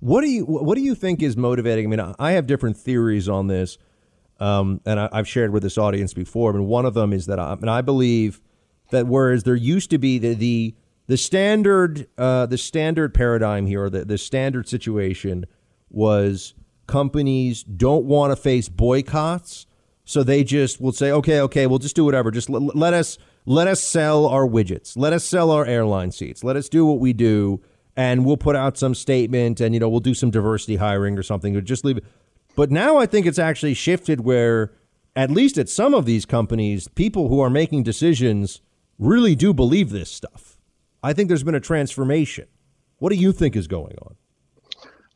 What 0.00 0.20
do 0.20 0.28
you 0.28 0.44
What 0.44 0.74
do 0.74 0.82
you 0.82 0.94
think 0.94 1.22
is 1.22 1.36
motivating? 1.36 1.86
I 1.86 1.96
mean, 1.96 2.14
I 2.18 2.32
have 2.32 2.46
different 2.46 2.76
theories 2.76 3.28
on 3.28 3.46
this, 3.46 3.78
um, 4.38 4.80
and 4.84 5.00
I, 5.00 5.08
have 5.14 5.28
shared 5.28 5.50
with 5.50 5.62
this 5.62 5.78
audience 5.78 6.12
before. 6.12 6.52
Mean, 6.52 6.66
one 6.66 6.84
of 6.84 6.92
them 6.92 7.12
is 7.12 7.26
that 7.26 7.38
I, 7.38 7.52
and 7.54 7.70
I 7.70 7.80
believe 7.80 8.42
that 8.90 9.06
whereas 9.06 9.44
there 9.44 9.54
used 9.54 9.90
to 9.90 9.98
be 9.98 10.18
the 10.18 10.34
the 10.34 10.74
the 11.06 11.16
standard 11.16 12.06
uh, 12.18 12.46
the 12.46 12.58
standard 12.58 13.14
paradigm 13.14 13.66
here, 13.66 13.88
the 13.88 14.04
the 14.04 14.18
standard 14.18 14.68
situation 14.68 15.46
was 15.88 16.54
companies 16.86 17.62
don't 17.62 18.04
want 18.04 18.30
to 18.30 18.36
face 18.36 18.68
boycotts, 18.68 19.66
so 20.04 20.22
they 20.22 20.44
just 20.44 20.80
will 20.80 20.92
say, 20.92 21.10
okay, 21.12 21.40
okay, 21.40 21.66
we'll 21.66 21.78
just 21.78 21.96
do 21.96 22.04
whatever. 22.04 22.30
Just 22.30 22.50
l- 22.50 22.60
let 22.74 22.94
us 22.94 23.18
let 23.46 23.66
us 23.66 23.82
sell 23.82 24.26
our 24.26 24.46
widgets. 24.46 24.96
Let 24.96 25.12
us 25.12 25.24
sell 25.24 25.50
our 25.50 25.66
airline 25.66 26.12
seats. 26.12 26.42
Let 26.42 26.56
us 26.56 26.68
do 26.68 26.86
what 26.86 26.98
we 26.98 27.12
do, 27.12 27.60
and 27.96 28.24
we'll 28.24 28.36
put 28.36 28.56
out 28.56 28.78
some 28.78 28.94
statement, 28.94 29.60
and 29.60 29.74
you 29.74 29.80
know 29.80 29.88
we'll 29.88 30.00
do 30.00 30.14
some 30.14 30.30
diversity 30.30 30.76
hiring 30.76 31.18
or 31.18 31.22
something, 31.22 31.54
or 31.54 31.60
just 31.60 31.84
leave 31.84 31.98
it. 31.98 32.04
But 32.56 32.70
now 32.70 32.96
I 32.96 33.06
think 33.06 33.26
it's 33.26 33.38
actually 33.38 33.74
shifted 33.74 34.20
where, 34.20 34.72
at 35.14 35.30
least 35.30 35.58
at 35.58 35.68
some 35.68 35.92
of 35.92 36.06
these 36.06 36.24
companies, 36.24 36.88
people 36.88 37.28
who 37.28 37.40
are 37.40 37.50
making 37.50 37.82
decisions 37.82 38.60
really 38.98 39.34
do 39.34 39.52
believe 39.52 39.90
this 39.90 40.10
stuff. 40.10 40.56
I 41.02 41.12
think 41.12 41.28
there's 41.28 41.42
been 41.42 41.54
a 41.54 41.60
transformation. 41.60 42.46
What 42.98 43.10
do 43.10 43.16
you 43.16 43.32
think 43.32 43.56
is 43.56 43.66
going 43.66 43.96
on? 44.00 44.14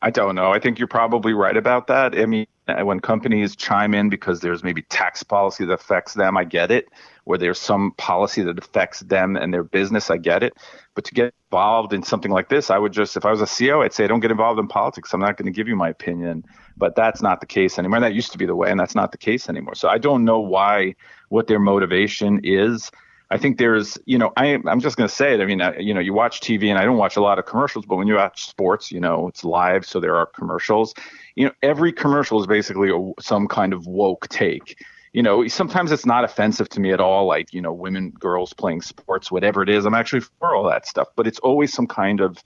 I 0.01 0.11
don't 0.11 0.35
know. 0.35 0.51
I 0.51 0.59
think 0.59 0.79
you're 0.79 0.87
probably 0.87 1.33
right 1.33 1.57
about 1.57 1.87
that. 1.87 2.17
I 2.17 2.25
mean, 2.25 2.45
when 2.83 2.99
companies 2.99 3.55
chime 3.55 3.93
in 3.93 4.09
because 4.09 4.41
there's 4.41 4.63
maybe 4.63 4.83
tax 4.83 5.23
policy 5.23 5.65
that 5.65 5.73
affects 5.73 6.13
them, 6.13 6.37
I 6.37 6.43
get 6.43 6.71
it 6.71 6.87
where 7.29 7.37
there's 7.37 7.59
some 7.59 7.91
policy 7.91 8.41
that 8.41 8.57
affects 8.57 9.01
them 9.01 9.35
and 9.35 9.53
their 9.53 9.63
business, 9.63 10.09
I 10.09 10.17
get 10.17 10.41
it. 10.41 10.53
But 10.95 11.05
to 11.05 11.13
get 11.13 11.31
involved 11.51 11.93
in 11.93 12.01
something 12.01 12.31
like 12.31 12.49
this, 12.49 12.71
I 12.71 12.79
would 12.79 12.91
just, 12.91 13.15
if 13.15 13.23
I 13.23 13.29
was 13.29 13.39
a 13.39 13.45
CEO, 13.45 13.85
I'd 13.85 13.93
say, 13.93 14.07
don't 14.07 14.19
get 14.19 14.31
involved 14.31 14.59
in 14.59 14.67
politics. 14.67 15.13
I'm 15.13 15.19
not 15.19 15.37
going 15.37 15.45
to 15.45 15.51
give 15.51 15.67
you 15.67 15.75
my 15.75 15.89
opinion. 15.89 16.43
But 16.75 16.95
that's 16.95 17.21
not 17.21 17.39
the 17.39 17.45
case 17.45 17.77
anymore. 17.77 17.99
That 17.99 18.15
used 18.15 18.31
to 18.31 18.39
be 18.39 18.47
the 18.47 18.55
way, 18.55 18.71
and 18.71 18.79
that's 18.79 18.95
not 18.95 19.11
the 19.11 19.19
case 19.19 19.47
anymore. 19.47 19.75
So 19.75 19.89
I 19.89 19.99
don't 19.99 20.25
know 20.25 20.39
why, 20.39 20.95
what 21.27 21.45
their 21.45 21.59
motivation 21.59 22.39
is. 22.43 22.89
I 23.29 23.37
think 23.37 23.59
there's, 23.59 23.95
you 24.05 24.17
know, 24.17 24.33
I, 24.35 24.57
I'm 24.65 24.79
just 24.79 24.97
going 24.97 25.07
to 25.07 25.13
say 25.13 25.35
it. 25.35 25.39
I 25.39 25.45
mean, 25.45 25.61
I, 25.61 25.77
you 25.77 25.93
know, 25.93 25.99
you 25.99 26.15
watch 26.15 26.41
TV, 26.41 26.69
and 26.69 26.79
I 26.79 26.83
don't 26.83 26.97
watch 26.97 27.15
a 27.15 27.21
lot 27.21 27.37
of 27.37 27.45
commercials, 27.45 27.85
but 27.85 27.97
when 27.97 28.07
you 28.07 28.15
watch 28.15 28.47
sports, 28.47 28.91
you 28.91 28.99
know, 28.99 29.27
it's 29.27 29.43
live, 29.43 29.85
so 29.85 29.99
there 29.99 30.15
are 30.15 30.25
commercials. 30.25 30.95
You 31.35 31.45
know, 31.45 31.51
every 31.61 31.93
commercial 31.93 32.41
is 32.41 32.47
basically 32.47 32.89
a, 32.89 33.21
some 33.21 33.47
kind 33.47 33.71
of 33.71 33.85
woke 33.85 34.27
take 34.29 34.83
you 35.13 35.23
know, 35.23 35.47
sometimes 35.47 35.91
it's 35.91 36.05
not 36.05 36.23
offensive 36.23 36.69
to 36.69 36.79
me 36.79 36.91
at 36.91 36.99
all, 36.99 37.25
like, 37.25 37.53
you 37.53 37.61
know, 37.61 37.73
women, 37.73 38.11
girls 38.11 38.53
playing 38.53 38.81
sports, 38.81 39.31
whatever 39.31 39.63
it 39.63 39.69
is. 39.69 39.85
I'm 39.85 39.95
actually 39.95 40.21
for 40.21 40.55
all 40.55 40.69
that 40.69 40.85
stuff, 40.87 41.07
but 41.15 41.27
it's 41.27 41.39
always 41.39 41.73
some 41.73 41.87
kind 41.87 42.21
of 42.21 42.43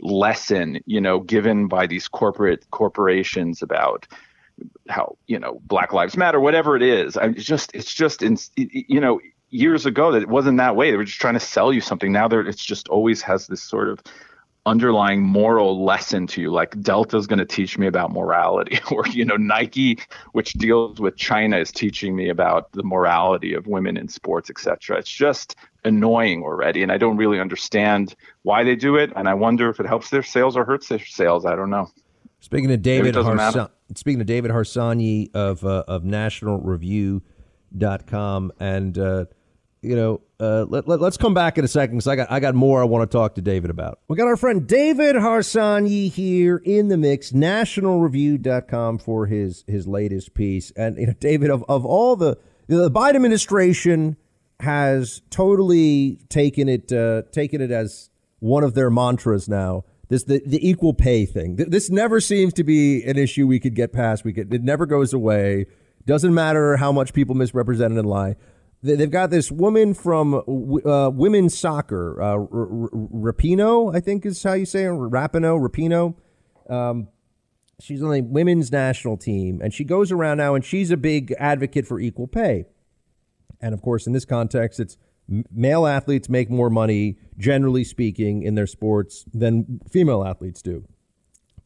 lesson, 0.00 0.80
you 0.86 1.00
know, 1.00 1.20
given 1.20 1.68
by 1.68 1.86
these 1.86 2.08
corporate 2.08 2.70
corporations 2.70 3.62
about 3.62 4.06
how, 4.88 5.16
you 5.26 5.38
know, 5.38 5.60
Black 5.66 5.92
Lives 5.92 6.16
Matter, 6.16 6.40
whatever 6.40 6.76
it 6.76 6.82
is. 6.82 7.16
I 7.16 7.28
just, 7.32 7.74
it's 7.74 7.92
just, 7.92 8.22
in, 8.22 8.38
you 8.56 9.00
know, 9.00 9.20
years 9.50 9.86
ago 9.86 10.12
that 10.12 10.22
it 10.22 10.28
wasn't 10.28 10.58
that 10.58 10.76
way. 10.76 10.90
They 10.90 10.96
were 10.96 11.04
just 11.04 11.20
trying 11.20 11.34
to 11.34 11.40
sell 11.40 11.72
you 11.72 11.80
something. 11.80 12.12
Now 12.12 12.28
there, 12.28 12.40
it's 12.40 12.64
just 12.64 12.88
always 12.88 13.22
has 13.22 13.46
this 13.46 13.62
sort 13.62 13.88
of 13.88 14.02
underlying 14.68 15.22
moral 15.22 15.84
lesson 15.84 16.26
to 16.26 16.42
you 16.42 16.50
like 16.50 16.78
delta 16.82 17.16
is 17.16 17.26
going 17.26 17.38
to 17.38 17.46
teach 17.46 17.78
me 17.78 17.86
about 17.86 18.12
morality 18.12 18.78
or 18.90 19.06
you 19.08 19.24
know 19.24 19.36
nike 19.36 19.98
which 20.32 20.52
deals 20.54 21.00
with 21.00 21.16
china 21.16 21.56
is 21.58 21.70
teaching 21.72 22.14
me 22.14 22.28
about 22.28 22.70
the 22.72 22.82
morality 22.82 23.54
of 23.54 23.66
women 23.66 23.96
in 23.96 24.06
sports 24.08 24.50
etc 24.50 24.98
it's 24.98 25.10
just 25.10 25.56
annoying 25.84 26.42
already 26.42 26.82
and 26.82 26.92
i 26.92 26.98
don't 26.98 27.16
really 27.16 27.40
understand 27.40 28.14
why 28.42 28.62
they 28.62 28.76
do 28.76 28.96
it 28.96 29.10
and 29.16 29.26
i 29.28 29.34
wonder 29.34 29.70
if 29.70 29.80
it 29.80 29.86
helps 29.86 30.10
their 30.10 30.22
sales 30.22 30.54
or 30.56 30.64
hurts 30.64 30.88
their 30.88 30.98
sales 30.98 31.46
i 31.46 31.56
don't 31.56 31.70
know. 31.70 31.90
Speaking 32.40 32.70
of 32.70 32.82
david 32.82 33.14
Harsa- 33.14 33.70
speaking 33.94 34.20
of 34.20 34.26
david 34.26 34.50
harsanyi 34.50 35.34
of 35.34 35.64
uh, 35.64 35.84
of 35.88 36.02
nationalreview.com 36.04 38.52
and 38.60 38.98
uh, 38.98 39.24
you 39.82 39.94
know, 39.94 40.20
uh, 40.40 40.64
let, 40.68 40.88
let, 40.88 41.00
us 41.02 41.16
come 41.16 41.34
back 41.34 41.58
in 41.58 41.64
a 41.64 41.68
second 41.68 41.96
because 41.96 42.08
I 42.08 42.16
got 42.16 42.30
I 42.30 42.40
got 42.40 42.54
more 42.54 42.82
I 42.82 42.84
want 42.84 43.08
to 43.08 43.16
talk 43.16 43.34
to 43.36 43.42
David 43.42 43.70
about. 43.70 44.00
We 44.08 44.16
got 44.16 44.26
our 44.26 44.36
friend 44.36 44.66
David 44.66 45.16
Harsanyi 45.16 46.10
here 46.10 46.60
in 46.64 46.88
the 46.88 46.96
mix, 46.96 47.32
nationalreview.com 47.32 48.98
for 48.98 49.26
his 49.26 49.64
his 49.66 49.86
latest 49.86 50.34
piece. 50.34 50.70
And 50.72 50.98
you 50.98 51.06
know, 51.06 51.14
David, 51.14 51.50
of, 51.50 51.64
of 51.68 51.84
all 51.84 52.16
the 52.16 52.38
the 52.66 52.90
Biden 52.90 53.16
administration 53.16 54.16
has 54.60 55.22
totally 55.30 56.18
taken 56.28 56.68
it 56.68 56.92
uh, 56.92 57.22
taken 57.32 57.60
it 57.60 57.70
as 57.70 58.10
one 58.40 58.64
of 58.64 58.74
their 58.74 58.90
mantras 58.90 59.48
now. 59.48 59.84
This 60.08 60.24
the, 60.24 60.42
the 60.44 60.66
equal 60.66 60.94
pay 60.94 61.26
thing. 61.26 61.56
This 61.56 61.90
never 61.90 62.20
seems 62.20 62.54
to 62.54 62.64
be 62.64 63.04
an 63.04 63.18
issue 63.18 63.46
we 63.46 63.60
could 63.60 63.74
get 63.74 63.92
past. 63.92 64.24
We 64.24 64.32
could 64.32 64.52
it 64.52 64.62
never 64.62 64.86
goes 64.86 65.12
away. 65.12 65.66
Doesn't 66.06 66.32
matter 66.32 66.76
how 66.78 66.90
much 66.90 67.12
people 67.12 67.34
misrepresent 67.34 67.96
and 67.96 68.08
lie. 68.08 68.36
They've 68.80 69.10
got 69.10 69.30
this 69.30 69.50
woman 69.50 69.92
from 69.92 70.34
uh, 70.34 71.10
women's 71.12 71.58
soccer, 71.58 72.22
uh, 72.22 72.36
Rapinoe, 72.36 73.94
I 73.94 73.98
think 73.98 74.24
is 74.24 74.40
how 74.40 74.52
you 74.52 74.66
say 74.66 74.84
it, 74.84 74.90
Rapinoe, 74.90 75.58
Rapinoe. 75.58 76.14
Um, 76.72 77.08
she's 77.80 78.02
on 78.02 78.10
the 78.12 78.20
women's 78.20 78.70
national 78.70 79.16
team, 79.16 79.60
and 79.60 79.74
she 79.74 79.82
goes 79.82 80.12
around 80.12 80.36
now, 80.36 80.54
and 80.54 80.64
she's 80.64 80.92
a 80.92 80.96
big 80.96 81.34
advocate 81.40 81.88
for 81.88 81.98
equal 81.98 82.28
pay. 82.28 82.66
And 83.60 83.74
of 83.74 83.82
course, 83.82 84.06
in 84.06 84.12
this 84.12 84.24
context, 84.24 84.78
it's 84.78 84.96
male 85.52 85.84
athletes 85.84 86.28
make 86.28 86.48
more 86.48 86.70
money, 86.70 87.18
generally 87.36 87.82
speaking, 87.82 88.42
in 88.42 88.54
their 88.54 88.68
sports 88.68 89.24
than 89.34 89.80
female 89.90 90.24
athletes 90.24 90.62
do. 90.62 90.86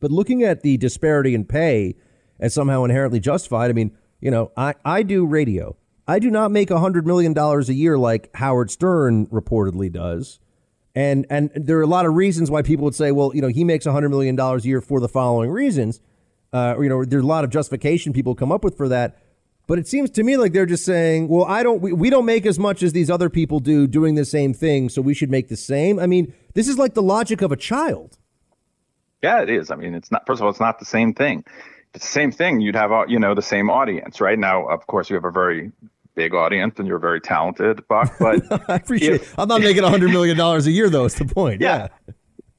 But 0.01 0.11
looking 0.11 0.43
at 0.43 0.63
the 0.63 0.79
disparity 0.79 1.35
in 1.35 1.45
pay 1.45 1.95
as 2.41 2.55
somehow 2.55 2.85
inherently 2.85 3.21
justified, 3.21 3.71
I 3.71 3.75
mean, 3.75 3.97
you 4.21 4.31
know, 4.31 4.51
I, 4.57 4.75
I 4.83 5.03
do 5.03 5.27
radio. 5.27 5.77
I 6.07 6.18
do 6.18 6.30
not 6.30 6.50
make 6.50 6.68
$100 6.68 7.05
million 7.05 7.36
a 7.36 7.61
year 7.72 7.96
like 7.96 8.34
Howard 8.34 8.70
Stern 8.70 9.26
reportedly 9.26 9.90
does. 9.92 10.40
And, 10.94 11.26
and 11.30 11.50
there 11.55 11.78
are 11.78 11.82
a 11.82 11.86
lot 11.86 12.07
of 12.07 12.14
reasons 12.14 12.50
why 12.50 12.62
people 12.62 12.84
would 12.84 12.94
say, 12.94 13.12
well, 13.12 13.34
you 13.34 13.40
know, 13.40 13.48
he 13.48 13.64
makes 13.64 13.86
$100 13.86 14.11
million 14.11 14.38
a 14.38 14.59
year 14.59 14.80
for 14.80 15.00
the 15.00 15.09
following 15.09 15.50
reasons. 15.50 16.00
Uh, 16.53 16.74
you 16.78 16.88
know, 16.88 17.05
there's 17.05 17.22
a 17.22 17.26
lot 17.26 17.44
of 17.44 17.50
justification 17.50 18.12
people 18.12 18.34
come 18.34 18.53
up 18.53 18.62
with 18.62 18.76
for 18.76 18.88
that. 18.88 19.18
But 19.66 19.78
it 19.78 19.88
seems 19.88 20.11
to 20.11 20.22
me 20.22 20.36
like 20.36 20.53
they're 20.53 20.66
just 20.66 20.84
saying, 20.84 21.28
well, 21.28 21.44
I 21.44 21.62
don't, 21.62 21.80
we, 21.80 21.92
we 21.92 22.11
don't 22.11 22.26
make 22.26 22.44
as 22.46 22.59
much 22.59 22.82
as 22.82 22.92
these 22.92 23.09
other 23.09 23.30
people 23.30 23.61
do 23.61 23.86
doing 23.86 24.16
the 24.16 24.24
same 24.24 24.53
thing, 24.53 24.88
so 24.88 25.00
we 25.00 25.14
should 25.14 25.30
make 25.30 25.48
the 25.48 25.57
same. 25.57 25.98
I 25.98 26.07
mean, 26.07 26.34
this 26.55 26.68
is 26.68 26.78
like 26.78 26.94
the 26.94 27.03
logic 27.03 27.42
of 27.42 27.53
a 27.53 27.57
child. 27.57 28.18
Yeah, 29.22 29.40
it 29.40 29.48
is. 29.48 29.70
I 29.70 29.76
mean, 29.76 29.94
it's 29.94 30.11
not, 30.11 30.26
first 30.26 30.40
of 30.40 30.44
all, 30.44 30.50
it's 30.50 30.61
not 30.61 30.80
the 30.80 30.84
same 30.84 31.14
thing. 31.14 31.44
It's 31.95 32.07
the 32.07 32.12
same 32.12 32.32
thing, 32.32 32.61
you'd 32.61 32.74
have, 32.74 32.90
you 33.09 33.18
know, 33.18 33.34
the 33.34 33.43
same 33.43 33.68
audience, 33.68 34.20
right? 34.20 34.38
Now, 34.38 34.66
of 34.66 34.86
course, 34.86 35.11
you 35.11 35.14
have 35.16 35.24
a 35.24 35.30
very 35.30 35.72
big 36.14 36.34
audience 36.34 36.78
and 36.78 36.88
you're 36.88 36.99
very 36.99 37.20
talented, 37.20 37.86
Buck, 37.88 38.14
but 38.20 38.70
I 38.70 38.76
appreciate 38.76 39.14
if, 39.14 39.32
it. 39.32 39.34
I'm 39.38 39.49
not 39.49 39.61
making 39.61 39.84
a 39.84 39.88
$100 39.88 40.11
million 40.11 40.38
a 40.40 40.59
year, 40.62 40.88
though, 40.88 41.05
is 41.05 41.14
the 41.14 41.26
point. 41.26 41.61
yeah. 41.61 41.88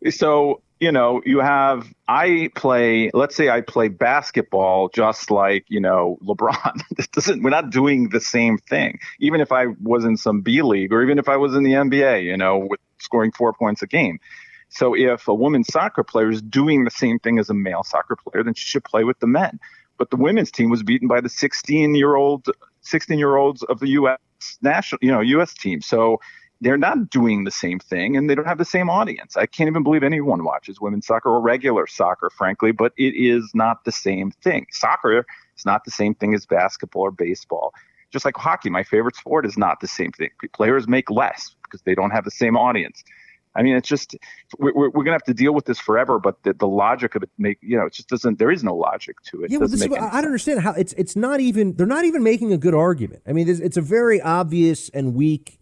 yeah. 0.02 0.12
So 0.12 0.62
you 0.84 0.92
know, 0.92 1.22
you 1.26 1.40
have 1.40 1.88
I 2.10 2.50
play. 2.56 3.10
Let's 3.14 3.38
say 3.38 3.50
I 3.50 3.62
play 3.62 3.88
basketball, 3.88 4.90
just 4.90 5.32
like 5.32 5.64
you 5.70 5.80
know 5.80 6.18
LeBron. 6.26 6.82
this 6.98 7.08
doesn't. 7.08 7.42
We're 7.42 7.52
not 7.52 7.70
doing 7.70 8.10
the 8.10 8.20
same 8.20 8.58
thing. 8.58 9.00
Even 9.20 9.40
if 9.40 9.54
I 9.54 9.68
was 9.82 10.04
in 10.04 10.18
some 10.18 10.42
B 10.42 10.62
league, 10.62 10.92
or 10.92 11.02
even 11.02 11.20
if 11.20 11.30
I 11.30 11.38
was 11.38 11.56
in 11.56 11.64
the 11.64 11.72
NBA, 11.72 12.26
you 12.26 12.36
know, 12.36 12.58
with 12.58 12.82
scoring 13.00 13.32
four 13.32 13.54
points 13.54 13.82
a 13.82 13.88
game. 13.88 14.20
So 14.74 14.96
if 14.96 15.28
a 15.28 15.34
women's 15.34 15.68
soccer 15.68 16.04
player 16.04 16.32
is 16.32 16.42
doing 16.42 16.84
the 16.84 16.92
same 16.92 17.20
thing 17.20 17.38
as 17.38 17.50
a 17.50 17.54
male 17.54 17.84
soccer 17.84 18.16
player, 18.16 18.44
then 18.44 18.56
she 18.56 18.66
should 18.66 18.84
play 18.84 19.04
with 19.04 19.20
the 19.20 19.28
men. 19.28 19.60
But 20.00 20.10
the 20.10 20.18
women's 20.18 20.52
team 20.52 20.72
was 20.72 20.82
beaten 20.82 21.08
by 21.08 21.22
the 21.22 21.30
16 21.30 21.94
year 21.94 22.16
old 22.16 22.48
16 22.82 23.20
year 23.20 23.36
olds 23.36 23.62
of 23.64 23.80
the 23.80 23.90
U.S. 23.90 24.18
national, 24.62 25.00
you 25.02 25.12
know, 25.12 25.22
U.S. 25.22 25.54
team. 25.54 25.82
So 25.82 26.20
they're 26.60 26.78
not 26.78 27.12
doing 27.12 27.44
the 27.44 27.52
same 27.52 27.78
thing 27.78 28.18
and 28.18 28.28
they 28.28 28.34
don't 28.34 28.48
have 28.48 28.58
the 28.58 28.66
same 28.66 28.90
audience. 28.90 29.38
I 29.38 29.46
can't 29.46 29.68
even 29.68 29.84
believe 29.84 30.02
anyone 30.02 30.44
watches 30.44 30.82
women's 30.82 31.06
soccer 31.06 31.30
or 31.30 31.40
regular 31.40 31.86
soccer, 31.86 32.32
frankly, 32.32 32.72
but 32.72 32.94
it 32.98 33.14
is 33.16 33.52
not 33.54 33.86
the 33.86 33.92
same 33.92 34.32
thing. 34.32 34.66
Soccer 34.72 35.26
is 35.56 35.66
not 35.68 35.86
the 35.86 35.92
same 35.92 36.16
thing 36.16 36.34
as 36.34 36.48
basketball 36.48 37.04
or 37.04 37.12
baseball. 37.12 37.74
Just 38.12 38.26
like 38.26 38.38
hockey, 38.38 38.72
my 38.72 38.84
favorite 38.84 39.16
sport 39.16 39.46
is 39.46 39.58
not 39.58 39.82
the 39.82 39.88
same 39.88 40.12
thing. 40.12 40.30
Players 40.54 40.88
make 40.88 41.12
less 41.12 41.56
because 41.64 41.82
they 41.82 41.94
don't 41.94 42.12
have 42.12 42.26
the 42.26 42.32
same 42.32 42.58
audience. 42.58 43.04
I 43.56 43.62
mean, 43.62 43.76
it's 43.76 43.88
just 43.88 44.16
we're, 44.58 44.74
we're 44.74 44.90
going 44.90 45.08
to 45.08 45.12
have 45.14 45.24
to 45.24 45.34
deal 45.34 45.54
with 45.54 45.66
this 45.66 45.80
forever. 45.80 46.20
But 46.20 46.42
the, 46.44 46.54
the 46.54 46.68
logic 46.68 47.16
of 47.16 47.24
it 47.24 47.30
make 47.38 47.60
you 47.62 47.78
know 47.78 47.86
it 47.86 47.94
just 47.94 48.10
doesn't. 48.10 48.40
There 48.40 48.52
is 48.52 48.64
no 48.64 48.76
logic 48.76 49.22
to 49.26 49.44
it. 49.44 49.52
Yeah, 49.52 49.60
well, 49.60 49.68
this 49.68 49.82
is, 49.82 49.92
I 49.92 49.98
don't 49.98 50.26
understand 50.26 50.62
how 50.62 50.74
it's 50.74 50.94
it's 50.94 51.16
not 51.16 51.40
even 51.40 51.76
they're 51.76 51.86
not 51.86 52.06
even 52.06 52.24
making 52.24 52.54
a 52.54 52.58
good 52.58 52.74
argument. 52.74 53.22
I 53.28 53.34
mean, 53.34 53.48
it's 53.48 53.78
a 53.78 53.82
very 53.82 54.22
obvious 54.22 54.90
and 54.90 55.14
weak 55.14 55.60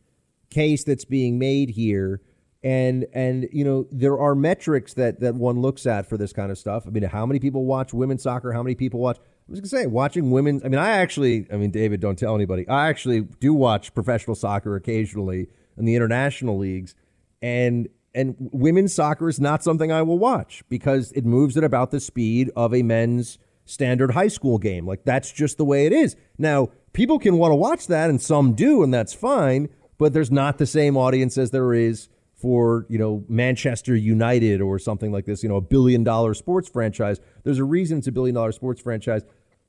case 0.49 0.83
that's 0.83 1.05
being 1.05 1.39
made 1.39 1.69
here 1.69 2.21
and 2.63 3.05
and 3.13 3.47
you 3.51 3.63
know 3.63 3.87
there 3.91 4.19
are 4.19 4.35
metrics 4.35 4.93
that 4.93 5.19
that 5.19 5.35
one 5.35 5.61
looks 5.61 5.85
at 5.85 6.07
for 6.07 6.17
this 6.17 6.33
kind 6.33 6.51
of 6.51 6.57
stuff. 6.57 6.83
I 6.85 6.91
mean, 6.91 7.03
how 7.03 7.25
many 7.25 7.39
people 7.39 7.65
watch 7.65 7.93
women's 7.93 8.23
soccer? 8.23 8.51
How 8.51 8.61
many 8.61 8.75
people 8.75 8.99
watch? 8.99 9.17
I 9.17 9.51
was 9.51 9.59
gonna 9.59 9.69
say 9.69 9.87
watching 9.87 10.31
women's. 10.31 10.63
I 10.63 10.67
mean, 10.67 10.79
I 10.79 10.89
actually, 10.89 11.47
I 11.51 11.57
mean, 11.57 11.71
David, 11.71 11.99
don't 11.99 12.17
tell 12.17 12.35
anybody. 12.35 12.67
I 12.67 12.87
actually 12.89 13.21
do 13.21 13.53
watch 13.53 13.93
professional 13.93 14.35
soccer 14.35 14.75
occasionally 14.75 15.47
in 15.77 15.85
the 15.85 15.95
international 15.95 16.57
leagues, 16.57 16.93
and 17.41 17.89
and 18.13 18.35
women's 18.37 18.93
soccer 18.93 19.29
is 19.29 19.39
not 19.39 19.63
something 19.63 19.91
I 19.91 20.01
will 20.01 20.19
watch 20.19 20.63
because 20.67 21.11
it 21.13 21.25
moves 21.25 21.55
at 21.55 21.63
about 21.63 21.91
the 21.91 21.99
speed 21.99 22.51
of 22.55 22.73
a 22.73 22.83
men's 22.83 23.37
standard 23.65 24.11
high 24.11 24.27
school 24.27 24.57
game. 24.57 24.85
Like 24.85 25.05
that's 25.05 25.31
just 25.31 25.57
the 25.57 25.65
way 25.65 25.85
it 25.85 25.93
is. 25.93 26.15
Now, 26.37 26.69
people 26.91 27.19
can 27.19 27.37
want 27.37 27.51
to 27.51 27.55
watch 27.55 27.87
that, 27.87 28.09
and 28.09 28.21
some 28.21 28.53
do, 28.53 28.83
and 28.83 28.93
that's 28.93 29.13
fine 29.13 29.69
but 30.01 30.13
there's 30.13 30.31
not 30.31 30.57
the 30.57 30.65
same 30.65 30.97
audience 30.97 31.37
as 31.37 31.51
there 31.51 31.75
is 31.75 32.09
for 32.33 32.87
you 32.89 32.97
know 32.97 33.23
Manchester 33.29 33.95
United 33.95 34.59
or 34.59 34.79
something 34.79 35.11
like 35.11 35.25
this. 35.25 35.43
You 35.43 35.49
know, 35.49 35.57
a 35.57 35.61
billion 35.61 36.03
dollar 36.03 36.33
sports 36.33 36.67
franchise. 36.67 37.19
There's 37.43 37.59
a 37.59 37.63
reason 37.63 37.99
it's 37.99 38.07
a 38.07 38.11
billion 38.11 38.33
dollar 38.33 38.51
sports 38.51 38.81
franchise. 38.81 39.21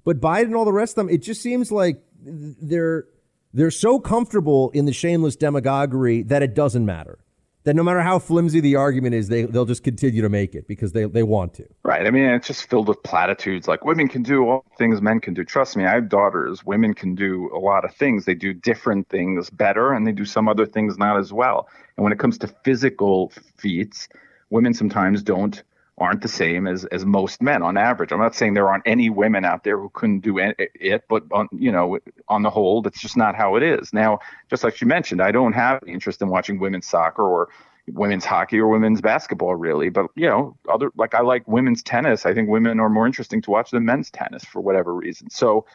But 0.04 0.20
Biden 0.20 0.44
and 0.44 0.56
all 0.56 0.64
the 0.64 0.72
rest 0.72 0.92
of 0.92 1.04
them, 1.04 1.10
it 1.10 1.18
just 1.18 1.42
seems 1.42 1.70
like 1.70 2.02
they're 2.18 3.04
they're 3.52 3.70
so 3.70 4.00
comfortable 4.00 4.70
in 4.70 4.86
the 4.86 4.94
shameless 4.94 5.36
demagoguery 5.36 6.22
that 6.22 6.42
it 6.42 6.54
doesn't 6.54 6.86
matter 6.86 7.18
that 7.64 7.76
no 7.76 7.82
matter 7.82 8.00
how 8.00 8.18
flimsy 8.18 8.60
the 8.60 8.76
argument 8.76 9.14
is, 9.14 9.28
they 9.28 9.42
they'll 9.42 9.64
just 9.64 9.84
continue 9.84 10.22
to 10.22 10.28
make 10.28 10.54
it 10.54 10.66
because 10.66 10.92
they 10.92 11.04
they 11.04 11.22
want 11.22 11.54
to. 11.54 11.66
Right. 11.84 12.06
I 12.06 12.10
mean, 12.10 12.24
it's 12.24 12.46
just 12.46 12.68
filled 12.68 12.88
with 12.88 13.02
platitudes 13.02 13.68
like 13.68 13.84
women 13.84 14.08
can 14.08 14.22
do 14.22 14.48
all 14.48 14.64
things 14.78 15.00
men 15.00 15.20
can 15.20 15.34
do. 15.34 15.44
Trust 15.44 15.76
me, 15.76 15.84
I 15.84 15.94
have 15.94 16.08
daughters. 16.08 16.64
Women 16.64 16.94
can 16.94 17.14
do 17.14 17.50
a 17.54 17.58
lot 17.58 17.84
of 17.84 17.94
things. 17.94 18.24
They 18.24 18.34
do 18.34 18.52
different 18.52 19.08
things 19.08 19.50
better, 19.50 19.92
and 19.92 20.06
they 20.06 20.12
do 20.12 20.24
some 20.24 20.48
other 20.48 20.66
things 20.66 20.98
not 20.98 21.18
as 21.18 21.32
well. 21.32 21.68
And 21.96 22.04
when 22.04 22.12
it 22.12 22.18
comes 22.18 22.38
to 22.38 22.48
physical 22.64 23.32
feats, 23.56 24.08
women 24.50 24.74
sometimes 24.74 25.22
don't 25.22 25.62
aren't 26.02 26.20
the 26.20 26.28
same 26.28 26.66
as 26.66 26.84
as 26.86 27.06
most 27.06 27.40
men 27.40 27.62
on 27.62 27.76
average. 27.76 28.12
I'm 28.12 28.18
not 28.18 28.34
saying 28.34 28.54
there 28.54 28.68
aren't 28.68 28.86
any 28.86 29.08
women 29.08 29.44
out 29.44 29.64
there 29.64 29.78
who 29.78 29.88
couldn't 29.90 30.20
do 30.20 30.38
it, 30.38 31.04
but 31.08 31.24
on, 31.30 31.48
you 31.52 31.72
know, 31.72 31.98
on 32.28 32.42
the 32.42 32.50
whole, 32.50 32.82
that's 32.82 33.00
just 33.00 33.16
not 33.16 33.34
how 33.34 33.56
it 33.56 33.62
is. 33.62 33.92
Now, 33.92 34.18
just 34.50 34.64
like 34.64 34.80
you 34.80 34.86
mentioned, 34.86 35.22
I 35.22 35.30
don't 35.30 35.52
have 35.54 35.82
interest 35.86 36.20
in 36.20 36.28
watching 36.28 36.58
women's 36.58 36.86
soccer 36.86 37.22
or 37.22 37.48
women's 37.88 38.24
hockey 38.24 38.58
or 38.58 38.68
women's 38.68 39.00
basketball 39.00 39.54
really, 39.54 39.88
but 39.88 40.06
you 40.14 40.28
know, 40.28 40.56
other 40.68 40.90
like 40.96 41.14
I 41.14 41.20
like 41.22 41.46
women's 41.48 41.82
tennis. 41.82 42.26
I 42.26 42.34
think 42.34 42.48
women 42.48 42.80
are 42.80 42.88
more 42.88 43.06
interesting 43.06 43.40
to 43.42 43.50
watch 43.50 43.70
than 43.70 43.84
men's 43.84 44.10
tennis 44.10 44.44
for 44.44 44.60
whatever 44.60 44.94
reason. 44.94 45.30
So, 45.30 45.66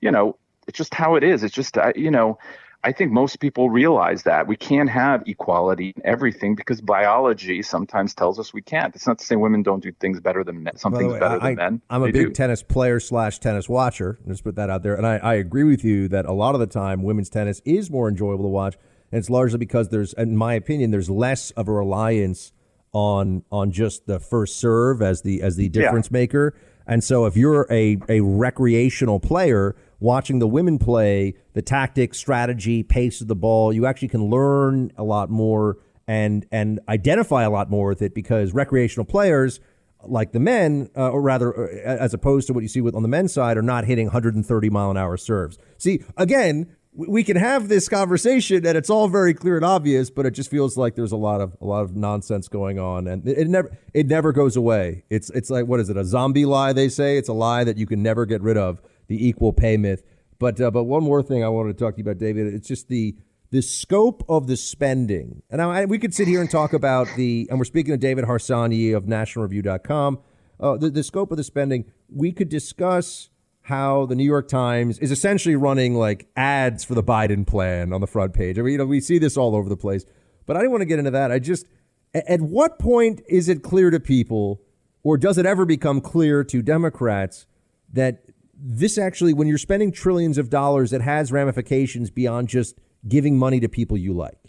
you 0.00 0.10
know, 0.10 0.36
it's 0.66 0.78
just 0.78 0.94
how 0.94 1.14
it 1.14 1.22
is. 1.22 1.42
It's 1.42 1.54
just 1.54 1.78
you 1.94 2.10
know, 2.10 2.38
I 2.84 2.92
think 2.92 3.12
most 3.12 3.40
people 3.40 3.70
realize 3.70 4.24
that 4.24 4.46
we 4.46 4.56
can't 4.56 4.90
have 4.90 5.22
equality 5.26 5.94
in 5.96 6.02
everything 6.04 6.54
because 6.54 6.82
biology 6.82 7.62
sometimes 7.62 8.14
tells 8.14 8.38
us 8.38 8.52
we 8.52 8.60
can't. 8.60 8.94
It's 8.94 9.06
not 9.06 9.18
to 9.20 9.24
say 9.24 9.36
women 9.36 9.62
don't 9.62 9.82
do 9.82 9.90
things 9.90 10.20
better 10.20 10.44
than 10.44 10.62
men. 10.62 10.76
Some 10.76 10.92
things 10.92 11.14
way, 11.14 11.18
better 11.18 11.42
I, 11.42 11.46
than 11.46 11.54
men. 11.54 11.82
I'm 11.88 12.02
a 12.02 12.12
big 12.12 12.26
do. 12.26 12.30
tennis 12.32 12.62
player 12.62 13.00
slash 13.00 13.38
tennis 13.38 13.70
watcher. 13.70 14.18
Let's 14.26 14.42
put 14.42 14.56
that 14.56 14.68
out 14.68 14.82
there. 14.82 14.96
And 14.96 15.06
I, 15.06 15.16
I 15.16 15.34
agree 15.34 15.64
with 15.64 15.82
you 15.82 16.08
that 16.08 16.26
a 16.26 16.32
lot 16.32 16.54
of 16.54 16.60
the 16.60 16.66
time 16.66 17.02
women's 17.02 17.30
tennis 17.30 17.62
is 17.64 17.90
more 17.90 18.06
enjoyable 18.06 18.44
to 18.44 18.50
watch. 18.50 18.76
And 19.10 19.18
it's 19.18 19.30
largely 19.30 19.58
because 19.58 19.88
there's, 19.88 20.12
in 20.12 20.36
my 20.36 20.52
opinion, 20.52 20.90
there's 20.90 21.08
less 21.08 21.52
of 21.52 21.68
a 21.68 21.72
reliance 21.72 22.52
on 22.92 23.44
on 23.50 23.72
just 23.72 24.06
the 24.06 24.20
first 24.20 24.60
serve 24.60 25.00
as 25.00 25.22
the 25.22 25.40
as 25.40 25.56
the 25.56 25.70
difference 25.70 26.08
yeah. 26.08 26.18
maker. 26.18 26.54
And 26.86 27.02
so 27.02 27.26
if 27.26 27.36
you're 27.36 27.66
a, 27.70 27.98
a 28.08 28.20
recreational 28.20 29.20
player 29.20 29.74
watching 30.00 30.38
the 30.38 30.48
women 30.48 30.78
play, 30.78 31.34
the 31.54 31.62
tactics, 31.62 32.18
strategy, 32.18 32.82
pace 32.82 33.20
of 33.20 33.28
the 33.28 33.36
ball, 33.36 33.72
you 33.72 33.86
actually 33.86 34.08
can 34.08 34.24
learn 34.24 34.92
a 34.96 35.04
lot 35.04 35.30
more 35.30 35.78
and 36.06 36.46
and 36.52 36.80
identify 36.88 37.44
a 37.44 37.50
lot 37.50 37.70
more 37.70 37.88
with 37.88 38.02
it 38.02 38.14
because 38.14 38.52
recreational 38.52 39.06
players 39.06 39.60
like 40.06 40.32
the 40.32 40.40
men, 40.40 40.90
uh, 40.96 41.10
or 41.10 41.22
rather, 41.22 41.64
uh, 41.64 41.68
as 41.82 42.12
opposed 42.12 42.46
to 42.46 42.52
what 42.52 42.62
you 42.62 42.68
see 42.68 42.82
with 42.82 42.94
on 42.94 43.02
the 43.02 43.08
men's 43.08 43.32
side, 43.32 43.56
are 43.56 43.62
not 43.62 43.84
hitting 43.84 44.06
130 44.06 44.70
mile 44.70 44.90
an 44.90 44.96
hour 44.98 45.16
serves. 45.16 45.58
See, 45.78 46.02
again, 46.16 46.76
we 46.94 47.24
can 47.24 47.36
have 47.36 47.68
this 47.68 47.88
conversation 47.88 48.64
and 48.64 48.78
it's 48.78 48.88
all 48.88 49.08
very 49.08 49.34
clear 49.34 49.56
and 49.56 49.64
obvious, 49.64 50.10
but 50.10 50.26
it 50.26 50.30
just 50.30 50.50
feels 50.50 50.76
like 50.76 50.94
there's 50.94 51.12
a 51.12 51.16
lot 51.16 51.40
of 51.40 51.56
a 51.60 51.64
lot 51.64 51.82
of 51.82 51.96
nonsense 51.96 52.48
going 52.48 52.78
on, 52.78 53.06
and 53.08 53.26
it, 53.26 53.38
it 53.38 53.48
never 53.48 53.76
it 53.92 54.06
never 54.06 54.32
goes 54.32 54.56
away. 54.56 55.04
It's 55.10 55.30
it's 55.30 55.50
like 55.50 55.66
what 55.66 55.80
is 55.80 55.90
it? 55.90 55.96
A 55.96 56.04
zombie 56.04 56.44
lie? 56.44 56.72
They 56.72 56.88
say 56.88 57.18
it's 57.18 57.28
a 57.28 57.32
lie 57.32 57.64
that 57.64 57.76
you 57.76 57.86
can 57.86 58.02
never 58.02 58.26
get 58.26 58.42
rid 58.42 58.56
of 58.56 58.80
the 59.08 59.26
equal 59.26 59.52
pay 59.52 59.76
myth. 59.76 60.02
But 60.38 60.60
uh, 60.60 60.70
but 60.70 60.84
one 60.84 61.02
more 61.02 61.22
thing 61.22 61.42
I 61.42 61.48
wanted 61.48 61.76
to 61.76 61.84
talk 61.84 61.94
to 61.94 61.98
you 61.98 62.04
about, 62.04 62.18
David. 62.18 62.54
It's 62.54 62.68
just 62.68 62.88
the 62.88 63.16
the 63.50 63.62
scope 63.62 64.24
of 64.28 64.46
the 64.46 64.56
spending. 64.56 65.42
And 65.48 65.62
I, 65.62 65.84
we 65.84 65.98
could 65.98 66.12
sit 66.12 66.26
here 66.26 66.40
and 66.40 66.50
talk 66.50 66.72
about 66.72 67.06
the, 67.16 67.46
and 67.48 67.56
we're 67.56 67.64
speaking 67.64 67.94
to 67.94 67.96
David 67.96 68.24
Harsanyi 68.24 68.96
of 68.96 69.04
NationalReview.com. 69.04 70.18
Uh, 70.58 70.76
the, 70.76 70.90
the 70.90 71.04
scope 71.04 71.30
of 71.30 71.36
the 71.36 71.44
spending. 71.44 71.84
We 72.12 72.32
could 72.32 72.48
discuss 72.48 73.30
how 73.64 74.04
the 74.04 74.14
New 74.14 74.24
York 74.24 74.46
Times 74.46 74.98
is 74.98 75.10
essentially 75.10 75.56
running 75.56 75.94
like 75.94 76.28
ads 76.36 76.84
for 76.84 76.94
the 76.94 77.02
Biden 77.02 77.46
plan 77.46 77.94
on 77.94 78.02
the 78.02 78.06
front 78.06 78.34
page. 78.34 78.58
I 78.58 78.62
mean, 78.62 78.72
you 78.72 78.78
know, 78.78 78.84
we 78.84 79.00
see 79.00 79.18
this 79.18 79.38
all 79.38 79.56
over 79.56 79.70
the 79.70 79.76
place. 79.76 80.04
But 80.44 80.56
I 80.56 80.60
didn't 80.60 80.72
want 80.72 80.82
to 80.82 80.86
get 80.86 80.98
into 80.98 81.10
that. 81.12 81.32
I 81.32 81.38
just, 81.38 81.66
at 82.12 82.42
what 82.42 82.78
point 82.78 83.22
is 83.26 83.48
it 83.48 83.62
clear 83.62 83.90
to 83.90 83.98
people, 83.98 84.60
or 85.02 85.16
does 85.16 85.38
it 85.38 85.46
ever 85.46 85.64
become 85.64 86.02
clear 86.02 86.44
to 86.44 86.60
Democrats 86.60 87.46
that 87.90 88.24
this 88.54 88.98
actually, 88.98 89.32
when 89.32 89.48
you're 89.48 89.56
spending 89.56 89.90
trillions 89.90 90.36
of 90.36 90.50
dollars, 90.50 90.92
it 90.92 91.00
has 91.00 91.32
ramifications 91.32 92.10
beyond 92.10 92.48
just 92.48 92.78
giving 93.08 93.38
money 93.38 93.60
to 93.60 93.68
people 93.68 93.96
you 93.96 94.12
like? 94.12 94.43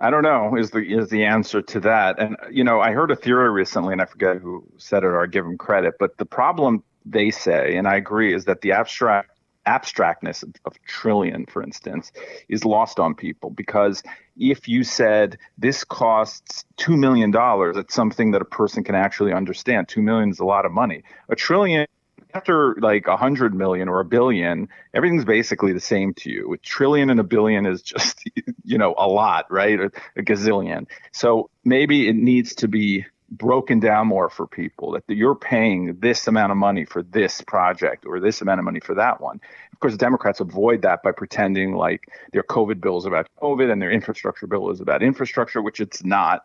I 0.00 0.10
don't 0.10 0.22
know 0.22 0.56
is 0.56 0.70
the 0.70 0.80
is 0.80 1.08
the 1.10 1.24
answer 1.24 1.60
to 1.60 1.80
that. 1.80 2.18
And 2.18 2.36
you 2.50 2.64
know, 2.64 2.80
I 2.80 2.92
heard 2.92 3.10
a 3.10 3.16
theory 3.16 3.50
recently, 3.50 3.92
and 3.92 4.00
I 4.00 4.06
forget 4.06 4.38
who 4.38 4.64
said 4.78 5.04
it 5.04 5.06
or 5.06 5.22
I 5.22 5.26
give 5.26 5.44
them 5.44 5.58
credit, 5.58 5.94
but 5.98 6.16
the 6.16 6.24
problem 6.24 6.82
they 7.04 7.30
say, 7.30 7.76
and 7.76 7.86
I 7.86 7.96
agree, 7.96 8.34
is 8.34 8.46
that 8.46 8.62
the 8.62 8.72
abstract 8.72 9.30
abstractness 9.66 10.42
of, 10.42 10.54
of 10.64 10.82
trillion, 10.86 11.44
for 11.44 11.62
instance, 11.62 12.12
is 12.48 12.64
lost 12.64 12.98
on 12.98 13.14
people 13.14 13.50
because 13.50 14.02
if 14.38 14.66
you 14.66 14.82
said 14.82 15.36
this 15.58 15.84
costs 15.84 16.64
two 16.78 16.96
million 16.96 17.30
dollars, 17.30 17.76
it's 17.76 17.94
something 17.94 18.30
that 18.30 18.40
a 18.40 18.46
person 18.46 18.82
can 18.82 18.94
actually 18.94 19.34
understand. 19.34 19.86
Two 19.86 20.00
million 20.00 20.30
is 20.30 20.38
a 20.38 20.46
lot 20.46 20.64
of 20.64 20.72
money. 20.72 21.02
A 21.28 21.36
trillion 21.36 21.86
after 22.34 22.74
like 22.76 23.06
a 23.06 23.16
hundred 23.16 23.54
million 23.54 23.88
or 23.88 24.00
a 24.00 24.04
billion, 24.04 24.68
everything's 24.94 25.24
basically 25.24 25.72
the 25.72 25.80
same 25.80 26.14
to 26.14 26.30
you. 26.30 26.52
A 26.52 26.58
trillion 26.58 27.10
and 27.10 27.20
a 27.20 27.24
billion 27.24 27.66
is 27.66 27.82
just, 27.82 28.24
you 28.64 28.78
know, 28.78 28.94
a 28.96 29.06
lot, 29.06 29.50
right? 29.50 29.78
A, 29.78 29.90
a 30.16 30.22
gazillion. 30.22 30.86
So 31.12 31.50
maybe 31.64 32.08
it 32.08 32.16
needs 32.16 32.54
to 32.56 32.68
be 32.68 33.04
broken 33.30 33.78
down 33.78 34.08
more 34.08 34.28
for 34.28 34.46
people 34.46 34.92
that 34.92 35.04
you're 35.08 35.36
paying 35.36 35.96
this 36.00 36.26
amount 36.26 36.50
of 36.50 36.58
money 36.58 36.84
for 36.84 37.02
this 37.02 37.40
project 37.42 38.04
or 38.04 38.18
this 38.18 38.40
amount 38.40 38.58
of 38.58 38.64
money 38.64 38.80
for 38.80 38.94
that 38.94 39.20
one. 39.20 39.40
Of 39.72 39.78
course, 39.78 39.96
Democrats 39.96 40.40
avoid 40.40 40.82
that 40.82 41.02
by 41.02 41.12
pretending 41.12 41.74
like 41.74 42.08
their 42.32 42.42
COVID 42.42 42.80
bill 42.80 42.98
is 42.98 43.06
about 43.06 43.28
COVID 43.40 43.70
and 43.70 43.80
their 43.80 43.90
infrastructure 43.90 44.46
bill 44.46 44.70
is 44.70 44.80
about 44.80 45.02
infrastructure, 45.02 45.62
which 45.62 45.80
it's 45.80 46.04
not. 46.04 46.44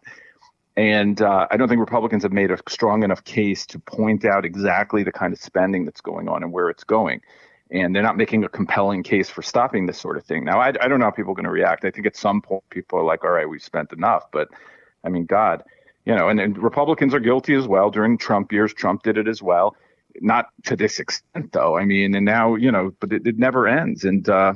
And 0.77 1.21
uh, 1.21 1.47
I 1.49 1.57
don't 1.57 1.69
think 1.69 1.79
Republicans 1.79 2.23
have 2.23 2.33
made 2.33 2.51
a 2.51 2.57
strong 2.67 3.03
enough 3.03 3.23
case 3.23 3.65
to 3.67 3.79
point 3.79 4.25
out 4.25 4.43
exactly 4.43 5.03
the 5.03 5.11
kind 5.11 5.31
of 5.31 5.39
spending 5.39 5.85
that's 5.85 6.01
going 6.01 6.27
on 6.27 6.43
and 6.43 6.51
where 6.51 6.69
it's 6.69 6.83
going. 6.83 7.21
And 7.71 7.95
they're 7.95 8.03
not 8.03 8.17
making 8.17 8.43
a 8.43 8.49
compelling 8.49 9.01
case 9.01 9.29
for 9.29 9.41
stopping 9.41 9.85
this 9.85 9.97
sort 9.97 10.17
of 10.17 10.25
thing. 10.25 10.43
Now, 10.43 10.59
I, 10.59 10.67
I 10.67 10.87
don't 10.87 10.99
know 10.99 11.05
how 11.05 11.11
people 11.11 11.31
are 11.31 11.35
going 11.35 11.45
to 11.45 11.51
react. 11.51 11.85
I 11.85 11.91
think 11.91 12.05
at 12.05 12.15
some 12.15 12.41
point 12.41 12.63
people 12.69 12.99
are 12.99 13.03
like, 13.03 13.23
all 13.23 13.31
right, 13.31 13.49
we've 13.49 13.63
spent 13.63 13.93
enough. 13.93 14.25
But 14.31 14.49
I 15.03 15.09
mean, 15.09 15.25
God, 15.25 15.63
you 16.05 16.13
know, 16.13 16.29
and, 16.29 16.39
and 16.39 16.57
Republicans 16.57 17.13
are 17.13 17.19
guilty 17.19 17.55
as 17.55 17.67
well. 17.67 17.89
During 17.89 18.17
Trump 18.17 18.51
years, 18.51 18.73
Trump 18.73 19.03
did 19.03 19.17
it 19.17 19.27
as 19.27 19.41
well. 19.41 19.75
Not 20.19 20.49
to 20.65 20.75
this 20.75 20.99
extent, 20.99 21.53
though. 21.53 21.77
I 21.77 21.85
mean, 21.85 22.15
and 22.15 22.25
now, 22.25 22.55
you 22.55 22.71
know, 22.71 22.91
but 22.99 23.13
it, 23.13 23.25
it 23.25 23.39
never 23.39 23.67
ends. 23.67 24.03
And, 24.03 24.27
uh, 24.27 24.53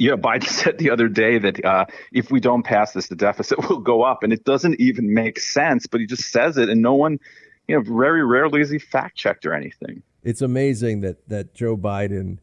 know, 0.00 0.16
Biden 0.16 0.44
said 0.48 0.78
the 0.78 0.90
other 0.90 1.08
day 1.08 1.38
that 1.38 1.64
uh, 1.64 1.86
if 2.12 2.30
we 2.30 2.40
don't 2.40 2.62
pass 2.62 2.92
this, 2.92 3.08
the 3.08 3.16
deficit 3.16 3.68
will 3.68 3.78
go 3.78 4.02
up, 4.02 4.22
and 4.22 4.32
it 4.32 4.44
doesn't 4.44 4.80
even 4.80 5.12
make 5.12 5.38
sense. 5.38 5.86
But 5.86 6.00
he 6.00 6.06
just 6.06 6.30
says 6.30 6.56
it, 6.56 6.68
and 6.68 6.82
no 6.82 6.94
one, 6.94 7.18
you 7.68 7.76
know, 7.76 7.82
very 7.82 8.24
rarely 8.24 8.60
is 8.60 8.70
he 8.70 8.78
fact 8.78 9.16
checked 9.16 9.46
or 9.46 9.54
anything. 9.54 10.02
It's 10.22 10.42
amazing 10.42 11.02
that 11.02 11.28
that 11.28 11.54
Joe 11.54 11.76
Biden 11.76 12.38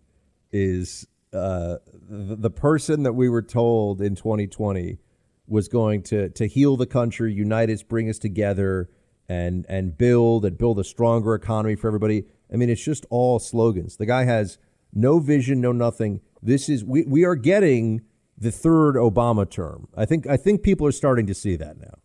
is 0.51 1.07
uh, 1.33 1.77
the, 2.09 2.35
the 2.35 2.49
person 2.49 3.03
that 3.03 3.13
we 3.13 3.27
were 3.27 3.41
told 3.41 4.01
in 4.01 4.15
2020 4.15 4.99
was 5.47 5.67
going 5.67 6.03
to 6.03 6.29
to 6.29 6.47
heal 6.47 6.77
the 6.77 6.85
country, 6.85 7.33
unite 7.33 7.69
us, 7.69 7.83
bring 7.83 8.09
us 8.09 8.17
together, 8.17 8.89
and 9.27 9.65
and 9.67 9.97
build 9.97 10.45
and 10.45 10.57
build 10.57 10.79
a 10.79 10.83
stronger 10.83 11.35
economy 11.35 11.75
for 11.75 11.87
everybody. 11.87 12.25
I 12.51 12.55
mean, 12.55 12.69
it's 12.69 12.83
just 12.83 13.05
all 13.09 13.39
slogans. 13.39 13.97
The 13.97 14.05
guy 14.05 14.23
has 14.25 14.57
no 14.93 15.19
vision, 15.19 15.61
no 15.61 15.71
nothing. 15.71 16.21
This 16.41 16.69
is 16.69 16.83
we, 16.83 17.03
we 17.03 17.23
are 17.23 17.35
getting 17.35 18.01
the 18.37 18.51
third 18.51 18.95
Obama 18.95 19.49
term. 19.49 19.87
I 19.95 20.05
think 20.05 20.27
I 20.27 20.37
think 20.37 20.63
people 20.63 20.87
are 20.87 20.91
starting 20.91 21.27
to 21.27 21.33
see 21.33 21.55
that 21.55 21.79
now. 21.79 21.95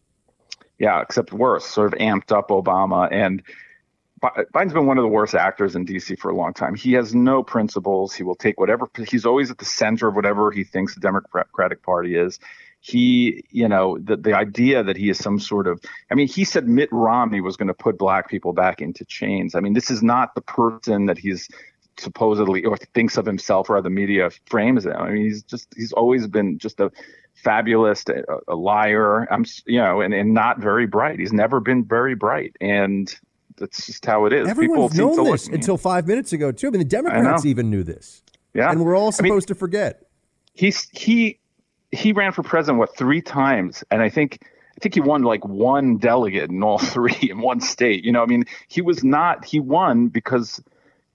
Yeah, 0.79 1.01
except 1.01 1.33
worse, 1.33 1.65
sort 1.65 1.93
of 1.93 1.99
amped 1.99 2.31
up 2.31 2.49
Obama 2.49 3.09
and 3.11 3.43
Biden's 4.21 4.73
been 4.73 4.87
one 4.87 4.99
of 4.99 5.03
the 5.03 5.09
worst 5.09 5.35
actors 5.35 5.77
in 5.77 5.87
DC 5.87 6.19
for 6.19 6.31
a 6.31 6.37
long 6.37 6.53
time. 6.53 6.75
He 6.75 6.93
has 6.95 7.15
no 7.15 7.43
principles. 7.43 8.15
He 8.15 8.23
will 8.23 8.35
take 8.35 8.59
whatever 8.59 8.89
he's 9.09 9.25
always 9.25 9.51
at 9.51 9.59
the 9.59 9.65
center 9.65 10.09
of 10.09 10.17
whatever 10.17 10.51
he 10.51 10.65
thinks 10.65 10.95
the 10.95 11.01
Democratic 11.01 11.83
Party 11.83 12.17
is. 12.17 12.39
He, 12.81 13.45
you 13.51 13.69
know, 13.69 13.99
the 13.99 14.17
the 14.17 14.35
idea 14.35 14.83
that 14.83 14.97
he 14.97 15.11
is 15.11 15.19
some 15.19 15.39
sort 15.39 15.67
of 15.67 15.81
I 16.11 16.15
mean, 16.15 16.29
he 16.29 16.45
said 16.45 16.69
Mitt 16.69 16.89
Romney 16.93 17.41
was 17.41 17.57
going 17.57 17.69
to 17.69 17.75
put 17.75 17.99
black 17.99 18.29
people 18.29 18.53
back 18.53 18.81
into 18.81 19.05
chains. 19.05 19.55
I 19.55 19.61
mean, 19.61 19.73
this 19.73 19.91
is 19.91 20.03
not 20.03 20.35
the 20.35 20.41
person 20.41 21.07
that 21.07 21.19
he's 21.19 21.49
supposedly 21.99 22.65
or 22.65 22.77
thinks 22.95 23.17
of 23.17 23.27
himself 23.27 23.69
or 23.71 23.77
how 23.77 23.81
the 23.81 23.91
media 23.91 24.31
frames 24.47 24.87
him. 24.87 24.97
I 24.97 25.11
mean, 25.11 25.25
he's 25.25 25.43
just 25.43 25.73
he's 25.77 25.93
always 25.93 26.27
been 26.27 26.59
just 26.59 26.81
a 26.81 26.91
fabulous, 27.35 28.05
a, 28.09 28.23
a 28.49 28.55
liar. 28.55 29.27
I'm 29.33 29.45
you 29.67 29.81
know, 29.81 30.01
and, 30.01 30.13
and 30.15 30.35
not 30.35 30.61
very 30.61 30.87
bright. 30.87 31.19
He's 31.19 31.33
never 31.33 31.61
been 31.61 31.85
very 31.85 32.15
bright, 32.15 32.57
and 32.61 33.13
that's 33.57 33.87
just 33.87 34.05
how 34.05 34.27
it 34.27 34.33
is. 34.33 34.49
Everyone's 34.49 34.93
People 34.93 35.17
known 35.17 35.33
this 35.33 35.49
until 35.49 35.77
five 35.77 36.07
minutes 36.07 36.33
ago 36.33 36.53
too. 36.53 36.69
I 36.69 36.71
mean, 36.71 36.81
the 36.81 36.85
Democrats 36.85 37.45
even 37.45 37.71
knew 37.71 37.83
this. 37.83 38.23
Yeah, 38.55 38.71
and 38.71 38.85
we're 38.85 38.97
all 38.97 39.13
supposed 39.13 39.31
I 39.31 39.35
mean, 39.35 39.41
to 39.43 39.55
forget. 39.55 40.03
He's 40.55 40.89
he 40.91 41.39
he 41.91 42.13
ran 42.13 42.33
for 42.33 42.43
president 42.43 42.79
what 42.79 42.97
three 42.97 43.23
times, 43.23 43.85
and 43.91 44.03
I 44.03 44.09
think. 44.09 44.41
I 44.71 44.81
think 44.81 44.95
he 44.95 45.01
won 45.01 45.23
like 45.23 45.45
one 45.45 45.97
delegate 45.97 46.51
in 46.51 46.63
all 46.63 46.79
three 46.79 47.19
in 47.21 47.41
one 47.41 47.61
state. 47.61 48.05
You 48.05 48.13
know, 48.13 48.23
I 48.23 48.27
mean, 48.27 48.45
he 48.69 48.81
was 48.81 49.03
not. 49.03 49.45
He 49.45 49.59
won 49.59 50.07
because 50.07 50.63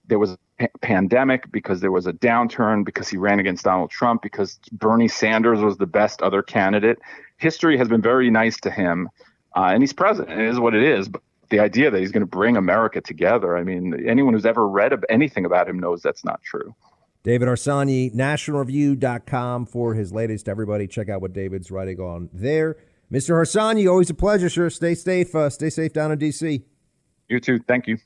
there 0.06 0.20
was 0.20 0.38
pandemic, 0.82 1.52
because 1.52 1.82
there 1.82 1.92
was 1.92 2.08
a 2.08 2.14
downturn, 2.14 2.86
because 2.86 3.10
he 3.10 3.18
ran 3.18 3.40
against 3.40 3.64
Donald 3.64 3.90
Trump, 3.90 4.22
because 4.22 4.60
Bernie 4.72 5.08
Sanders 5.08 5.60
was 5.60 5.78
the 5.78 5.88
best 5.88 6.22
other 6.22 6.42
candidate. 6.42 7.00
History 7.38 7.78
has 7.78 7.88
been 7.88 8.02
very 8.02 8.30
nice 8.30 8.60
to 8.62 8.72
him, 8.72 9.10
uh, 9.56 9.72
and 9.74 9.82
he's 9.82 9.94
president. 9.94 10.40
It 10.40 10.48
is 10.48 10.60
what 10.60 10.74
it 10.74 10.84
is. 10.84 11.10
But 11.10 11.22
the 11.50 11.60
idea 11.60 11.92
that 11.92 12.00
he's 12.00 12.12
going 12.12 12.22
to 12.22 12.28
bring 12.28 12.58
America 12.58 13.02
together, 13.02 13.58
I 13.58 13.64
mean, 13.64 14.08
anyone 14.08 14.34
who's 14.34 14.46
ever 14.46 14.68
read 14.68 14.94
anything 15.10 15.46
about 15.46 15.68
him 15.68 15.80
knows 15.80 16.02
that's 16.02 16.24
not 16.24 16.42
true. 16.44 16.74
David 17.24 17.48
Harsanyi, 17.48 18.14
nationalreview.com 18.14 19.66
for 19.66 19.94
his 19.94 20.12
latest. 20.12 20.50
Everybody, 20.50 20.88
check 20.88 21.10
out 21.10 21.22
what 21.22 21.32
David's 21.32 21.72
writing 21.72 22.00
on 22.00 22.30
there. 22.34 22.76
Mr. 23.12 23.36
Harsanyi, 23.36 23.90
always 23.90 24.10
a 24.10 24.14
pleasure, 24.14 24.50
sir. 24.50 24.70
Stay 24.70 24.96
safe. 24.96 25.34
Uh, 25.34 25.50
stay 25.50 25.70
safe 25.70 25.94
down 25.94 26.12
in 26.12 26.20
D.C. 26.20 26.64
You 27.30 27.40
too. 27.40 27.60
Thank 27.60 27.88
you. 27.88 27.98